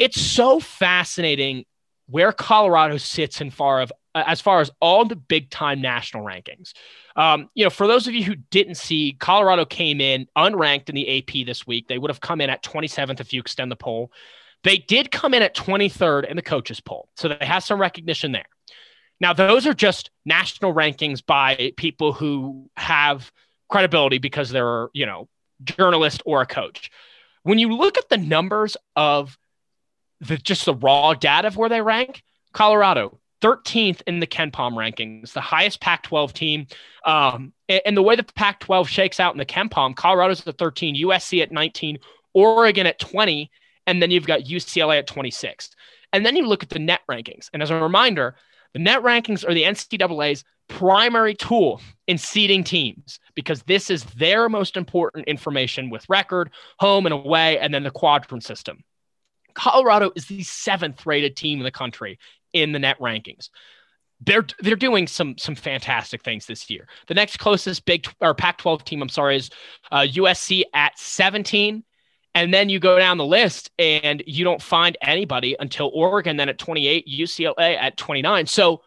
it's 0.00 0.20
so 0.20 0.58
fascinating 0.58 1.66
where 2.08 2.32
Colorado 2.32 2.96
sits 2.96 3.40
in 3.40 3.50
far 3.50 3.82
of 3.82 3.92
as 4.12 4.40
far 4.40 4.60
as 4.60 4.72
all 4.80 5.04
the 5.04 5.14
big 5.14 5.50
time 5.50 5.80
national 5.80 6.24
rankings. 6.24 6.72
Um, 7.14 7.48
you 7.54 7.62
know, 7.62 7.70
for 7.70 7.86
those 7.86 8.08
of 8.08 8.14
you 8.14 8.24
who 8.24 8.34
didn't 8.34 8.74
see, 8.74 9.14
Colorado 9.20 9.64
came 9.64 10.00
in 10.00 10.26
unranked 10.36 10.88
in 10.88 10.96
the 10.96 11.18
AP 11.18 11.46
this 11.46 11.64
week. 11.64 11.86
They 11.86 11.98
would 11.98 12.10
have 12.10 12.20
come 12.20 12.40
in 12.40 12.50
at 12.50 12.64
27th 12.64 13.20
if 13.20 13.32
you 13.32 13.38
extend 13.38 13.70
the 13.70 13.76
poll. 13.76 14.10
They 14.64 14.78
did 14.78 15.12
come 15.12 15.32
in 15.32 15.42
at 15.42 15.54
23rd 15.54 16.28
in 16.28 16.34
the 16.34 16.42
coaches 16.42 16.80
poll, 16.80 17.08
so 17.16 17.28
they 17.28 17.46
have 17.46 17.62
some 17.62 17.80
recognition 17.80 18.32
there. 18.32 18.46
Now, 19.20 19.32
those 19.32 19.66
are 19.66 19.74
just 19.74 20.10
national 20.24 20.74
rankings 20.74 21.24
by 21.24 21.72
people 21.76 22.12
who 22.12 22.68
have 22.76 23.30
credibility 23.68 24.18
because 24.18 24.50
they're, 24.50 24.88
you 24.92 25.06
know, 25.06 25.28
journalist 25.62 26.22
or 26.24 26.40
a 26.40 26.46
coach. 26.46 26.90
When 27.42 27.58
you 27.58 27.68
look 27.68 27.96
at 27.96 28.08
the 28.08 28.16
numbers 28.16 28.76
of 28.96 29.38
the 30.20 30.36
just 30.36 30.64
the 30.64 30.74
raw 30.74 31.14
data 31.14 31.48
of 31.48 31.56
where 31.56 31.68
they 31.68 31.80
rank, 31.80 32.22
Colorado 32.52 33.20
13th 33.40 34.02
in 34.06 34.20
the 34.20 34.26
KenPom 34.26 34.72
rankings, 34.74 35.32
the 35.32 35.40
highest 35.40 35.80
Pac-12 35.80 36.32
team. 36.32 36.66
Um, 37.04 37.52
and, 37.68 37.80
and, 37.86 37.96
the 37.96 38.02
way 38.02 38.16
the 38.16 38.24
Pac-12 38.24 38.86
shakes 38.86 39.18
out 39.18 39.32
in 39.32 39.38
the 39.38 39.46
KenPom, 39.46 39.96
Colorado's 39.96 40.46
at 40.46 40.58
13, 40.58 40.96
USC 40.96 41.42
at 41.42 41.50
19, 41.50 41.98
Oregon 42.34 42.86
at 42.86 42.98
20, 42.98 43.50
and 43.86 44.02
then 44.02 44.10
you've 44.10 44.26
got 44.26 44.40
UCLA 44.40 44.98
at 44.98 45.06
26. 45.06 45.70
And 46.12 46.26
then 46.26 46.36
you 46.36 46.46
look 46.46 46.62
at 46.62 46.70
the 46.70 46.78
net 46.78 47.00
rankings. 47.10 47.48
And 47.52 47.62
as 47.62 47.70
a 47.70 47.80
reminder, 47.80 48.36
the 48.74 48.78
net 48.78 49.02
rankings 49.02 49.48
are 49.48 49.54
the 49.54 49.62
NCAA's 49.62 50.44
primary 50.68 51.34
tool 51.34 51.80
in 52.06 52.18
seeding 52.18 52.62
teams 52.62 53.18
because 53.34 53.62
this 53.64 53.90
is 53.90 54.04
their 54.04 54.48
most 54.48 54.76
important 54.76 55.26
information 55.26 55.90
with 55.90 56.08
record, 56.08 56.50
home 56.78 57.06
and 57.06 57.12
away, 57.12 57.58
and 57.58 57.74
then 57.74 57.82
the 57.82 57.90
quadrant 57.90 58.44
system. 58.44 58.84
Colorado 59.54 60.10
is 60.14 60.26
the 60.26 60.42
seventh 60.42 61.04
rated 61.06 61.36
team 61.36 61.58
in 61.58 61.64
the 61.64 61.70
country 61.70 62.18
in 62.52 62.72
the 62.72 62.78
net 62.78 62.98
rankings. 62.98 63.48
They're 64.22 64.46
they're 64.60 64.76
doing 64.76 65.06
some 65.06 65.38
some 65.38 65.54
fantastic 65.54 66.22
things 66.22 66.46
this 66.46 66.68
year. 66.68 66.86
The 67.06 67.14
next 67.14 67.38
closest 67.38 67.84
Big 67.86 68.06
or 68.20 68.34
Pac-12 68.34 68.84
team, 68.84 69.02
I'm 69.02 69.08
sorry, 69.08 69.36
is 69.36 69.50
uh, 69.90 70.06
USC 70.10 70.64
at 70.74 70.98
17, 70.98 71.82
and 72.34 72.54
then 72.54 72.68
you 72.68 72.78
go 72.78 72.98
down 72.98 73.16
the 73.16 73.24
list 73.24 73.70
and 73.78 74.22
you 74.26 74.44
don't 74.44 74.60
find 74.60 74.98
anybody 75.00 75.56
until 75.58 75.90
Oregon, 75.94 76.36
then 76.36 76.48
at 76.48 76.58
28, 76.58 77.08
UCLA 77.08 77.76
at 77.76 77.96
29. 77.96 78.46
So 78.46 78.82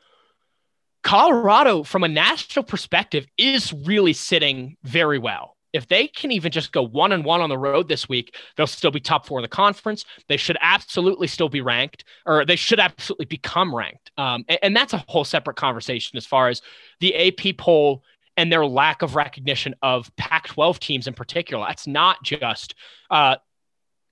Colorado, 1.04 1.84
from 1.84 2.04
a 2.04 2.08
national 2.08 2.64
perspective, 2.64 3.26
is 3.38 3.74
really 3.74 4.14
sitting 4.14 4.78
very 4.84 5.20
well. 5.20 5.53
If 5.74 5.88
they 5.88 6.08
can 6.08 6.32
even 6.32 6.52
just 6.52 6.72
go 6.72 6.84
one 6.84 7.12
and 7.12 7.26
one 7.26 7.42
on 7.42 7.50
the 7.50 7.58
road 7.58 7.88
this 7.90 8.08
week, 8.08 8.36
they'll 8.56 8.68
still 8.68 8.92
be 8.92 9.00
top 9.00 9.26
four 9.26 9.40
in 9.40 9.42
the 9.42 9.50
conference. 9.50 10.06
They 10.30 10.38
should 10.38 10.58
absolutely 10.62 11.28
still 11.28 11.50
be 11.50 11.62
ranked, 11.62 12.06
or 12.26 12.46
they 12.46 12.56
should 12.56 12.80
absolutely 12.80 13.26
become 13.26 13.74
ranked. 13.74 14.12
Um, 14.18 14.46
and, 14.48 14.60
and 14.62 14.76
that's 14.76 14.94
a 14.94 15.04
whole 15.08 15.26
separate 15.26 15.58
conversation 15.58 16.18
as 16.18 16.26
far 16.26 16.50
as 16.50 16.62
the 17.00 17.16
AP 17.16 17.58
poll 17.58 18.04
and 18.38 18.52
their 18.52 18.66
lack 18.66 19.02
of 19.02 19.16
recognition 19.16 19.76
of 19.82 20.16
Pac 20.16 20.48
12 20.48 20.80
teams 20.80 21.08
in 21.08 21.14
particular. 21.14 21.66
That's 21.68 21.88
not 21.88 22.24
just 22.24 22.76
uh, 23.10 23.38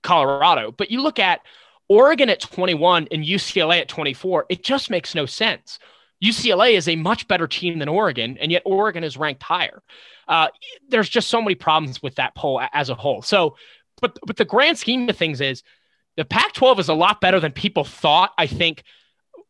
Colorado, 0.02 0.72
but 0.72 0.90
you 0.90 1.02
look 1.02 1.18
at 1.18 1.40
Oregon 1.88 2.30
at 2.30 2.40
21 2.40 3.08
and 3.10 3.24
UCLA 3.24 3.80
at 3.80 3.88
24, 3.88 4.46
it 4.48 4.62
just 4.62 4.90
makes 4.90 5.14
no 5.14 5.26
sense. 5.26 5.78
UCLA 6.22 6.74
is 6.74 6.88
a 6.88 6.96
much 6.96 7.26
better 7.26 7.46
team 7.46 7.78
than 7.78 7.88
Oregon, 7.88 8.38
and 8.38 8.52
yet 8.52 8.62
Oregon 8.64 9.02
is 9.02 9.16
ranked 9.16 9.42
higher. 9.42 9.82
Uh, 10.28 10.48
there's 10.88 11.08
just 11.08 11.28
so 11.28 11.42
many 11.42 11.54
problems 11.54 12.02
with 12.02 12.14
that 12.16 12.34
poll 12.34 12.62
as 12.72 12.90
a 12.90 12.94
whole. 12.94 13.22
So, 13.22 13.56
but 14.00 14.18
but 14.26 14.36
the 14.36 14.44
grand 14.44 14.78
scheme 14.78 15.08
of 15.08 15.16
things 15.16 15.40
is 15.40 15.62
the 16.16 16.24
Pac-12 16.24 16.78
is 16.78 16.88
a 16.88 16.94
lot 16.94 17.20
better 17.20 17.40
than 17.40 17.52
people 17.52 17.84
thought. 17.84 18.32
I 18.38 18.46
think 18.46 18.84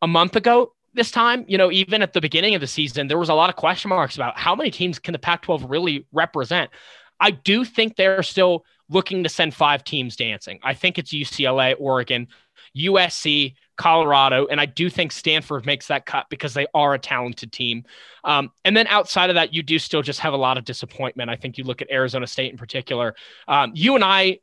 a 0.01 0.07
month 0.07 0.35
ago 0.35 0.73
this 0.93 1.11
time, 1.11 1.45
you 1.47 1.57
know, 1.57 1.71
even 1.71 2.01
at 2.01 2.13
the 2.13 2.21
beginning 2.21 2.55
of 2.55 2.61
the 2.61 2.67
season, 2.67 3.07
there 3.07 3.17
was 3.17 3.29
a 3.29 3.33
lot 3.33 3.49
of 3.49 3.55
question 3.55 3.89
marks 3.89 4.15
about 4.15 4.37
how 4.37 4.55
many 4.55 4.69
teams 4.69 4.99
can 4.99 5.11
the 5.11 5.19
Pac-12 5.19 5.69
really 5.69 6.05
represent. 6.11 6.69
I 7.19 7.31
do 7.31 7.65
think 7.65 7.95
they're 7.95 8.23
still 8.23 8.65
looking 8.89 9.23
to 9.23 9.29
send 9.29 9.53
five 9.53 9.83
teams 9.83 10.15
dancing. 10.15 10.59
I 10.61 10.73
think 10.73 10.97
it's 10.97 11.13
UCLA, 11.13 11.75
Oregon, 11.79 12.27
USC, 12.77 13.55
Colorado, 13.75 14.45
and 14.47 14.61
I 14.61 14.65
do 14.65 14.89
think 14.89 15.11
Stanford 15.11 15.65
makes 15.65 15.87
that 15.87 16.05
cut 16.05 16.27
because 16.29 16.53
they 16.53 16.67
are 16.73 16.93
a 16.93 16.99
talented 16.99 17.51
team. 17.51 17.85
Um, 18.23 18.51
and 18.63 18.77
then 18.77 18.87
outside 18.87 19.29
of 19.29 19.35
that, 19.35 19.53
you 19.53 19.63
do 19.63 19.79
still 19.79 20.01
just 20.01 20.19
have 20.19 20.33
a 20.33 20.37
lot 20.37 20.57
of 20.57 20.65
disappointment. 20.65 21.29
I 21.29 21.35
think 21.35 21.57
you 21.57 21.63
look 21.63 21.81
at 21.81 21.91
Arizona 21.91 22.27
State 22.27 22.51
in 22.51 22.57
particular. 22.57 23.15
Um, 23.47 23.71
you 23.73 23.95
and 23.95 24.03
I, 24.03 24.39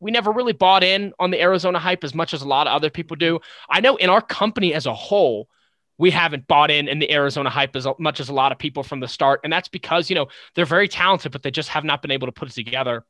we 0.00 0.10
never 0.10 0.32
really 0.32 0.52
bought 0.52 0.84
in 0.84 1.12
on 1.18 1.30
the 1.30 1.40
Arizona 1.40 1.78
hype 1.78 2.04
as 2.04 2.14
much 2.14 2.34
as 2.34 2.42
a 2.42 2.48
lot 2.48 2.66
of 2.66 2.72
other 2.72 2.90
people 2.90 3.16
do. 3.16 3.40
I 3.68 3.80
know 3.80 3.96
in 3.96 4.10
our 4.10 4.22
company 4.22 4.74
as 4.74 4.86
a 4.86 4.94
whole, 4.94 5.48
we 5.96 6.10
haven't 6.10 6.48
bought 6.48 6.70
in 6.70 6.88
in 6.88 6.98
the 6.98 7.12
Arizona 7.12 7.50
hype 7.50 7.76
as 7.76 7.86
much 7.98 8.18
as 8.18 8.28
a 8.28 8.34
lot 8.34 8.50
of 8.50 8.58
people 8.58 8.82
from 8.82 8.98
the 9.00 9.08
start. 9.08 9.40
And 9.44 9.52
that's 9.52 9.68
because, 9.68 10.10
you 10.10 10.16
know, 10.16 10.26
they're 10.54 10.64
very 10.64 10.88
talented, 10.88 11.30
but 11.30 11.42
they 11.42 11.52
just 11.52 11.68
have 11.68 11.84
not 11.84 12.02
been 12.02 12.10
able 12.10 12.26
to 12.26 12.32
put 12.32 12.48
it 12.48 12.54
together 12.54 13.04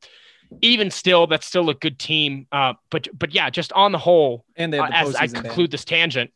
even 0.61 0.89
still, 0.91 1.27
that's 1.27 1.45
still 1.45 1.69
a 1.69 1.73
good 1.73 1.99
team. 1.99 2.47
Uh, 2.51 2.73
but 2.89 3.07
but 3.17 3.33
yeah, 3.33 3.49
just 3.49 3.71
on 3.73 3.91
the 3.91 3.97
whole, 3.97 4.45
and 4.55 4.73
uh, 4.73 4.87
as 4.91 5.15
I 5.15 5.27
conclude 5.27 5.71
this 5.71 5.85
tangent, 5.85 6.31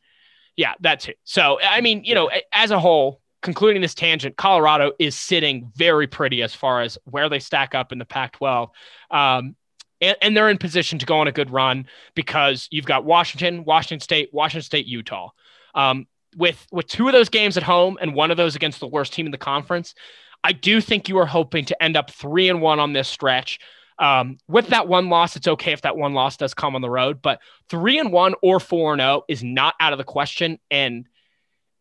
yeah, 0.56 0.74
that's 0.80 1.08
it. 1.08 1.18
So 1.24 1.60
I 1.62 1.82
mean, 1.82 2.04
you 2.04 2.16
know, 2.16 2.30
as 2.54 2.72
a 2.72 2.80
whole, 2.80 3.22
concluding 3.42 3.82
this 3.82 3.94
tangent, 3.94 4.38
Colorado 4.38 4.92
is 5.00 5.16
sitting 5.16 5.72
very 5.76 6.08
pretty 6.08 6.42
as 6.42 6.54
far 6.54 6.82
as 6.82 6.98
where 7.06 7.30
they 7.30 7.40
stack 7.40 7.74
up 7.76 7.92
in 7.92 8.00
the 8.00 8.06
Pac-12. 8.06 8.70
Um, 9.12 9.56
and, 10.02 10.18
and, 10.22 10.38
they're 10.38 10.50
in 10.50 10.58
position 10.58 10.98
to 11.00 11.06
go 11.06 11.20
on 11.20 11.28
a 11.28 11.32
good 11.32 11.52
run 11.52 11.86
because 12.16 12.70
you've 12.72 12.86
got 12.86 13.04
Washington, 13.04 13.66
Washington 13.66 14.00
State, 14.00 14.30
Washington 14.32 14.64
State, 14.64 14.86
Utah. 14.86 15.30
Um, 15.76 16.08
with 16.38 16.68
with 16.72 16.88
two 16.88 17.08
of 17.08 17.14
those 17.14 17.30
games 17.30 17.58
at 17.58 17.64
home 17.64 17.98
and 18.00 18.14
one 18.14 18.32
of 18.32 18.38
those 18.38 18.56
against 18.56 18.80
the 18.80 18.88
worst 18.88 19.14
team 19.14 19.26
in 19.26 19.32
the 19.32 19.38
conference, 19.38 19.96
I 20.44 20.54
do 20.54 20.80
think 20.80 21.10
you 21.10 21.18
are 21.18 21.26
hoping 21.26 21.66
to 21.66 21.84
end 21.84 21.98
up 21.98 22.12
three 22.12 22.50
and 22.50 22.62
one 22.62 22.80
on 22.80 22.94
this 22.94 23.08
stretch. 23.08 23.60
Um, 24.00 24.38
with 24.48 24.68
that 24.68 24.88
one 24.88 25.10
loss, 25.10 25.36
it's 25.36 25.48
okay 25.48 25.74
if 25.74 25.82
that 25.82 25.98
one 25.98 26.14
loss 26.14 26.38
does 26.38 26.54
come 26.54 26.76
on 26.76 26.82
the 26.82 26.90
road, 26.90 27.22
but 27.22 27.42
three 27.70 28.00
and 28.00 28.12
one 28.12 28.34
or 28.42 28.60
four 28.60 28.94
and 28.94 29.02
zero 29.02 29.10
oh 29.12 29.26
is 29.28 29.44
not 29.44 29.76
out 29.80 29.92
of 29.92 29.98
the 29.98 30.06
question. 30.06 30.58
And 30.72 31.06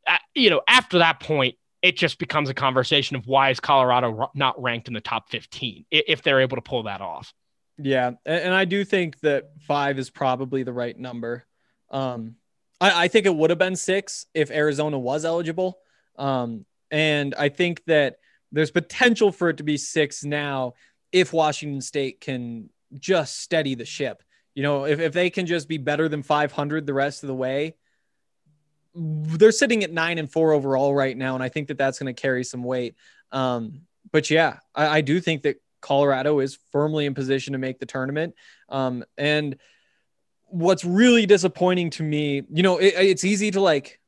uh, 0.07 0.16
you 0.35 0.51
know, 0.51 0.62
after 0.66 0.99
that 0.99 1.21
point, 1.21 1.55
it 1.81 1.97
just 1.97 2.19
becomes 2.19 2.49
a 2.49 2.55
conversation 2.55 3.14
of 3.14 3.27
why 3.27 3.51
is 3.51 3.61
Colorado 3.61 4.31
not 4.35 4.61
ranked 4.61 4.89
in 4.89 4.95
the 4.95 5.01
top 5.01 5.31
fifteen 5.31 5.85
if 5.91 6.23
they're 6.23 6.41
able 6.41 6.57
to 6.57 6.62
pull 6.62 6.83
that 6.85 7.01
off. 7.01 7.33
Yeah, 7.81 8.12
and 8.27 8.53
I 8.53 8.64
do 8.64 8.85
think 8.85 9.21
that 9.21 9.53
five 9.61 9.99
is 10.01 10.11
probably 10.11 10.64
the 10.64 10.73
right 10.73 10.99
number. 10.99 11.47
Um, 11.91 12.35
I, 12.81 13.05
I 13.05 13.09
think 13.09 13.27
it 13.27 13.35
would 13.35 13.51
have 13.51 13.59
been 13.61 13.77
six 13.77 14.27
if 14.35 14.51
Arizona 14.51 14.99
was 14.99 15.25
eligible. 15.25 15.79
Um, 16.16 16.66
and 16.91 17.35
I 17.37 17.49
think 17.49 17.85
that 17.85 18.16
there's 18.51 18.71
potential 18.71 19.31
for 19.31 19.51
it 19.51 19.59
to 19.59 19.62
be 19.62 19.77
six 19.77 20.25
now 20.25 20.75
if 21.13 21.33
Washington 21.33 21.81
State 21.81 22.21
can 22.21 22.71
just 22.99 23.41
steady 23.41 23.75
the 23.75 23.85
ship. 23.85 24.23
You 24.55 24.63
know, 24.63 24.85
if, 24.85 24.99
if 24.99 25.13
they 25.13 25.31
can 25.31 25.47
just 25.47 25.69
be 25.69 25.79
better 25.79 26.09
than 26.09 26.23
500 26.23 26.87
the 26.87 26.95
rest 26.95 27.23
of 27.23 27.29
the 27.29 27.35
way, 27.35 27.77
they're 28.95 29.53
sitting 29.53 29.85
at 29.85 29.93
nine 29.93 30.19
and 30.19 30.31
four 30.31 30.53
overall 30.53 30.95
right 30.95 31.17
now. 31.17 31.35
And 31.35 31.43
I 31.43 31.49
think 31.49 31.69
that 31.69 31.79
that's 31.79 31.99
going 31.99 32.13
to 32.13 32.21
carry 32.21 32.43
some 32.43 32.65
weight. 32.65 32.97
Um, 33.31 33.83
but 34.11 34.31
yeah, 34.31 34.59
I, 34.75 34.87
I, 34.87 35.01
do 35.03 35.21
think 35.21 35.43
that 35.43 35.61
Colorado 35.81 36.41
is 36.41 36.59
firmly 36.73 37.07
in 37.07 37.15
position 37.15 37.53
to 37.53 37.59
make 37.59 37.79
the 37.79 37.87
tournament. 37.87 38.35
Um, 38.69 39.05
and 39.17 39.57
what's 40.47 40.85
really 40.85 41.27
disappointing 41.27 41.91
to 41.91 42.03
me, 42.03 42.43
you 42.51 42.63
know, 42.63 42.79
it, 42.79 42.95
it's 42.97 43.25
easy 43.25 43.51
to 43.51 43.61
like, 43.61 44.01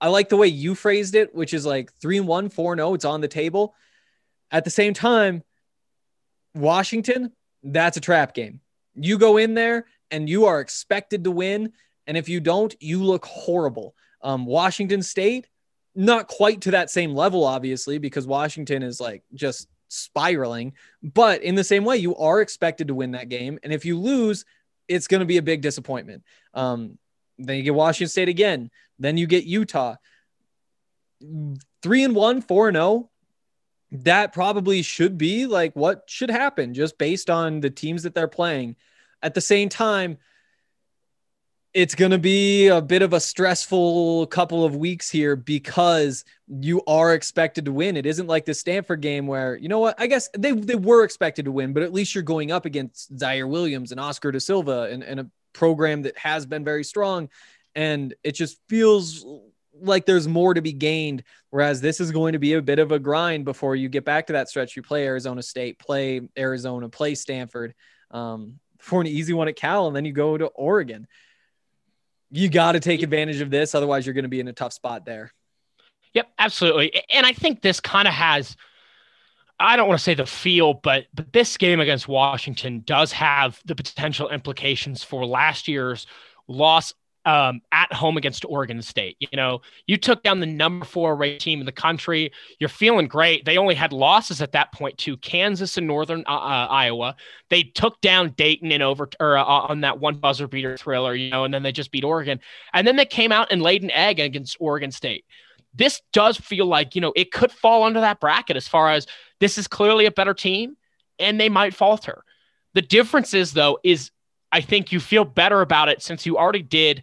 I 0.00 0.08
like 0.08 0.30
the 0.30 0.36
way 0.36 0.48
you 0.48 0.74
phrased 0.74 1.14
it, 1.14 1.34
which 1.34 1.54
is 1.54 1.64
like 1.64 1.92
three 1.92 2.16
and 2.18 2.26
one, 2.26 2.48
four 2.48 2.72
and 2.72 2.80
oh, 2.80 2.94
it's 2.94 3.04
on 3.04 3.20
the 3.20 3.28
table. 3.28 3.74
At 4.50 4.64
the 4.64 4.70
same 4.70 4.94
time, 4.94 5.44
Washington, 6.54 7.32
that's 7.62 7.96
a 7.96 8.00
trap 8.00 8.34
game. 8.34 8.60
You 8.94 9.18
go 9.18 9.36
in 9.36 9.54
there 9.54 9.86
and 10.10 10.28
you 10.28 10.46
are 10.46 10.60
expected 10.60 11.24
to 11.24 11.30
win. 11.30 11.72
And 12.06 12.16
if 12.16 12.28
you 12.28 12.40
don't, 12.40 12.74
you 12.80 13.02
look 13.02 13.24
horrible. 13.24 13.94
Um, 14.22 14.46
Washington 14.46 15.02
State, 15.02 15.48
not 15.94 16.28
quite 16.28 16.62
to 16.62 16.72
that 16.72 16.90
same 16.90 17.14
level, 17.14 17.44
obviously, 17.44 17.98
because 17.98 18.26
Washington 18.26 18.82
is 18.82 19.00
like 19.00 19.22
just 19.34 19.68
spiraling. 19.88 20.74
But 21.02 21.42
in 21.42 21.54
the 21.54 21.64
same 21.64 21.84
way, 21.84 21.96
you 21.96 22.16
are 22.16 22.40
expected 22.40 22.88
to 22.88 22.94
win 22.94 23.12
that 23.12 23.28
game. 23.28 23.58
And 23.62 23.72
if 23.72 23.84
you 23.84 23.98
lose, 23.98 24.44
it's 24.88 25.06
going 25.06 25.20
to 25.20 25.26
be 25.26 25.38
a 25.38 25.42
big 25.42 25.62
disappointment. 25.62 26.24
Um, 26.52 26.98
then 27.38 27.56
you 27.56 27.62
get 27.62 27.74
Washington 27.74 28.10
State 28.10 28.28
again. 28.28 28.70
Then 28.98 29.16
you 29.16 29.26
get 29.26 29.44
Utah. 29.44 29.96
Three 31.82 32.04
and 32.04 32.14
one, 32.14 32.42
four 32.42 32.68
and 32.68 32.76
zero. 32.76 32.84
Oh 32.84 33.10
that 34.02 34.32
probably 34.32 34.82
should 34.82 35.16
be 35.16 35.46
like 35.46 35.74
what 35.74 36.04
should 36.06 36.30
happen 36.30 36.74
just 36.74 36.98
based 36.98 37.30
on 37.30 37.60
the 37.60 37.70
teams 37.70 38.02
that 38.02 38.14
they're 38.14 38.28
playing. 38.28 38.76
At 39.22 39.34
the 39.34 39.40
same 39.40 39.68
time, 39.68 40.18
it's 41.72 41.94
going 41.94 42.10
to 42.12 42.18
be 42.18 42.68
a 42.68 42.80
bit 42.80 43.02
of 43.02 43.12
a 43.12 43.20
stressful 43.20 44.26
couple 44.28 44.64
of 44.64 44.76
weeks 44.76 45.10
here 45.10 45.34
because 45.34 46.24
you 46.48 46.82
are 46.86 47.14
expected 47.14 47.64
to 47.64 47.72
win. 47.72 47.96
It 47.96 48.06
isn't 48.06 48.28
like 48.28 48.44
the 48.44 48.54
Stanford 48.54 49.00
game 49.00 49.26
where, 49.26 49.56
you 49.56 49.68
know 49.68 49.80
what, 49.80 50.00
I 50.00 50.06
guess 50.06 50.28
they, 50.36 50.52
they 50.52 50.76
were 50.76 51.02
expected 51.02 51.46
to 51.46 51.52
win, 51.52 51.72
but 51.72 51.82
at 51.82 51.92
least 51.92 52.14
you're 52.14 52.22
going 52.22 52.52
up 52.52 52.64
against 52.64 53.16
Ziaire 53.16 53.48
Williams 53.48 53.90
and 53.90 54.00
Oscar 54.00 54.30
da 54.30 54.38
Silva 54.38 54.88
and, 54.90 55.02
and 55.02 55.20
a 55.20 55.30
program 55.52 56.02
that 56.02 56.16
has 56.16 56.46
been 56.46 56.64
very 56.64 56.84
strong. 56.84 57.28
And 57.74 58.14
it 58.22 58.32
just 58.32 58.58
feels 58.68 59.24
like 59.80 60.06
there's 60.06 60.28
more 60.28 60.54
to 60.54 60.62
be 60.62 60.72
gained. 60.72 61.24
Whereas 61.50 61.80
this 61.80 62.00
is 62.00 62.10
going 62.10 62.32
to 62.32 62.38
be 62.38 62.54
a 62.54 62.62
bit 62.62 62.78
of 62.78 62.92
a 62.92 62.98
grind 62.98 63.44
before 63.44 63.76
you 63.76 63.88
get 63.88 64.04
back 64.04 64.26
to 64.26 64.34
that 64.34 64.48
stretch. 64.48 64.76
You 64.76 64.82
play 64.82 65.06
Arizona 65.06 65.42
State, 65.42 65.78
play 65.78 66.20
Arizona, 66.36 66.88
play 66.88 67.14
Stanford 67.14 67.74
um, 68.10 68.58
for 68.78 69.00
an 69.00 69.06
easy 69.06 69.32
one 69.32 69.48
at 69.48 69.56
Cal, 69.56 69.86
and 69.86 69.94
then 69.94 70.04
you 70.04 70.12
go 70.12 70.36
to 70.36 70.46
Oregon. 70.46 71.06
You 72.30 72.48
got 72.48 72.72
to 72.72 72.80
take 72.80 73.02
advantage 73.02 73.40
of 73.40 73.50
this. 73.50 73.74
Otherwise, 73.74 74.06
you're 74.06 74.14
going 74.14 74.24
to 74.24 74.28
be 74.28 74.40
in 74.40 74.48
a 74.48 74.52
tough 74.52 74.72
spot 74.72 75.04
there. 75.04 75.32
Yep, 76.14 76.28
absolutely. 76.38 77.02
And 77.10 77.26
I 77.26 77.32
think 77.32 77.60
this 77.60 77.80
kind 77.80 78.08
of 78.08 78.14
has. 78.14 78.56
I 79.58 79.76
don't 79.76 79.86
want 79.86 79.98
to 79.98 80.04
say 80.04 80.14
the 80.14 80.26
feel, 80.26 80.74
but 80.74 81.06
but 81.14 81.32
this 81.32 81.56
game 81.56 81.78
against 81.78 82.08
Washington 82.08 82.82
does 82.84 83.12
have 83.12 83.60
the 83.64 83.76
potential 83.76 84.28
implications 84.28 85.04
for 85.04 85.24
last 85.24 85.68
year's 85.68 86.06
loss 86.48 86.92
um, 87.24 87.60
at 87.72 87.92
home 87.92 88.16
against 88.16 88.44
Oregon 88.44 88.82
State. 88.82 89.16
You 89.18 89.28
know, 89.34 89.62
you 89.86 89.96
took 89.96 90.22
down 90.22 90.40
the 90.40 90.46
number 90.46 90.84
four 90.84 91.16
ranked 91.16 91.42
team 91.42 91.60
in 91.60 91.66
the 91.66 91.72
country. 91.72 92.32
You're 92.58 92.68
feeling 92.68 93.06
great. 93.06 93.44
They 93.44 93.56
only 93.56 93.74
had 93.74 93.92
losses 93.92 94.42
at 94.42 94.52
that 94.52 94.72
point 94.72 94.98
to 94.98 95.16
Kansas 95.16 95.76
and 95.76 95.86
Northern 95.86 96.24
uh, 96.26 96.32
uh, 96.32 96.66
Iowa. 96.70 97.16
They 97.50 97.62
took 97.62 98.00
down 98.00 98.30
Dayton 98.30 98.72
in 98.72 98.82
over 98.82 99.08
or 99.20 99.36
uh, 99.36 99.44
on 99.44 99.80
that 99.80 99.98
one 99.98 100.16
buzzer 100.16 100.48
beater 100.48 100.76
thriller, 100.76 101.14
you 101.14 101.30
know, 101.30 101.44
and 101.44 101.54
then 101.54 101.62
they 101.62 101.72
just 101.72 101.90
beat 101.90 102.04
Oregon. 102.04 102.40
And 102.72 102.86
then 102.86 102.96
they 102.96 103.06
came 103.06 103.32
out 103.32 103.50
and 103.50 103.62
laid 103.62 103.82
an 103.82 103.90
egg 103.90 104.20
against 104.20 104.56
Oregon 104.60 104.90
State. 104.90 105.24
This 105.74 106.02
does 106.12 106.36
feel 106.36 106.66
like, 106.66 106.94
you 106.94 107.00
know, 107.00 107.12
it 107.16 107.32
could 107.32 107.50
fall 107.50 107.82
under 107.82 108.00
that 108.00 108.20
bracket 108.20 108.56
as 108.56 108.68
far 108.68 108.90
as 108.90 109.06
this 109.40 109.58
is 109.58 109.66
clearly 109.66 110.06
a 110.06 110.10
better 110.10 110.34
team 110.34 110.76
and 111.18 111.40
they 111.40 111.48
might 111.48 111.74
falter. 111.74 112.22
The 112.74 112.82
difference 112.82 113.34
is, 113.34 113.52
though, 113.52 113.78
is 113.82 114.10
I 114.54 114.60
think 114.60 114.92
you 114.92 115.00
feel 115.00 115.24
better 115.24 115.62
about 115.62 115.88
it 115.88 116.00
since 116.00 116.24
you 116.24 116.38
already 116.38 116.62
did, 116.62 117.02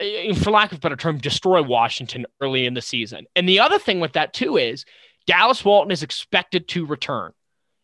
eh, 0.00 0.32
for 0.32 0.50
lack 0.50 0.72
of 0.72 0.78
a 0.78 0.80
better 0.80 0.96
term, 0.96 1.18
destroy 1.18 1.62
Washington 1.62 2.24
early 2.40 2.64
in 2.64 2.72
the 2.72 2.80
season. 2.80 3.26
And 3.36 3.46
the 3.46 3.60
other 3.60 3.78
thing 3.78 4.00
with 4.00 4.14
that, 4.14 4.32
too, 4.32 4.56
is 4.56 4.86
Dallas 5.26 5.62
Walton 5.62 5.92
is 5.92 6.02
expected 6.02 6.66
to 6.68 6.86
return. 6.86 7.32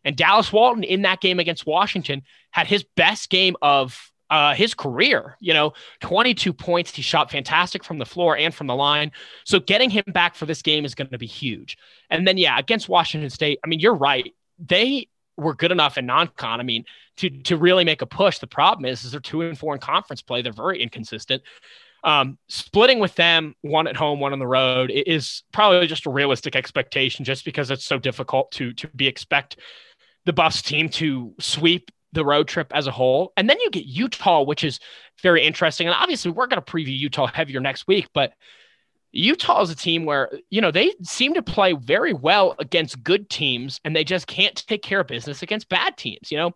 And 0.03 0.17
Dallas 0.17 0.51
Walton 0.51 0.83
in 0.83 1.03
that 1.03 1.21
game 1.21 1.39
against 1.39 1.67
Washington 1.67 2.23
had 2.49 2.65
his 2.65 2.83
best 2.95 3.29
game 3.29 3.55
of 3.61 4.11
uh, 4.31 4.55
his 4.55 4.73
career. 4.73 5.37
You 5.39 5.53
know, 5.53 5.73
22 5.99 6.51
points. 6.51 6.95
He 6.95 7.03
shot 7.03 7.29
fantastic 7.29 7.83
from 7.83 7.99
the 7.99 8.05
floor 8.07 8.35
and 8.35 8.51
from 8.51 8.65
the 8.65 8.75
line. 8.75 9.11
So 9.45 9.59
getting 9.59 9.91
him 9.91 10.05
back 10.07 10.33
for 10.33 10.47
this 10.47 10.63
game 10.63 10.85
is 10.85 10.95
going 10.95 11.11
to 11.11 11.19
be 11.19 11.27
huge. 11.27 11.77
And 12.09 12.27
then, 12.27 12.39
yeah, 12.39 12.57
against 12.57 12.89
Washington 12.89 13.29
State, 13.29 13.59
I 13.63 13.67
mean, 13.67 13.79
you're 13.79 13.93
right. 13.93 14.33
They 14.57 15.07
were 15.41 15.55
good 15.55 15.71
enough 15.71 15.97
in 15.97 16.05
non-con. 16.05 16.59
I 16.59 16.63
mean, 16.63 16.85
to 17.17 17.29
to 17.29 17.57
really 17.57 17.83
make 17.83 18.01
a 18.01 18.05
push. 18.05 18.39
The 18.39 18.47
problem 18.47 18.85
is, 18.85 19.03
is 19.03 19.11
they're 19.11 19.19
two 19.19 19.41
and 19.41 19.57
four 19.57 19.73
in 19.73 19.79
conference 19.79 20.21
play. 20.21 20.41
They're 20.41 20.53
very 20.53 20.81
inconsistent. 20.81 21.43
Um, 22.03 22.37
splitting 22.49 22.99
with 22.99 23.13
them, 23.15 23.55
one 23.61 23.87
at 23.87 23.95
home, 23.95 24.19
one 24.19 24.33
on 24.33 24.39
the 24.39 24.47
road, 24.47 24.89
is 24.89 25.43
probably 25.51 25.85
just 25.87 26.07
a 26.07 26.09
realistic 26.09 26.55
expectation, 26.55 27.25
just 27.25 27.45
because 27.45 27.69
it's 27.69 27.85
so 27.85 27.99
difficult 27.99 28.51
to 28.53 28.73
to 28.73 28.87
be 28.87 29.07
expect 29.07 29.57
the 30.25 30.33
Buffs 30.33 30.61
team 30.61 30.89
to 30.89 31.33
sweep 31.39 31.91
the 32.13 32.25
road 32.25 32.47
trip 32.47 32.71
as 32.73 32.87
a 32.87 32.91
whole. 32.91 33.33
And 33.37 33.49
then 33.49 33.59
you 33.59 33.69
get 33.69 33.85
Utah, 33.85 34.43
which 34.43 34.63
is 34.63 34.79
very 35.21 35.43
interesting. 35.43 35.87
And 35.87 35.95
obviously, 35.95 36.31
we're 36.31 36.47
going 36.47 36.61
to 36.61 36.71
preview 36.71 36.97
Utah 36.97 37.27
heavier 37.27 37.59
next 37.59 37.87
week, 37.87 38.07
but 38.13 38.33
Utah 39.11 39.61
is 39.61 39.69
a 39.69 39.75
team 39.75 40.05
where, 40.05 40.31
you 40.49 40.61
know, 40.61 40.71
they 40.71 40.93
seem 41.03 41.33
to 41.33 41.41
play 41.41 41.73
very 41.73 42.13
well 42.13 42.55
against 42.59 43.03
good 43.03 43.29
teams 43.29 43.79
and 43.83 43.95
they 43.95 44.03
just 44.03 44.27
can't 44.27 44.55
take 44.67 44.81
care 44.81 45.01
of 45.01 45.07
business 45.07 45.41
against 45.41 45.69
bad 45.69 45.97
teams. 45.97 46.31
You 46.31 46.37
know, 46.37 46.51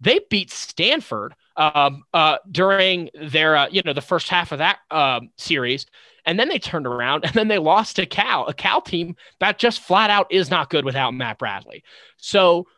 they 0.00 0.20
beat 0.30 0.50
Stanford 0.50 1.34
um, 1.56 2.04
uh, 2.14 2.38
during 2.50 3.10
their, 3.20 3.56
uh, 3.56 3.68
you 3.70 3.82
know, 3.84 3.92
the 3.92 4.00
first 4.00 4.28
half 4.28 4.52
of 4.52 4.58
that 4.58 4.78
um, 4.90 5.30
series. 5.36 5.86
And 6.24 6.38
then 6.38 6.48
they 6.48 6.58
turned 6.58 6.86
around 6.86 7.24
and 7.26 7.34
then 7.34 7.48
they 7.48 7.58
lost 7.58 7.96
to 7.96 8.06
Cal, 8.06 8.46
a 8.46 8.54
Cal 8.54 8.80
team 8.80 9.16
that 9.40 9.58
just 9.58 9.80
flat 9.80 10.10
out 10.10 10.30
is 10.30 10.50
not 10.50 10.70
good 10.70 10.84
without 10.84 11.14
Matt 11.14 11.38
Bradley. 11.38 11.82
So 12.16 12.68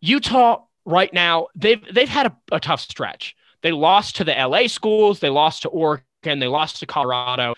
Utah 0.00 0.64
right 0.84 1.12
now, 1.14 1.48
they've, 1.54 1.82
they've 1.94 2.08
had 2.08 2.26
a, 2.26 2.36
a 2.52 2.60
tough 2.60 2.82
stretch. 2.82 3.34
They 3.62 3.72
lost 3.72 4.16
to 4.16 4.24
the 4.24 4.32
LA 4.32 4.66
schools, 4.66 5.20
they 5.20 5.30
lost 5.30 5.62
to 5.62 5.70
Oregon, 5.70 6.04
they 6.38 6.46
lost 6.46 6.80
to 6.80 6.86
Colorado 6.86 7.54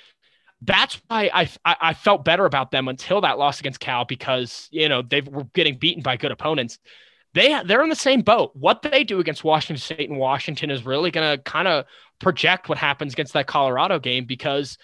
that's 0.63 1.01
why 1.07 1.31
I, 1.33 1.51
I, 1.65 1.77
I 1.81 1.95
felt 1.95 2.25
better 2.25 2.47
about 2.47 2.71
them 2.71 2.89
until 2.89 3.21
that 3.21 3.39
loss 3.39 3.61
against 3.61 3.81
Cal 3.81 4.05
because 4.05 4.69
you 4.71 4.89
know 4.89 5.03
they 5.03 5.21
were 5.21 5.45
getting 5.55 5.77
beaten 5.79 6.03
by 6.03 6.17
good 6.17 6.33
opponents. 6.33 6.79
They 7.35 7.61
they're 7.65 7.83
in 7.83 7.91
the 7.91 7.97
same 7.97 8.23
boat. 8.23 8.53
What 8.55 8.83
they 8.83 9.05
do 9.05 9.21
against 9.21 9.45
Washington 9.45 9.81
State 9.81 10.09
and 10.09 10.19
Washington 10.19 10.71
is 10.71 10.87
really 10.87 11.11
going 11.11 11.37
to 11.37 11.43
kind 11.43 11.69
of 11.69 11.85
project 12.19 12.69
what 12.69 12.79
happens 12.79 13.13
against 13.13 13.35
that 13.35 13.47
Colorado 13.47 13.99
game 13.99 14.25
because 14.25 14.79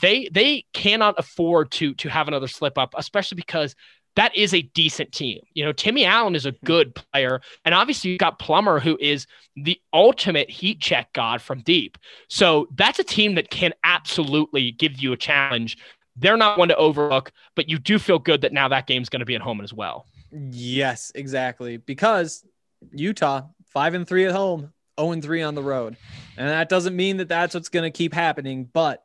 they 0.00 0.28
they 0.30 0.64
cannot 0.72 1.16
afford 1.18 1.72
to 1.72 1.94
to 1.94 2.08
have 2.08 2.28
another 2.28 2.46
slip 2.46 2.78
up, 2.78 2.94
especially 2.96 3.36
because 3.36 3.74
that 4.16 4.36
is 4.36 4.52
a 4.52 4.62
decent 4.62 5.12
team. 5.12 5.40
You 5.54 5.64
know, 5.64 5.72
Timmy 5.72 6.04
Allen 6.04 6.34
is 6.34 6.46
a 6.46 6.52
good 6.64 6.94
player. 6.94 7.40
And 7.64 7.74
obviously, 7.74 8.10
you've 8.10 8.18
got 8.18 8.38
Plummer, 8.38 8.78
who 8.78 8.98
is 9.00 9.26
the 9.56 9.80
ultimate 9.92 10.50
heat 10.50 10.80
check 10.80 11.12
god 11.12 11.40
from 11.40 11.60
deep. 11.62 11.98
So 12.28 12.68
that's 12.74 12.98
a 12.98 13.04
team 13.04 13.34
that 13.36 13.50
can 13.50 13.72
absolutely 13.84 14.72
give 14.72 14.98
you 14.98 15.12
a 15.12 15.16
challenge. 15.16 15.78
They're 16.16 16.36
not 16.36 16.58
one 16.58 16.68
to 16.68 16.76
overlook, 16.76 17.32
but 17.54 17.68
you 17.68 17.78
do 17.78 17.98
feel 17.98 18.18
good 18.18 18.42
that 18.42 18.52
now 18.52 18.68
that 18.68 18.86
game's 18.86 19.08
going 19.08 19.20
to 19.20 19.26
be 19.26 19.34
at 19.34 19.40
home 19.40 19.60
as 19.60 19.72
well. 19.72 20.06
Yes, 20.30 21.12
exactly. 21.14 21.78
Because 21.78 22.44
Utah, 22.92 23.42
five 23.66 23.94
and 23.94 24.06
three 24.06 24.26
at 24.26 24.32
home, 24.32 24.72
0 25.00 25.12
and 25.12 25.22
three 25.22 25.42
on 25.42 25.54
the 25.54 25.62
road. 25.62 25.96
And 26.36 26.48
that 26.48 26.68
doesn't 26.68 26.94
mean 26.94 27.16
that 27.18 27.28
that's 27.28 27.54
what's 27.54 27.70
going 27.70 27.90
to 27.90 27.96
keep 27.96 28.12
happening, 28.12 28.68
but 28.72 29.02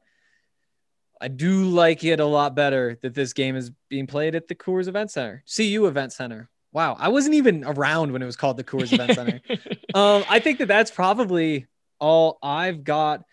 I 1.20 1.28
do 1.28 1.64
like 1.66 2.04
it 2.04 2.20
a 2.20 2.26
lot 2.26 2.56
better 2.56 2.98
that 3.02 3.14
this 3.14 3.34
game 3.34 3.56
is 3.56 3.72
being 3.90 4.08
played 4.08 4.36
at 4.36 4.48
the 4.48 4.56
Coors 4.56 4.88
Event 4.88 5.12
Center, 5.12 5.44
CU 5.54 5.86
Event 5.86 6.14
Center. 6.14 6.50
Wow, 6.72 6.96
I 7.00 7.10
wasn't 7.10 7.36
even 7.36 7.64
around 7.64 8.12
when 8.12 8.22
it 8.22 8.26
was 8.26 8.36
called 8.36 8.58
the 8.58 8.64
Coors 8.64 8.94
Event 8.94 9.16
Center. 9.16 9.42
um, 9.94 10.24
I 10.30 10.40
think 10.40 10.60
that 10.60 10.68
that's 10.68 10.92
probably 10.92 11.66
all 12.00 12.38
I've 12.44 12.84
got 12.84 13.24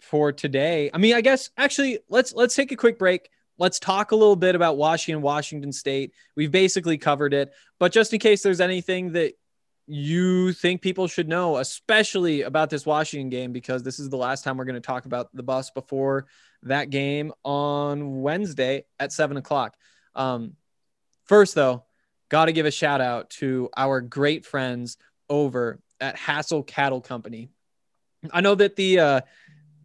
for 0.00 0.32
today. 0.32 0.90
I 0.92 0.98
mean, 0.98 1.14
I 1.14 1.20
guess 1.20 1.50
actually 1.56 2.00
let's 2.08 2.32
let's 2.32 2.54
take 2.54 2.72
a 2.72 2.76
quick 2.76 2.98
break. 2.98 3.30
Let's 3.58 3.78
talk 3.78 4.10
a 4.12 4.16
little 4.16 4.36
bit 4.36 4.54
about 4.54 4.76
Washington, 4.76 5.22
Washington 5.22 5.72
State. 5.72 6.12
We've 6.34 6.50
basically 6.50 6.98
covered 6.98 7.34
it, 7.34 7.52
but 7.78 7.92
just 7.92 8.12
in 8.12 8.18
case 8.18 8.42
there's 8.42 8.60
anything 8.60 9.12
that 9.12 9.34
you 9.86 10.52
think 10.52 10.80
people 10.80 11.06
should 11.06 11.28
know, 11.28 11.58
especially 11.58 12.42
about 12.42 12.70
this 12.70 12.86
Washington 12.86 13.28
game, 13.28 13.52
because 13.52 13.82
this 13.82 13.98
is 13.98 14.08
the 14.08 14.16
last 14.16 14.42
time 14.42 14.56
we're 14.56 14.64
going 14.64 14.74
to 14.74 14.80
talk 14.80 15.06
about 15.06 15.28
the 15.34 15.42
bus 15.42 15.70
before 15.70 16.26
that 16.64 16.90
game 16.90 17.32
on 17.44 18.22
Wednesday 18.22 18.84
at 18.98 19.12
seven 19.12 19.36
o'clock. 19.36 19.76
Um, 20.14 20.56
first, 21.24 21.54
though, 21.54 21.84
got 22.28 22.46
to 22.46 22.52
give 22.52 22.66
a 22.66 22.70
shout 22.70 23.00
out 23.00 23.30
to 23.30 23.68
our 23.76 24.00
great 24.00 24.44
friends 24.44 24.96
over 25.28 25.80
at 26.00 26.16
Hassel 26.16 26.62
Cattle 26.62 27.00
Company. 27.00 27.48
I 28.30 28.40
know 28.40 28.54
that 28.54 28.76
the 28.76 29.00
uh, 29.00 29.20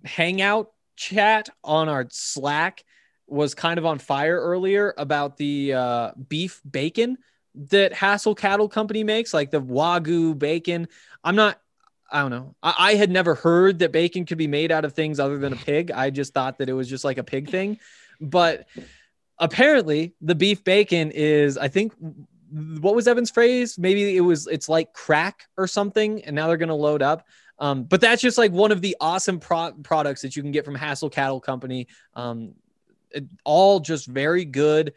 Hangout 0.05 0.71
chat 0.95 1.49
on 1.63 1.89
our 1.89 2.07
Slack 2.09 2.83
was 3.27 3.53
kind 3.55 3.77
of 3.77 3.85
on 3.85 3.99
fire 3.99 4.39
earlier 4.39 4.93
about 4.97 5.37
the 5.37 5.73
uh, 5.73 6.11
beef 6.29 6.61
bacon 6.69 7.17
that 7.55 7.93
Hassel 7.93 8.35
Cattle 8.35 8.69
Company 8.69 9.03
makes, 9.03 9.33
like 9.33 9.51
the 9.51 9.61
Wagyu 9.61 10.37
bacon. 10.37 10.87
I'm 11.23 11.35
not 11.35 11.59
I 12.09 12.21
don't 12.21 12.31
know. 12.31 12.55
I, 12.63 12.73
I, 12.77 12.95
had 12.95 13.11
never 13.11 13.35
heard 13.35 13.79
that 13.79 13.91
bacon 13.91 14.25
could 14.25 14.37
be 14.37 14.47
made 14.47 14.71
out 14.71 14.85
of 14.85 14.93
things 14.93 15.19
other 15.19 15.37
than 15.37 15.53
a 15.53 15.57
pig. 15.57 15.91
I 15.91 16.09
just 16.09 16.33
thought 16.33 16.57
that 16.59 16.69
it 16.69 16.73
was 16.73 16.89
just 16.89 17.03
like 17.03 17.17
a 17.17 17.23
pig 17.23 17.49
thing. 17.49 17.79
But 18.21 18.67
apparently, 19.37 20.13
the 20.21 20.35
beef 20.35 20.63
bacon 20.63 21.11
is, 21.11 21.57
I 21.57 21.67
think, 21.67 21.93
what 22.49 22.95
was 22.95 23.07
Evan's 23.07 23.31
phrase? 23.31 23.77
Maybe 23.77 24.15
it 24.15 24.21
was, 24.21 24.47
it's 24.47 24.69
like 24.69 24.93
crack 24.93 25.47
or 25.57 25.67
something. 25.67 26.23
And 26.23 26.35
now 26.35 26.47
they're 26.47 26.57
going 26.57 26.69
to 26.69 26.75
load 26.75 27.01
up. 27.01 27.27
Um, 27.59 27.83
but 27.83 28.01
that's 28.01 28.21
just 28.21 28.37
like 28.37 28.51
one 28.51 28.71
of 28.71 28.81
the 28.81 28.95
awesome 29.01 29.39
pro- 29.39 29.73
products 29.83 30.21
that 30.21 30.35
you 30.35 30.41
can 30.41 30.51
get 30.51 30.63
from 30.63 30.75
Hassel 30.75 31.09
Cattle 31.09 31.41
Company. 31.41 31.87
Um, 32.13 32.53
it, 33.11 33.25
all 33.43 33.79
just 33.79 34.07
very 34.07 34.45
good 34.45 34.93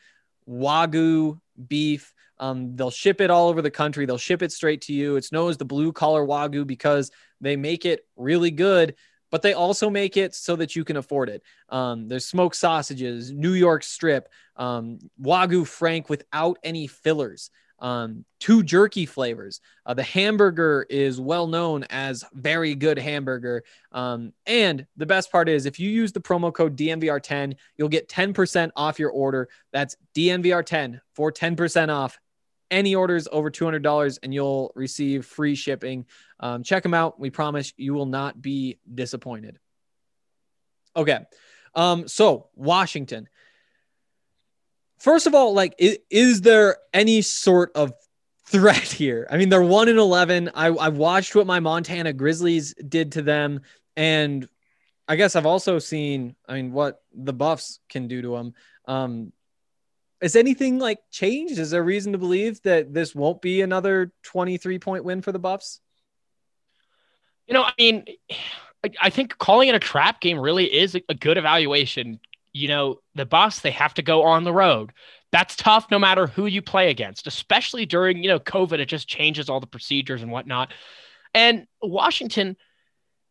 Wagyu 0.48 1.40
beef 1.68 2.12
um, 2.40 2.74
they'll 2.74 2.90
ship 2.90 3.20
it 3.20 3.30
all 3.30 3.48
over 3.48 3.62
the 3.62 3.70
country. 3.70 4.06
They'll 4.06 4.18
ship 4.18 4.42
it 4.42 4.50
straight 4.50 4.80
to 4.82 4.94
you. 4.94 5.16
It's 5.16 5.30
known 5.30 5.50
as 5.50 5.58
the 5.58 5.64
blue 5.66 5.92
collar 5.92 6.26
Wagyu 6.26 6.66
because 6.66 7.10
they 7.40 7.54
make 7.54 7.84
it 7.84 8.06
really 8.16 8.50
good, 8.50 8.94
but 9.30 9.42
they 9.42 9.52
also 9.52 9.90
make 9.90 10.16
it 10.16 10.34
so 10.34 10.56
that 10.56 10.74
you 10.74 10.82
can 10.82 10.96
afford 10.96 11.28
it. 11.28 11.42
Um, 11.68 12.08
there's 12.08 12.26
smoked 12.26 12.56
sausages, 12.56 13.30
New 13.30 13.52
York 13.52 13.82
strip, 13.82 14.30
um, 14.56 14.98
Wagyu 15.20 15.66
Frank 15.66 16.08
without 16.08 16.58
any 16.64 16.86
fillers. 16.86 17.50
Um, 17.78 18.26
two 18.40 18.62
jerky 18.62 19.06
flavors. 19.06 19.60
Uh, 19.86 19.94
the 19.94 20.02
hamburger 20.02 20.86
is 20.90 21.18
well 21.18 21.46
known 21.46 21.84
as 21.84 22.24
very 22.34 22.74
good 22.74 22.98
hamburger. 22.98 23.64
Um, 23.92 24.34
and 24.44 24.86
the 24.98 25.06
best 25.06 25.32
part 25.32 25.48
is 25.48 25.64
if 25.64 25.80
you 25.80 25.90
use 25.90 26.12
the 26.12 26.20
promo 26.20 26.52
code 26.52 26.76
DNVR10, 26.76 27.56
you'll 27.78 27.88
get 27.88 28.08
10% 28.08 28.70
off 28.76 28.98
your 28.98 29.10
order. 29.10 29.48
That's 29.72 29.96
DNVR10 30.14 31.00
for 31.14 31.32
10% 31.32 31.88
off 31.88 32.18
any 32.70 32.94
orders 32.94 33.28
over 33.30 33.50
$200 33.50 34.18
and 34.22 34.32
you'll 34.32 34.72
receive 34.74 35.26
free 35.26 35.54
shipping. 35.54 36.06
Um, 36.38 36.62
check 36.62 36.82
them 36.82 36.94
out. 36.94 37.18
We 37.18 37.30
promise 37.30 37.72
you 37.76 37.94
will 37.94 38.06
not 38.06 38.40
be 38.40 38.78
disappointed. 38.92 39.58
Okay. 40.96 41.18
Um, 41.74 42.08
so 42.08 42.48
Washington. 42.54 43.28
First 44.98 45.26
of 45.26 45.34
all, 45.34 45.54
like, 45.54 45.74
is, 45.78 45.98
is 46.10 46.40
there 46.42 46.76
any 46.92 47.22
sort 47.22 47.72
of 47.74 47.92
threat 48.46 48.76
here? 48.82 49.26
I 49.30 49.36
mean, 49.36 49.48
they're 49.48 49.62
one 49.62 49.88
in 49.88 49.98
11. 49.98 50.50
I, 50.54 50.70
watched 50.70 51.34
what 51.34 51.46
my 51.46 51.60
Montana 51.60 52.12
Grizzlies 52.12 52.74
did 52.74 53.12
to 53.12 53.22
them. 53.22 53.62
And 53.96 54.48
I 55.08 55.16
guess 55.16 55.36
I've 55.36 55.46
also 55.46 55.78
seen, 55.78 56.36
I 56.48 56.54
mean, 56.54 56.72
what 56.72 57.02
the 57.12 57.32
Buffs 57.32 57.80
can 57.88 58.08
do 58.08 58.22
to 58.22 58.36
them. 58.36 58.54
Um, 58.86 59.32
is 60.20 60.36
anything 60.36 60.78
like 60.78 60.98
changed? 61.10 61.58
Is 61.58 61.70
there 61.70 61.82
reason 61.82 62.12
to 62.12 62.18
believe 62.18 62.60
that 62.62 62.92
this 62.92 63.14
won't 63.14 63.40
be 63.40 63.62
another 63.62 64.12
23 64.24 64.78
point 64.78 65.04
win 65.04 65.22
for 65.22 65.32
the 65.32 65.38
Buffs? 65.38 65.80
You 67.46 67.54
know, 67.54 67.64
I 67.64 67.72
mean, 67.78 68.04
I, 69.00 69.10
think 69.10 69.36
calling 69.38 69.68
it 69.68 69.74
a 69.74 69.80
trap 69.80 70.20
game 70.20 70.38
really 70.38 70.72
is 70.72 70.94
a, 70.94 71.02
a 71.08 71.14
good 71.14 71.36
evaluation. 71.36 72.20
You 72.52 72.68
know, 72.68 73.00
the 73.14 73.26
Buffs 73.26 73.60
they 73.60 73.72
have 73.72 73.94
to 73.94 74.02
go 74.02 74.22
on 74.22 74.44
the 74.44 74.52
road. 74.52 74.92
That's 75.32 75.56
tough 75.56 75.90
no 75.90 75.98
matter 75.98 76.26
who 76.26 76.46
you 76.46 76.62
play 76.62 76.90
against, 76.90 77.26
especially 77.26 77.86
during, 77.86 78.22
you 78.22 78.28
know, 78.28 78.40
COVID. 78.40 78.78
It 78.78 78.86
just 78.86 79.08
changes 79.08 79.48
all 79.48 79.60
the 79.60 79.66
procedures 79.66 80.22
and 80.22 80.30
whatnot. 80.30 80.72
And 81.34 81.66
Washington, 81.82 82.56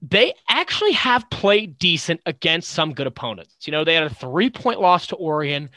they 0.01 0.33
actually 0.47 0.93
have 0.93 1.29
played 1.29 1.77
decent 1.77 2.21
against 2.25 2.69
some 2.69 2.93
good 2.93 3.07
opponents. 3.07 3.67
You 3.67 3.71
know, 3.71 3.83
they 3.83 3.95
had 3.95 4.03
a 4.03 4.13
three 4.13 4.49
point 4.49 4.79
loss 4.79 5.07
to 5.07 5.15
Oregon. 5.15 5.69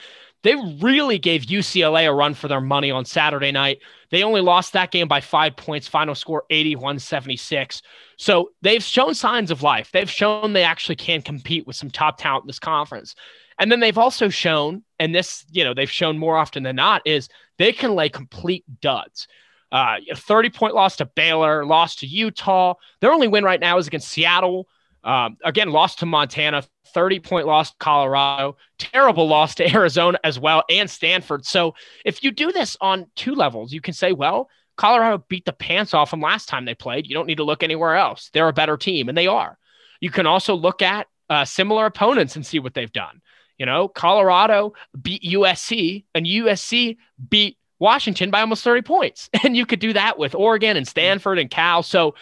They 0.42 0.56
really 0.80 1.18
gave 1.18 1.42
UCLA 1.42 2.08
a 2.08 2.12
run 2.12 2.34
for 2.34 2.48
their 2.48 2.60
money 2.60 2.90
on 2.90 3.04
Saturday 3.04 3.52
night. 3.52 3.78
They 4.10 4.24
only 4.24 4.40
lost 4.40 4.72
that 4.72 4.90
game 4.90 5.06
by 5.08 5.20
five 5.20 5.56
points, 5.56 5.86
final 5.86 6.14
score 6.14 6.44
81 6.50 6.98
76. 6.98 7.82
So 8.16 8.50
they've 8.60 8.82
shown 8.82 9.14
signs 9.14 9.50
of 9.50 9.62
life. 9.62 9.90
They've 9.92 10.10
shown 10.10 10.52
they 10.52 10.64
actually 10.64 10.96
can 10.96 11.22
compete 11.22 11.66
with 11.66 11.76
some 11.76 11.90
top 11.90 12.18
talent 12.18 12.44
in 12.44 12.48
this 12.48 12.58
conference. 12.58 13.14
And 13.58 13.70
then 13.70 13.80
they've 13.80 13.98
also 13.98 14.28
shown, 14.28 14.82
and 14.98 15.14
this, 15.14 15.44
you 15.50 15.62
know, 15.62 15.74
they've 15.74 15.90
shown 15.90 16.18
more 16.18 16.36
often 16.36 16.62
than 16.62 16.76
not, 16.76 17.02
is 17.06 17.28
they 17.58 17.72
can 17.72 17.94
lay 17.94 18.08
complete 18.08 18.64
duds. 18.80 19.28
Uh, 19.70 19.96
30 20.14 20.50
point 20.50 20.74
loss 20.74 20.96
to 20.96 21.06
Baylor, 21.06 21.64
loss 21.64 21.96
to 21.96 22.06
Utah. 22.06 22.74
Their 23.00 23.12
only 23.12 23.28
win 23.28 23.44
right 23.44 23.60
now 23.60 23.78
is 23.78 23.86
against 23.86 24.08
Seattle. 24.08 24.68
Um, 25.04 25.36
again, 25.44 25.70
lost 25.70 25.98
to 26.00 26.06
Montana, 26.06 26.64
30 26.94 27.20
point 27.20 27.46
loss 27.46 27.70
to 27.70 27.76
Colorado, 27.78 28.56
terrible 28.78 29.26
loss 29.28 29.54
to 29.56 29.70
Arizona 29.74 30.18
as 30.24 30.38
well, 30.38 30.62
and 30.68 30.88
Stanford. 30.88 31.44
So 31.44 31.74
if 32.04 32.22
you 32.22 32.30
do 32.30 32.52
this 32.52 32.76
on 32.80 33.06
two 33.16 33.34
levels, 33.34 33.72
you 33.72 33.80
can 33.80 33.94
say, 33.94 34.12
well, 34.12 34.48
Colorado 34.76 35.24
beat 35.28 35.44
the 35.44 35.52
pants 35.52 35.94
off 35.94 36.10
them 36.10 36.20
last 36.20 36.48
time 36.48 36.64
they 36.64 36.74
played. 36.74 37.06
You 37.06 37.14
don't 37.14 37.26
need 37.26 37.36
to 37.36 37.44
look 37.44 37.62
anywhere 37.62 37.96
else. 37.96 38.30
They're 38.32 38.48
a 38.48 38.52
better 38.52 38.76
team, 38.76 39.08
and 39.08 39.18
they 39.18 39.26
are. 39.26 39.58
You 40.00 40.10
can 40.10 40.26
also 40.26 40.54
look 40.54 40.82
at 40.82 41.06
uh, 41.28 41.44
similar 41.44 41.86
opponents 41.86 42.36
and 42.36 42.44
see 42.44 42.58
what 42.58 42.74
they've 42.74 42.92
done. 42.92 43.20
You 43.58 43.66
know, 43.66 43.86
Colorado 43.86 44.72
beat 45.00 45.22
USC, 45.22 46.04
and 46.14 46.26
USC 46.26 46.96
beat 47.28 47.58
Washington 47.78 48.30
by 48.30 48.40
almost 48.40 48.64
30 48.64 48.82
points. 48.82 49.28
And 49.44 49.56
you 49.56 49.66
could 49.66 49.80
do 49.80 49.92
that 49.92 50.18
with 50.18 50.34
Oregon 50.34 50.76
and 50.76 50.86
Stanford 50.86 51.38
and 51.38 51.50
Cal. 51.50 51.82
So 51.82 52.14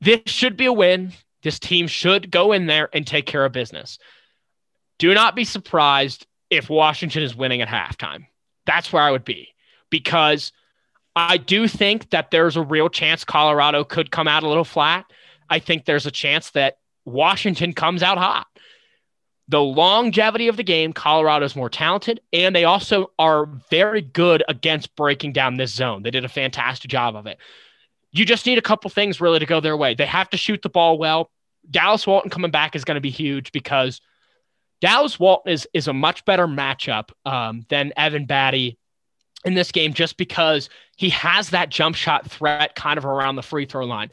this 0.00 0.20
should 0.26 0.56
be 0.56 0.66
a 0.66 0.72
win. 0.72 1.12
This 1.48 1.58
team 1.58 1.86
should 1.86 2.30
go 2.30 2.52
in 2.52 2.66
there 2.66 2.90
and 2.92 3.06
take 3.06 3.24
care 3.24 3.42
of 3.42 3.52
business. 3.52 3.98
Do 4.98 5.14
not 5.14 5.34
be 5.34 5.44
surprised 5.44 6.26
if 6.50 6.68
Washington 6.68 7.22
is 7.22 7.34
winning 7.34 7.62
at 7.62 7.68
halftime. 7.68 8.26
That's 8.66 8.92
where 8.92 9.02
I 9.02 9.10
would 9.10 9.24
be 9.24 9.54
because 9.88 10.52
I 11.16 11.38
do 11.38 11.66
think 11.66 12.10
that 12.10 12.30
there's 12.30 12.58
a 12.58 12.62
real 12.62 12.90
chance 12.90 13.24
Colorado 13.24 13.82
could 13.82 14.10
come 14.10 14.28
out 14.28 14.42
a 14.42 14.46
little 14.46 14.62
flat. 14.62 15.06
I 15.48 15.58
think 15.58 15.86
there's 15.86 16.04
a 16.04 16.10
chance 16.10 16.50
that 16.50 16.80
Washington 17.06 17.72
comes 17.72 18.02
out 18.02 18.18
hot. 18.18 18.46
The 19.48 19.62
longevity 19.62 20.48
of 20.48 20.58
the 20.58 20.64
game, 20.64 20.92
Colorado 20.92 21.46
is 21.46 21.56
more 21.56 21.70
talented, 21.70 22.20
and 22.30 22.54
they 22.54 22.64
also 22.64 23.10
are 23.18 23.46
very 23.70 24.02
good 24.02 24.44
against 24.50 24.94
breaking 24.96 25.32
down 25.32 25.56
this 25.56 25.74
zone. 25.74 26.02
They 26.02 26.10
did 26.10 26.26
a 26.26 26.28
fantastic 26.28 26.90
job 26.90 27.16
of 27.16 27.26
it 27.26 27.38
you 28.12 28.24
just 28.24 28.46
need 28.46 28.58
a 28.58 28.62
couple 28.62 28.90
things 28.90 29.20
really 29.20 29.38
to 29.38 29.46
go 29.46 29.60
their 29.60 29.76
way. 29.76 29.94
They 29.94 30.06
have 30.06 30.30
to 30.30 30.36
shoot 30.36 30.62
the 30.62 30.68
ball 30.68 30.98
well. 30.98 31.30
Dallas 31.70 32.06
Walton 32.06 32.30
coming 32.30 32.50
back 32.50 32.74
is 32.76 32.84
going 32.84 32.96
to 32.96 33.00
be 33.00 33.10
huge 33.10 33.52
because 33.52 34.00
Dallas 34.80 35.18
Walton 35.18 35.52
is 35.52 35.68
is 35.74 35.88
a 35.88 35.92
much 35.92 36.24
better 36.24 36.46
matchup 36.46 37.10
um, 37.24 37.64
than 37.68 37.92
Evan 37.96 38.26
Battey 38.26 38.76
in 39.44 39.54
this 39.54 39.72
game 39.72 39.92
just 39.92 40.16
because 40.16 40.68
he 40.96 41.10
has 41.10 41.50
that 41.50 41.70
jump 41.70 41.96
shot 41.96 42.30
threat 42.30 42.74
kind 42.74 42.98
of 42.98 43.04
around 43.04 43.36
the 43.36 43.42
free 43.42 43.66
throw 43.66 43.86
line. 43.86 44.10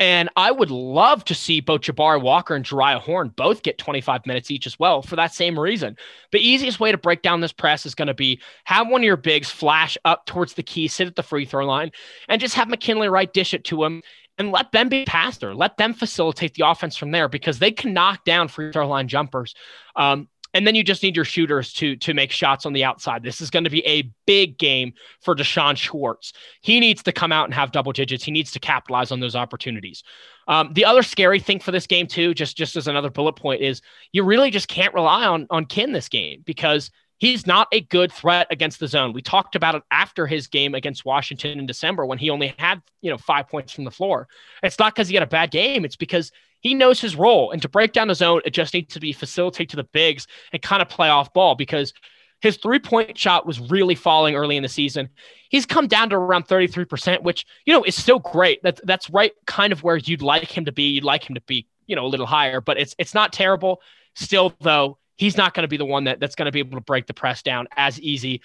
And 0.00 0.28
I 0.36 0.52
would 0.52 0.70
love 0.70 1.24
to 1.24 1.34
see 1.34 1.60
both 1.60 1.80
Jabari 1.80 2.22
Walker 2.22 2.54
and 2.54 2.64
Jeriah 2.64 3.00
Horne 3.00 3.32
both 3.36 3.64
get 3.64 3.78
25 3.78 4.26
minutes 4.26 4.48
each 4.48 4.64
as 4.64 4.78
well 4.78 5.02
for 5.02 5.16
that 5.16 5.34
same 5.34 5.58
reason. 5.58 5.96
The 6.30 6.38
easiest 6.38 6.78
way 6.78 6.92
to 6.92 6.98
break 6.98 7.20
down 7.20 7.40
this 7.40 7.52
press 7.52 7.84
is 7.84 7.96
going 7.96 8.06
to 8.06 8.14
be 8.14 8.40
have 8.64 8.86
one 8.86 9.00
of 9.00 9.06
your 9.06 9.16
bigs 9.16 9.50
flash 9.50 9.98
up 10.04 10.24
towards 10.24 10.54
the 10.54 10.62
key, 10.62 10.86
sit 10.86 11.08
at 11.08 11.16
the 11.16 11.24
free 11.24 11.44
throw 11.44 11.66
line, 11.66 11.90
and 12.28 12.40
just 12.40 12.54
have 12.54 12.68
McKinley 12.68 13.08
Wright 13.08 13.32
dish 13.32 13.54
it 13.54 13.64
to 13.64 13.82
him 13.82 14.02
and 14.38 14.52
let 14.52 14.72
them 14.72 14.88
be 14.88 15.04
passer. 15.04 15.54
Let 15.54 15.76
them 15.76 15.92
facilitate 15.92 16.54
the 16.54 16.68
offense 16.68 16.96
from 16.96 17.10
there 17.10 17.28
because 17.28 17.58
they 17.58 17.72
can 17.72 17.92
knock 17.92 18.24
down 18.24 18.48
free 18.48 18.72
throw 18.72 18.88
line 18.88 19.08
jumpers. 19.08 19.54
Um, 19.96 20.28
and 20.54 20.66
then 20.66 20.74
you 20.74 20.82
just 20.82 21.02
need 21.02 21.14
your 21.14 21.24
shooters 21.24 21.72
to 21.74 21.96
to 21.96 22.14
make 22.14 22.30
shots 22.32 22.64
on 22.64 22.72
the 22.72 22.84
outside. 22.84 23.22
This 23.22 23.40
is 23.40 23.50
going 23.50 23.64
to 23.64 23.70
be 23.70 23.86
a 23.86 24.10
big 24.26 24.58
game 24.58 24.94
for 25.20 25.34
D'Shawn 25.34 25.76
Schwartz. 25.76 26.32
He 26.62 26.80
needs 26.80 27.02
to 27.02 27.12
come 27.12 27.32
out 27.32 27.44
and 27.44 27.54
have 27.54 27.70
double 27.70 27.92
digits. 27.92 28.24
He 28.24 28.32
needs 28.32 28.50
to 28.52 28.58
capitalize 28.58 29.12
on 29.12 29.20
those 29.20 29.36
opportunities. 29.36 30.02
Um, 30.46 30.72
the 30.72 30.86
other 30.86 31.02
scary 31.02 31.38
thing 31.38 31.60
for 31.60 31.70
this 31.70 31.86
game 31.86 32.06
too, 32.06 32.32
just 32.32 32.56
just 32.56 32.76
as 32.76 32.88
another 32.88 33.10
bullet 33.10 33.34
point, 33.34 33.60
is 33.60 33.82
you 34.12 34.24
really 34.24 34.50
just 34.50 34.68
can't 34.68 34.94
rely 34.94 35.26
on 35.26 35.46
on 35.50 35.66
Kin 35.66 35.92
this 35.92 36.08
game 36.08 36.42
because 36.46 36.90
he's 37.18 37.46
not 37.46 37.68
a 37.72 37.80
good 37.80 38.12
threat 38.12 38.46
against 38.50 38.80
the 38.80 38.88
zone. 38.88 39.12
We 39.12 39.22
talked 39.22 39.54
about 39.54 39.74
it 39.74 39.82
after 39.90 40.26
his 40.26 40.46
game 40.46 40.74
against 40.74 41.04
Washington 41.04 41.58
in 41.58 41.66
December 41.66 42.06
when 42.06 42.18
he 42.18 42.30
only 42.30 42.54
had, 42.58 42.80
you 43.02 43.10
know, 43.10 43.18
five 43.18 43.48
points 43.48 43.72
from 43.72 43.84
the 43.84 43.90
floor. 43.90 44.28
It's 44.62 44.78
not 44.78 44.94
because 44.94 45.08
he 45.08 45.14
had 45.14 45.22
a 45.22 45.26
bad 45.26 45.50
game. 45.50 45.84
It's 45.84 45.96
because 45.96 46.32
he 46.60 46.74
knows 46.74 47.00
his 47.00 47.16
role. 47.16 47.50
And 47.50 47.60
to 47.62 47.68
break 47.68 47.92
down 47.92 48.08
the 48.08 48.14
zone, 48.14 48.40
it 48.44 48.50
just 48.50 48.72
needs 48.72 48.94
to 48.94 49.00
be 49.00 49.12
facilitate 49.12 49.68
to 49.70 49.76
the 49.76 49.84
bigs 49.84 50.26
and 50.52 50.62
kind 50.62 50.80
of 50.80 50.88
play 50.88 51.08
off 51.08 51.32
ball 51.32 51.54
because 51.54 51.92
his 52.40 52.56
three 52.56 52.78
point 52.78 53.18
shot 53.18 53.46
was 53.46 53.58
really 53.58 53.96
falling 53.96 54.36
early 54.36 54.56
in 54.56 54.62
the 54.62 54.68
season. 54.68 55.08
He's 55.48 55.66
come 55.66 55.88
down 55.88 56.10
to 56.10 56.16
around 56.16 56.46
33%, 56.46 57.22
which, 57.22 57.46
you 57.64 57.72
know, 57.72 57.82
is 57.82 57.96
still 57.96 58.20
great. 58.20 58.60
That's, 58.62 58.80
that's 58.84 59.10
right 59.10 59.32
kind 59.46 59.72
of 59.72 59.82
where 59.82 59.96
you'd 59.96 60.22
like 60.22 60.56
him 60.56 60.66
to 60.66 60.72
be. 60.72 60.84
You'd 60.84 61.04
like 61.04 61.28
him 61.28 61.34
to 61.34 61.40
be, 61.42 61.66
you 61.86 61.96
know, 61.96 62.06
a 62.06 62.08
little 62.08 62.26
higher, 62.26 62.60
but 62.60 62.78
it's, 62.78 62.94
it's 62.98 63.14
not 63.14 63.32
terrible. 63.32 63.80
Still, 64.14 64.54
though, 64.60 64.98
he's 65.18 65.36
not 65.36 65.52
going 65.52 65.64
to 65.64 65.68
be 65.68 65.76
the 65.76 65.84
one 65.84 66.04
that, 66.04 66.20
that's 66.20 66.34
going 66.34 66.46
to 66.46 66.52
be 66.52 66.60
able 66.60 66.78
to 66.78 66.84
break 66.84 67.06
the 67.06 67.14
press 67.14 67.42
down 67.42 67.68
as 67.76 68.00
easy. 68.00 68.40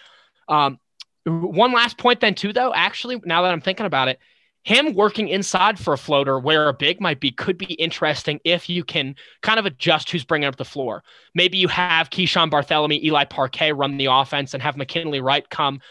Um, 0.49 0.79
one 1.25 1.71
last 1.71 1.97
point, 1.97 2.19
then, 2.19 2.35
too, 2.35 2.51
though, 2.51 2.73
actually, 2.73 3.21
now 3.23 3.43
that 3.43 3.53
I'm 3.53 3.61
thinking 3.61 3.85
about 3.85 4.09
it, 4.09 4.19
him 4.63 4.93
working 4.93 5.27
inside 5.27 5.77
for 5.77 5.93
a 5.93 5.97
floater 5.97 6.39
where 6.39 6.69
a 6.69 6.73
big 6.73 7.01
might 7.01 7.19
be 7.19 7.31
could 7.31 7.57
be 7.57 7.73
interesting 7.73 8.39
if 8.43 8.69
you 8.69 8.83
can 8.83 9.15
kind 9.41 9.59
of 9.59 9.65
adjust 9.65 10.09
who's 10.09 10.23
bringing 10.23 10.47
up 10.47 10.55
the 10.55 10.65
floor. 10.65 11.03
Maybe 11.35 11.57
you 11.57 11.67
have 11.67 12.09
Keeshawn 12.09 12.49
Barthelemy, 12.49 13.03
Eli 13.03 13.25
Parquet 13.25 13.73
run 13.73 13.97
the 13.97 14.05
offense 14.05 14.53
and 14.53 14.63
have 14.63 14.77
McKinley 14.77 15.19
Wright 15.19 15.47
come, 15.49 15.81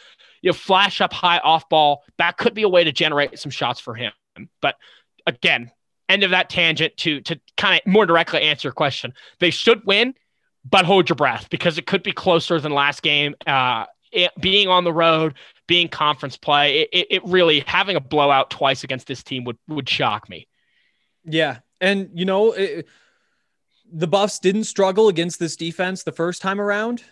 you 0.40 0.50
know, 0.50 0.54
flash 0.54 1.02
up 1.02 1.12
high 1.12 1.38
off 1.38 1.68
ball. 1.68 2.02
That 2.16 2.38
could 2.38 2.54
be 2.54 2.62
a 2.62 2.68
way 2.68 2.84
to 2.84 2.92
generate 2.92 3.38
some 3.38 3.50
shots 3.50 3.78
for 3.78 3.94
him. 3.94 4.12
But 4.62 4.76
again, 5.26 5.70
end 6.08 6.24
of 6.24 6.30
that 6.30 6.48
tangent 6.48 6.96
to 6.98 7.20
to 7.22 7.38
kind 7.56 7.80
of 7.80 7.90
more 7.90 8.06
directly 8.06 8.40
answer 8.40 8.68
your 8.68 8.72
question. 8.72 9.12
They 9.38 9.50
should 9.50 9.84
win, 9.84 10.14
but 10.64 10.84
hold 10.84 11.08
your 11.08 11.16
breath 11.16 11.48
because 11.50 11.78
it 11.78 11.86
could 11.86 12.02
be 12.02 12.12
closer 12.12 12.60
than 12.60 12.72
last 12.72 13.02
game. 13.02 13.34
Uh, 13.46 13.86
it, 14.12 14.30
being 14.40 14.68
on 14.68 14.84
the 14.84 14.92
road, 14.92 15.34
being 15.66 15.88
conference 15.88 16.36
play, 16.36 16.82
it, 16.92 17.06
it 17.10 17.24
really 17.24 17.60
having 17.60 17.96
a 17.96 18.00
blowout 18.00 18.50
twice 18.50 18.84
against 18.84 19.06
this 19.06 19.22
team 19.22 19.44
would 19.44 19.58
would 19.68 19.88
shock 19.88 20.28
me. 20.28 20.46
Yeah, 21.24 21.58
and 21.80 22.10
you 22.14 22.24
know, 22.24 22.52
it, 22.52 22.86
the 23.90 24.06
Buffs 24.06 24.38
didn't 24.38 24.64
struggle 24.64 25.08
against 25.08 25.38
this 25.38 25.56
defense 25.56 26.02
the 26.02 26.12
first 26.12 26.42
time 26.42 26.60
around. 26.60 27.02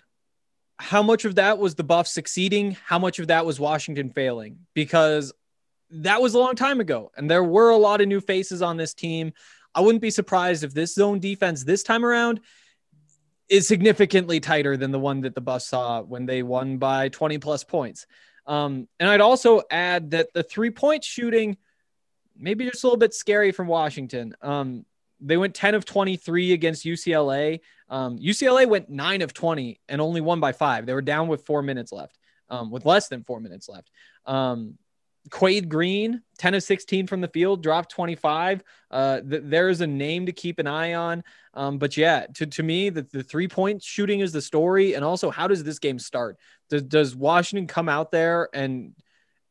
How 0.78 1.02
much 1.02 1.24
of 1.24 1.34
that 1.34 1.58
was 1.58 1.74
the 1.74 1.84
Buffs 1.84 2.10
succeeding? 2.10 2.76
How 2.84 2.98
much 2.98 3.18
of 3.18 3.28
that 3.28 3.44
was 3.44 3.60
Washington 3.60 4.10
failing? 4.10 4.58
Because 4.74 5.32
that 5.90 6.22
was 6.22 6.34
a 6.34 6.38
long 6.38 6.54
time 6.54 6.80
ago, 6.80 7.10
and 7.16 7.30
there 7.30 7.44
were 7.44 7.70
a 7.70 7.76
lot 7.76 8.00
of 8.00 8.08
new 8.08 8.20
faces 8.20 8.62
on 8.62 8.76
this 8.76 8.94
team. 8.94 9.32
I 9.74 9.80
wouldn't 9.80 10.02
be 10.02 10.10
surprised 10.10 10.64
if 10.64 10.74
this 10.74 10.94
zone 10.94 11.20
defense 11.20 11.64
this 11.64 11.82
time 11.82 12.04
around 12.04 12.40
is 13.50 13.66
significantly 13.66 14.38
tighter 14.40 14.76
than 14.76 14.92
the 14.92 14.98
one 14.98 15.22
that 15.22 15.34
the 15.34 15.40
Buffs 15.40 15.66
saw 15.66 16.00
when 16.00 16.24
they 16.24 16.42
won 16.42 16.78
by 16.78 17.08
20 17.08 17.38
plus 17.38 17.64
points. 17.64 18.06
Um, 18.46 18.88
and 18.98 19.08
I'd 19.08 19.20
also 19.20 19.62
add 19.70 20.12
that 20.12 20.32
the 20.32 20.44
three 20.44 20.70
point 20.70 21.04
shooting, 21.04 21.56
maybe 22.36 22.64
just 22.64 22.84
a 22.84 22.86
little 22.86 22.98
bit 22.98 23.12
scary 23.12 23.50
from 23.50 23.66
Washington. 23.66 24.34
Um, 24.40 24.86
they 25.20 25.36
went 25.36 25.54
10 25.54 25.74
of 25.74 25.84
23 25.84 26.52
against 26.52 26.84
UCLA. 26.84 27.60
Um, 27.88 28.18
UCLA 28.18 28.66
went 28.66 28.88
9 28.88 29.22
of 29.22 29.34
20 29.34 29.80
and 29.88 30.00
only 30.00 30.20
won 30.20 30.40
by 30.40 30.52
five. 30.52 30.86
They 30.86 30.94
were 30.94 31.02
down 31.02 31.28
with 31.28 31.44
four 31.44 31.60
minutes 31.60 31.92
left, 31.92 32.18
um, 32.48 32.70
with 32.70 32.86
less 32.86 33.08
than 33.08 33.24
four 33.24 33.40
minutes 33.40 33.68
left. 33.68 33.90
Quade 35.28 35.68
Green, 35.68 36.22
10 36.38 36.54
of 36.54 36.62
16 36.62 37.06
from 37.06 37.20
the 37.20 37.28
field, 37.28 37.62
dropped 37.62 37.90
25. 37.90 38.62
Uh, 38.90 39.20
th- 39.20 39.42
there 39.44 39.68
is 39.68 39.80
a 39.80 39.86
name 39.86 40.26
to 40.26 40.32
keep 40.32 40.58
an 40.58 40.66
eye 40.66 40.94
on. 40.94 41.22
Um, 41.52 41.78
but 41.78 41.96
yeah, 41.96 42.26
to, 42.34 42.46
to 42.46 42.62
me, 42.62 42.88
the, 42.88 43.02
the 43.02 43.22
three 43.22 43.48
point 43.48 43.82
shooting 43.82 44.20
is 44.20 44.32
the 44.32 44.40
story. 44.40 44.94
And 44.94 45.04
also, 45.04 45.30
how 45.30 45.46
does 45.46 45.62
this 45.62 45.78
game 45.78 45.98
start? 45.98 46.38
Does, 46.70 46.82
does 46.82 47.14
Washington 47.14 47.66
come 47.66 47.88
out 47.88 48.10
there 48.10 48.48
and 48.54 48.94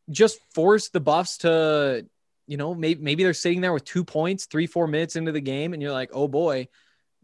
just 0.10 0.40
force 0.54 0.90
the 0.90 1.00
Buffs 1.00 1.40
to, 1.40 2.06
you 2.48 2.58
know, 2.58 2.74
maybe, 2.74 3.02
maybe 3.02 3.24
they're 3.24 3.34
sitting 3.34 3.62
there 3.62 3.74
with 3.74 3.86
two 3.86 4.04
points, 4.04 4.46
three, 4.46 4.66
four 4.66 4.88
minutes 4.88 5.16
into 5.16 5.32
the 5.32 5.42
game, 5.42 5.74
and 5.74 5.82
you're 5.82 5.92
like, 5.92 6.10
oh 6.14 6.28
boy, 6.28 6.68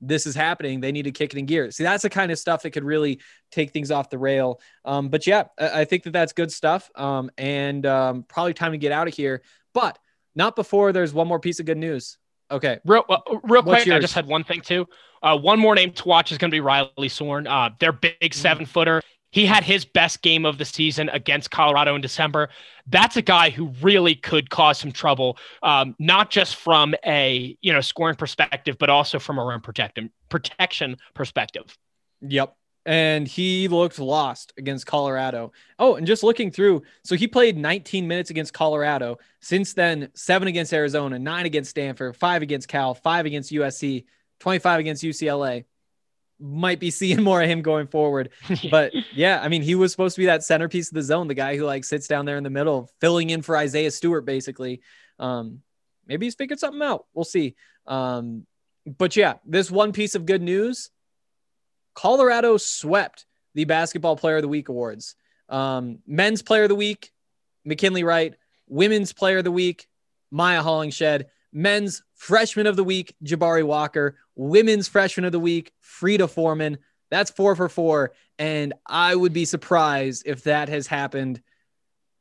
this 0.01 0.25
is 0.25 0.35
happening. 0.35 0.79
They 0.79 0.91
need 0.91 1.03
to 1.03 1.11
kick 1.11 1.33
it 1.33 1.39
in 1.39 1.45
gear. 1.45 1.71
See, 1.71 1.83
that's 1.83 2.03
the 2.03 2.09
kind 2.09 2.31
of 2.31 2.39
stuff 2.39 2.63
that 2.63 2.71
could 2.71 2.83
really 2.83 3.19
take 3.51 3.71
things 3.71 3.91
off 3.91 4.09
the 4.09 4.17
rail. 4.17 4.59
Um, 4.83 5.09
but 5.09 5.25
yeah, 5.25 5.45
I, 5.59 5.81
I, 5.81 5.85
think 5.85 6.03
that 6.03 6.11
that's 6.11 6.33
good 6.33 6.51
stuff. 6.51 6.89
Um, 6.95 7.31
and 7.37 7.85
um, 7.85 8.23
probably 8.23 8.53
time 8.53 8.73
to 8.73 8.77
get 8.77 8.91
out 8.91 9.07
of 9.07 9.13
here, 9.13 9.41
but 9.73 9.97
not 10.35 10.55
before 10.55 10.91
there's 10.91 11.13
one 11.13 11.27
more 11.27 11.39
piece 11.39 11.59
of 11.59 11.65
good 11.65 11.77
news. 11.77 12.17
Okay. 12.51 12.79
Real, 12.85 13.03
uh, 13.09 13.17
real 13.43 13.63
What's 13.63 13.83
quick, 13.83 13.95
I 13.95 13.99
just 13.99 14.13
had 14.13 14.27
one 14.27 14.43
thing 14.43 14.61
too. 14.61 14.85
Uh, 15.23 15.37
one 15.37 15.59
more 15.59 15.73
name 15.73 15.91
to 15.91 16.07
watch 16.07 16.31
is 16.31 16.37
going 16.37 16.51
to 16.51 16.55
be 16.55 16.59
Riley 16.59 17.09
Sorn. 17.09 17.47
Uh, 17.47 17.69
their 17.79 17.91
big 17.91 18.13
Mm-hmm. 18.19 18.31
seven 18.31 18.65
footer. 18.65 19.01
He 19.35 19.45
had 19.45 19.65
his 19.65 19.83
best 19.83 20.21
game 20.21 20.45
of 20.45 20.57
the 20.57 20.63
season 20.63 21.09
against 21.09 21.51
Colorado 21.51 21.93
in 21.93 21.99
December. 21.99 22.47
That's 22.87 23.17
a 23.17 23.21
guy 23.21 23.49
who 23.49 23.67
really 23.81 24.15
could 24.15 24.49
cause 24.49 24.79
some 24.79 24.93
trouble, 24.93 25.37
um, 25.61 25.93
not 25.99 26.29
just 26.29 26.55
from 26.55 26.95
a 27.05 27.57
you 27.61 27.73
know 27.73 27.81
scoring 27.81 28.15
perspective, 28.15 28.77
but 28.79 28.89
also 28.89 29.19
from 29.19 29.37
a 29.37 29.43
rim 29.43 29.59
protection 29.59 30.09
protection 30.29 30.95
perspective. 31.13 31.77
Yep. 32.21 32.55
And 32.85 33.27
he 33.27 33.67
looked 33.67 33.99
lost 33.99 34.53
against 34.57 34.87
Colorado. 34.87 35.51
Oh, 35.79 35.95
and 35.95 36.07
just 36.07 36.23
looking 36.23 36.49
through, 36.49 36.83
so 37.03 37.17
he 37.17 37.27
played 37.27 37.57
19 37.57 38.07
minutes 38.07 38.29
against 38.29 38.53
Colorado. 38.53 39.17
Since 39.41 39.73
then, 39.73 40.11
seven 40.13 40.47
against 40.47 40.71
Arizona, 40.71 41.19
nine 41.19 41.45
against 41.45 41.71
Stanford, 41.71 42.15
five 42.15 42.41
against 42.41 42.69
Cal, 42.69 42.93
five 42.93 43.25
against 43.25 43.51
USC, 43.51 44.05
25 44.39 44.79
against 44.79 45.03
UCLA. 45.03 45.65
Might 46.39 46.79
be 46.79 46.91
seeing 46.91 47.23
more 47.23 47.41
of 47.41 47.49
him 47.49 47.61
going 47.61 47.87
forward. 47.87 48.29
But 48.69 48.93
yeah, 49.13 49.39
I 49.41 49.47
mean, 49.47 49.61
he 49.61 49.75
was 49.75 49.91
supposed 49.91 50.15
to 50.15 50.21
be 50.21 50.25
that 50.25 50.43
centerpiece 50.43 50.89
of 50.89 50.95
the 50.95 51.01
zone, 51.01 51.27
the 51.27 51.33
guy 51.33 51.55
who 51.57 51.65
like 51.65 51.83
sits 51.83 52.07
down 52.07 52.25
there 52.25 52.37
in 52.37 52.43
the 52.43 52.49
middle, 52.49 52.89
filling 52.99 53.29
in 53.29 53.41
for 53.41 53.55
Isaiah 53.55 53.91
Stewart, 53.91 54.25
basically. 54.25 54.81
Um, 55.19 55.61
maybe 56.07 56.25
he's 56.25 56.35
figured 56.35 56.59
something 56.59 56.81
out. 56.81 57.05
We'll 57.13 57.25
see. 57.25 57.55
Um, 57.87 58.45
but 58.85 59.15
yeah, 59.15 59.35
this 59.45 59.71
one 59.71 59.91
piece 59.93 60.15
of 60.15 60.25
good 60.25 60.41
news 60.41 60.89
Colorado 61.93 62.57
swept 62.57 63.25
the 63.53 63.63
Basketball 63.63 64.17
Player 64.17 64.37
of 64.37 64.41
the 64.41 64.47
Week 64.47 64.69
awards. 64.69 65.15
Um, 65.49 65.99
men's 66.05 66.41
Player 66.41 66.63
of 66.63 66.69
the 66.69 66.75
Week, 66.75 67.11
McKinley 67.63 68.03
Wright. 68.03 68.35
Women's 68.67 69.13
Player 69.13 69.39
of 69.39 69.43
the 69.43 69.51
Week, 69.51 69.87
Mya 70.31 70.61
Hollingshed. 70.61 71.25
Men's 71.53 72.03
Freshman 72.15 72.67
of 72.67 72.75
the 72.75 72.83
Week, 72.83 73.15
Jabari 73.23 73.63
Walker. 73.63 74.17
Women's 74.35 74.87
Freshman 74.87 75.25
of 75.25 75.31
the 75.31 75.39
Week, 75.39 75.71
Frida 75.81 76.27
Formann. 76.27 76.77
That's 77.11 77.31
four 77.31 77.55
for 77.55 77.69
four. 77.69 78.13
And 78.37 78.73
I 78.85 79.15
would 79.15 79.33
be 79.33 79.45
surprised 79.45 80.23
if 80.25 80.43
that 80.43 80.69
has 80.69 80.87
happened 80.87 81.41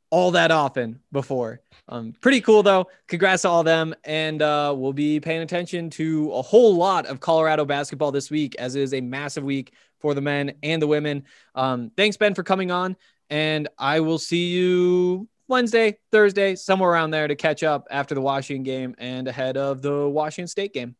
all 0.09 0.31
that 0.31 0.51
often 0.51 1.01
before. 1.11 1.61
Um, 1.89 2.13
pretty 2.21 2.39
cool 2.39 2.63
though. 2.63 2.87
Congrats 3.07 3.41
to 3.41 3.49
all 3.49 3.59
of 3.59 3.65
them. 3.65 3.93
And 4.03 4.41
uh, 4.41 4.73
we'll 4.77 4.93
be 4.93 5.19
paying 5.19 5.41
attention 5.41 5.89
to 5.91 6.31
a 6.31 6.41
whole 6.41 6.75
lot 6.75 7.05
of 7.07 7.19
Colorado 7.19 7.65
basketball 7.65 8.11
this 8.11 8.29
week, 8.29 8.55
as 8.55 8.75
it 8.75 8.81
is 8.81 8.93
a 8.93 9.01
massive 9.01 9.43
week 9.43 9.73
for 9.99 10.13
the 10.13 10.21
men 10.21 10.53
and 10.63 10.81
the 10.81 10.87
women. 10.87 11.23
Um, 11.55 11.91
thanks, 11.97 12.17
Ben, 12.17 12.33
for 12.33 12.43
coming 12.43 12.71
on. 12.71 12.95
And 13.29 13.67
I 13.77 13.99
will 14.01 14.19
see 14.19 14.51
you 14.51 15.27
Wednesday, 15.47 15.97
Thursday, 16.11 16.55
somewhere 16.55 16.91
around 16.91 17.11
there 17.11 17.27
to 17.27 17.35
catch 17.35 17.63
up 17.63 17.87
after 17.91 18.15
the 18.15 18.21
Washington 18.21 18.63
game 18.63 18.95
and 18.97 19.27
ahead 19.27 19.57
of 19.57 19.81
the 19.81 20.07
Washington 20.07 20.47
State 20.47 20.73
game. 20.73 20.95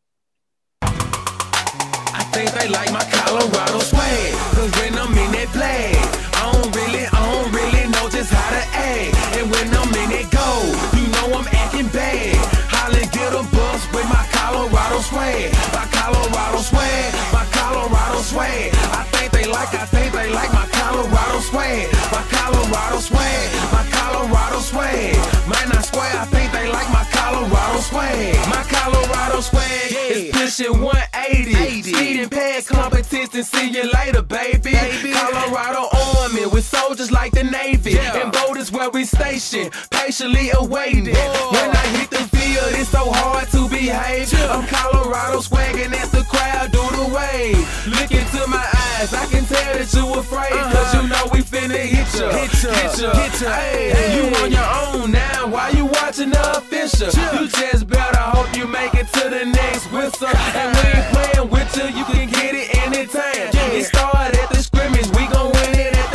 Think 2.36 2.52
they 2.52 2.68
like 2.68 2.92
my 2.92 3.00
Colorado 3.00 3.80
swag. 3.80 4.34
Cause 4.60 4.72
when 4.84 4.92
I'm 5.00 5.16
in 5.16 5.32
that 5.40 5.48
flag, 5.56 5.96
I 6.36 6.52
don't 6.52 6.68
really, 6.76 7.08
I 7.08 7.20
don't 7.32 7.48
really 7.56 7.88
know 7.96 8.12
just 8.12 8.28
how 8.28 8.50
to 8.52 8.64
act. 8.76 9.16
And 9.40 9.48
when 9.48 9.72
I'm 9.72 9.88
in 9.88 10.10
that 10.12 10.28
goal, 10.36 10.68
you 11.00 11.08
know 11.16 11.32
I'm 11.32 11.48
acting 11.48 11.88
bad. 11.96 12.36
Hollin' 12.68 13.08
get 13.16 13.32
a 13.32 13.44
bus 13.56 13.88
with 13.96 14.04
my 14.12 14.28
Colorado 14.36 15.00
swag. 15.00 15.48
My 15.72 15.88
Colorado 15.96 16.60
swag, 16.60 17.08
my 17.32 17.48
Colorado 17.66 18.22
swag. 18.22 18.70
I 18.94 19.04
think 19.12 19.32
they 19.32 19.46
like, 19.46 19.74
I 19.74 19.86
think 19.86 20.14
they 20.14 20.30
like 20.32 20.54
my 20.54 20.68
Colorado 20.68 21.40
swag. 21.40 21.92
My 22.12 22.22
Colorado 22.30 23.00
swag, 23.00 23.50
my 23.74 23.84
Colorado 23.90 24.60
swag. 24.60 25.16
Man, 25.50 25.72
I 25.74 25.82
swear, 25.82 26.12
I 26.14 26.26
think 26.26 26.52
they 26.52 26.70
like 26.72 26.90
my 26.94 27.06
Colorado 27.10 27.80
swag. 27.80 28.36
My 28.54 28.64
Colorado 28.70 29.42
swag 29.42 29.92
is 29.92 30.32
pushing 30.32 30.80
180. 30.80 31.82
Speeding 31.82 32.30
past 32.30 32.68
competition, 32.68 33.44
see 33.44 33.72
you 33.72 33.90
later, 33.92 34.22
baby. 34.22 34.78
Colorado 35.12 35.90
Army 36.22 36.46
with 36.46 36.66
soldiers 36.66 37.12
like 37.12 37.32
the 37.32 37.46
Navy. 37.46 37.98
And 37.98 38.32
boat 38.32 38.56
where 38.72 38.90
we 38.90 39.06
station, 39.06 39.70
patiently 39.90 40.50
awaiting. 40.54 41.06
When 41.06 41.70
I 41.72 41.86
hit 41.98 42.10
the 42.10 42.24
field, 42.36 42.74
it's 42.80 42.90
so 42.90 43.12
hard 43.12 43.48
to 43.50 43.70
behave. 43.70 44.34
I'm 44.50 44.66
Colorado 44.68 45.40
swagging 45.40 45.94
as 45.94 46.12
the 46.12 46.24
crowd 46.24 46.72
do 46.72 46.82
the 46.98 47.14
wave. 47.16 47.55
Look 47.88 48.12
into 48.12 48.42
my 48.48 48.66
eyes, 48.98 49.14
I 49.14 49.26
can 49.28 49.46
tell 49.46 49.74
that 49.78 49.94
you 49.94 50.06
afraid. 50.20 50.52
Cause 50.52 50.94
you 50.96 51.04
know 51.08 51.24
we 51.32 51.40
finna 51.42 51.78
hit 51.78 52.10
ya. 52.20 52.32
Hit 52.32 52.54
ya, 52.64 52.72
hit 52.74 53.00
ya, 53.02 53.12
hit 53.14 53.42
ya. 53.42 53.52
Hey, 53.52 53.90
hey. 53.92 54.10
you 54.18 54.36
on 54.42 54.52
your 54.52 54.70
own 54.86 55.12
now. 55.12 55.48
Why 55.48 55.70
you 55.70 55.86
watching 55.86 56.30
the 56.32 56.58
official? 56.58 57.12
You 57.40 57.48
just 57.48 57.88
better 57.88 58.18
hope 58.18 58.56
you 58.56 58.68
make 58.68 58.94
it 58.96 59.08
to 59.14 59.30
the 59.30 59.46
next 59.46 59.92
whistle. 59.92 60.28
And 60.28 60.70
we 60.76 60.84
ain't 60.96 61.08
playing 61.14 61.50
with 61.50 61.70
you, 61.78 61.86
you 61.98 62.06
can 62.06 62.28
get 62.30 62.56
it 62.56 62.76
anytime. 62.86 63.50
It 63.76 63.86
started 63.86 64.40
at 64.40 64.50
the 64.50 64.62
scrimmage, 64.64 65.08
we 65.18 65.28
gon' 65.28 65.52
win 65.52 65.72
it 65.80 65.94
at 65.94 66.10
the 66.12 66.15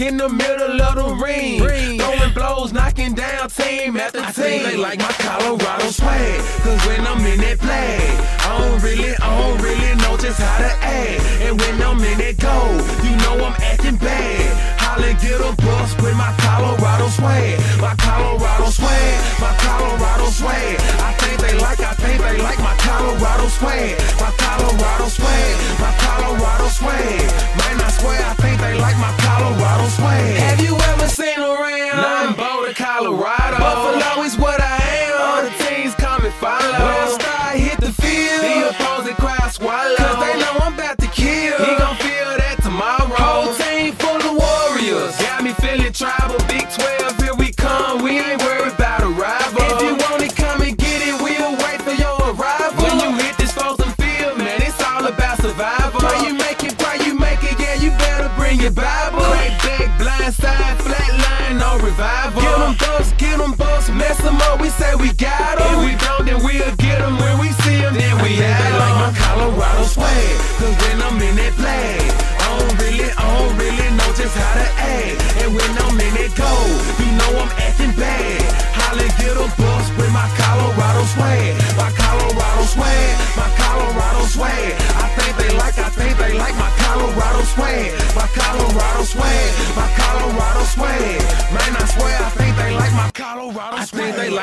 in 0.00 0.16
the 0.16 0.28
middle 0.28 0.80
of 0.80 0.94
the 0.94 1.14
ring. 1.22 1.58
Throwing 1.58 2.32
blows, 2.32 2.72
knocking 2.72 3.14
down 3.14 3.48
team 3.50 3.96
after 3.96 4.20
team. 4.20 4.32
Think 4.32 4.64
They 4.64 4.76
like 4.76 4.98
my 4.98 5.12
Colorado 5.12 5.90
swag. 5.90 6.40
Cause 6.64 6.86
when 6.86 7.06
I'm 7.06 7.24
in 7.26 7.40
that 7.40 7.58
flag, 7.58 8.00
I 8.40 8.58
don't 8.58 8.82
really, 8.82 9.14
I 9.16 9.28
don't 9.40 9.60
really 9.60 9.94
know 10.02 10.16
just 10.16 10.40
how 10.40 10.58
to 10.58 10.72
act. 10.80 11.20
And 11.44 11.60
when 11.60 11.82
I'm 11.82 12.00
in 12.00 12.18
that 12.18 12.36
goal, 12.38 12.72
you 13.04 13.12
know 13.22 13.44
I'm 13.44 13.56
acting 13.60 13.96
bad. 13.96 14.80
Holla, 14.80 15.12
get 15.20 15.40
a 15.40 15.52
bus 15.60 15.94
with 16.00 16.16
my 16.16 16.32
Colorado 16.38 17.08
swag. 17.08 17.60
My 17.80 17.94
Colorado 17.96 18.70
swag, 18.70 19.40
my 19.40 19.52
Colorado 19.60 20.26
swag. 20.30 20.80
I 21.00 21.19
they 21.40 21.54
like, 21.58 21.80
I 21.80 21.94
think 21.94 22.22
they 22.22 22.36
like 22.38 22.58
my 22.60 22.76
Colorado 22.76 23.48
swag. 23.48 23.96
My 24.20 24.30
Colorado 24.36 25.08
swag, 25.08 25.56
my 25.80 25.92
Colorado 25.96 26.68
swag. 26.68 27.20
Man, 27.58 27.80
I 27.80 27.90
swear, 27.90 28.20
I 28.20 28.34
think 28.34 28.60
they 28.60 28.74
like 28.78 28.96
my 28.98 29.12
Colorado 29.18 29.88
swag. 29.88 30.36
Have 30.36 30.60
you 30.60 30.76
ever 30.76 30.99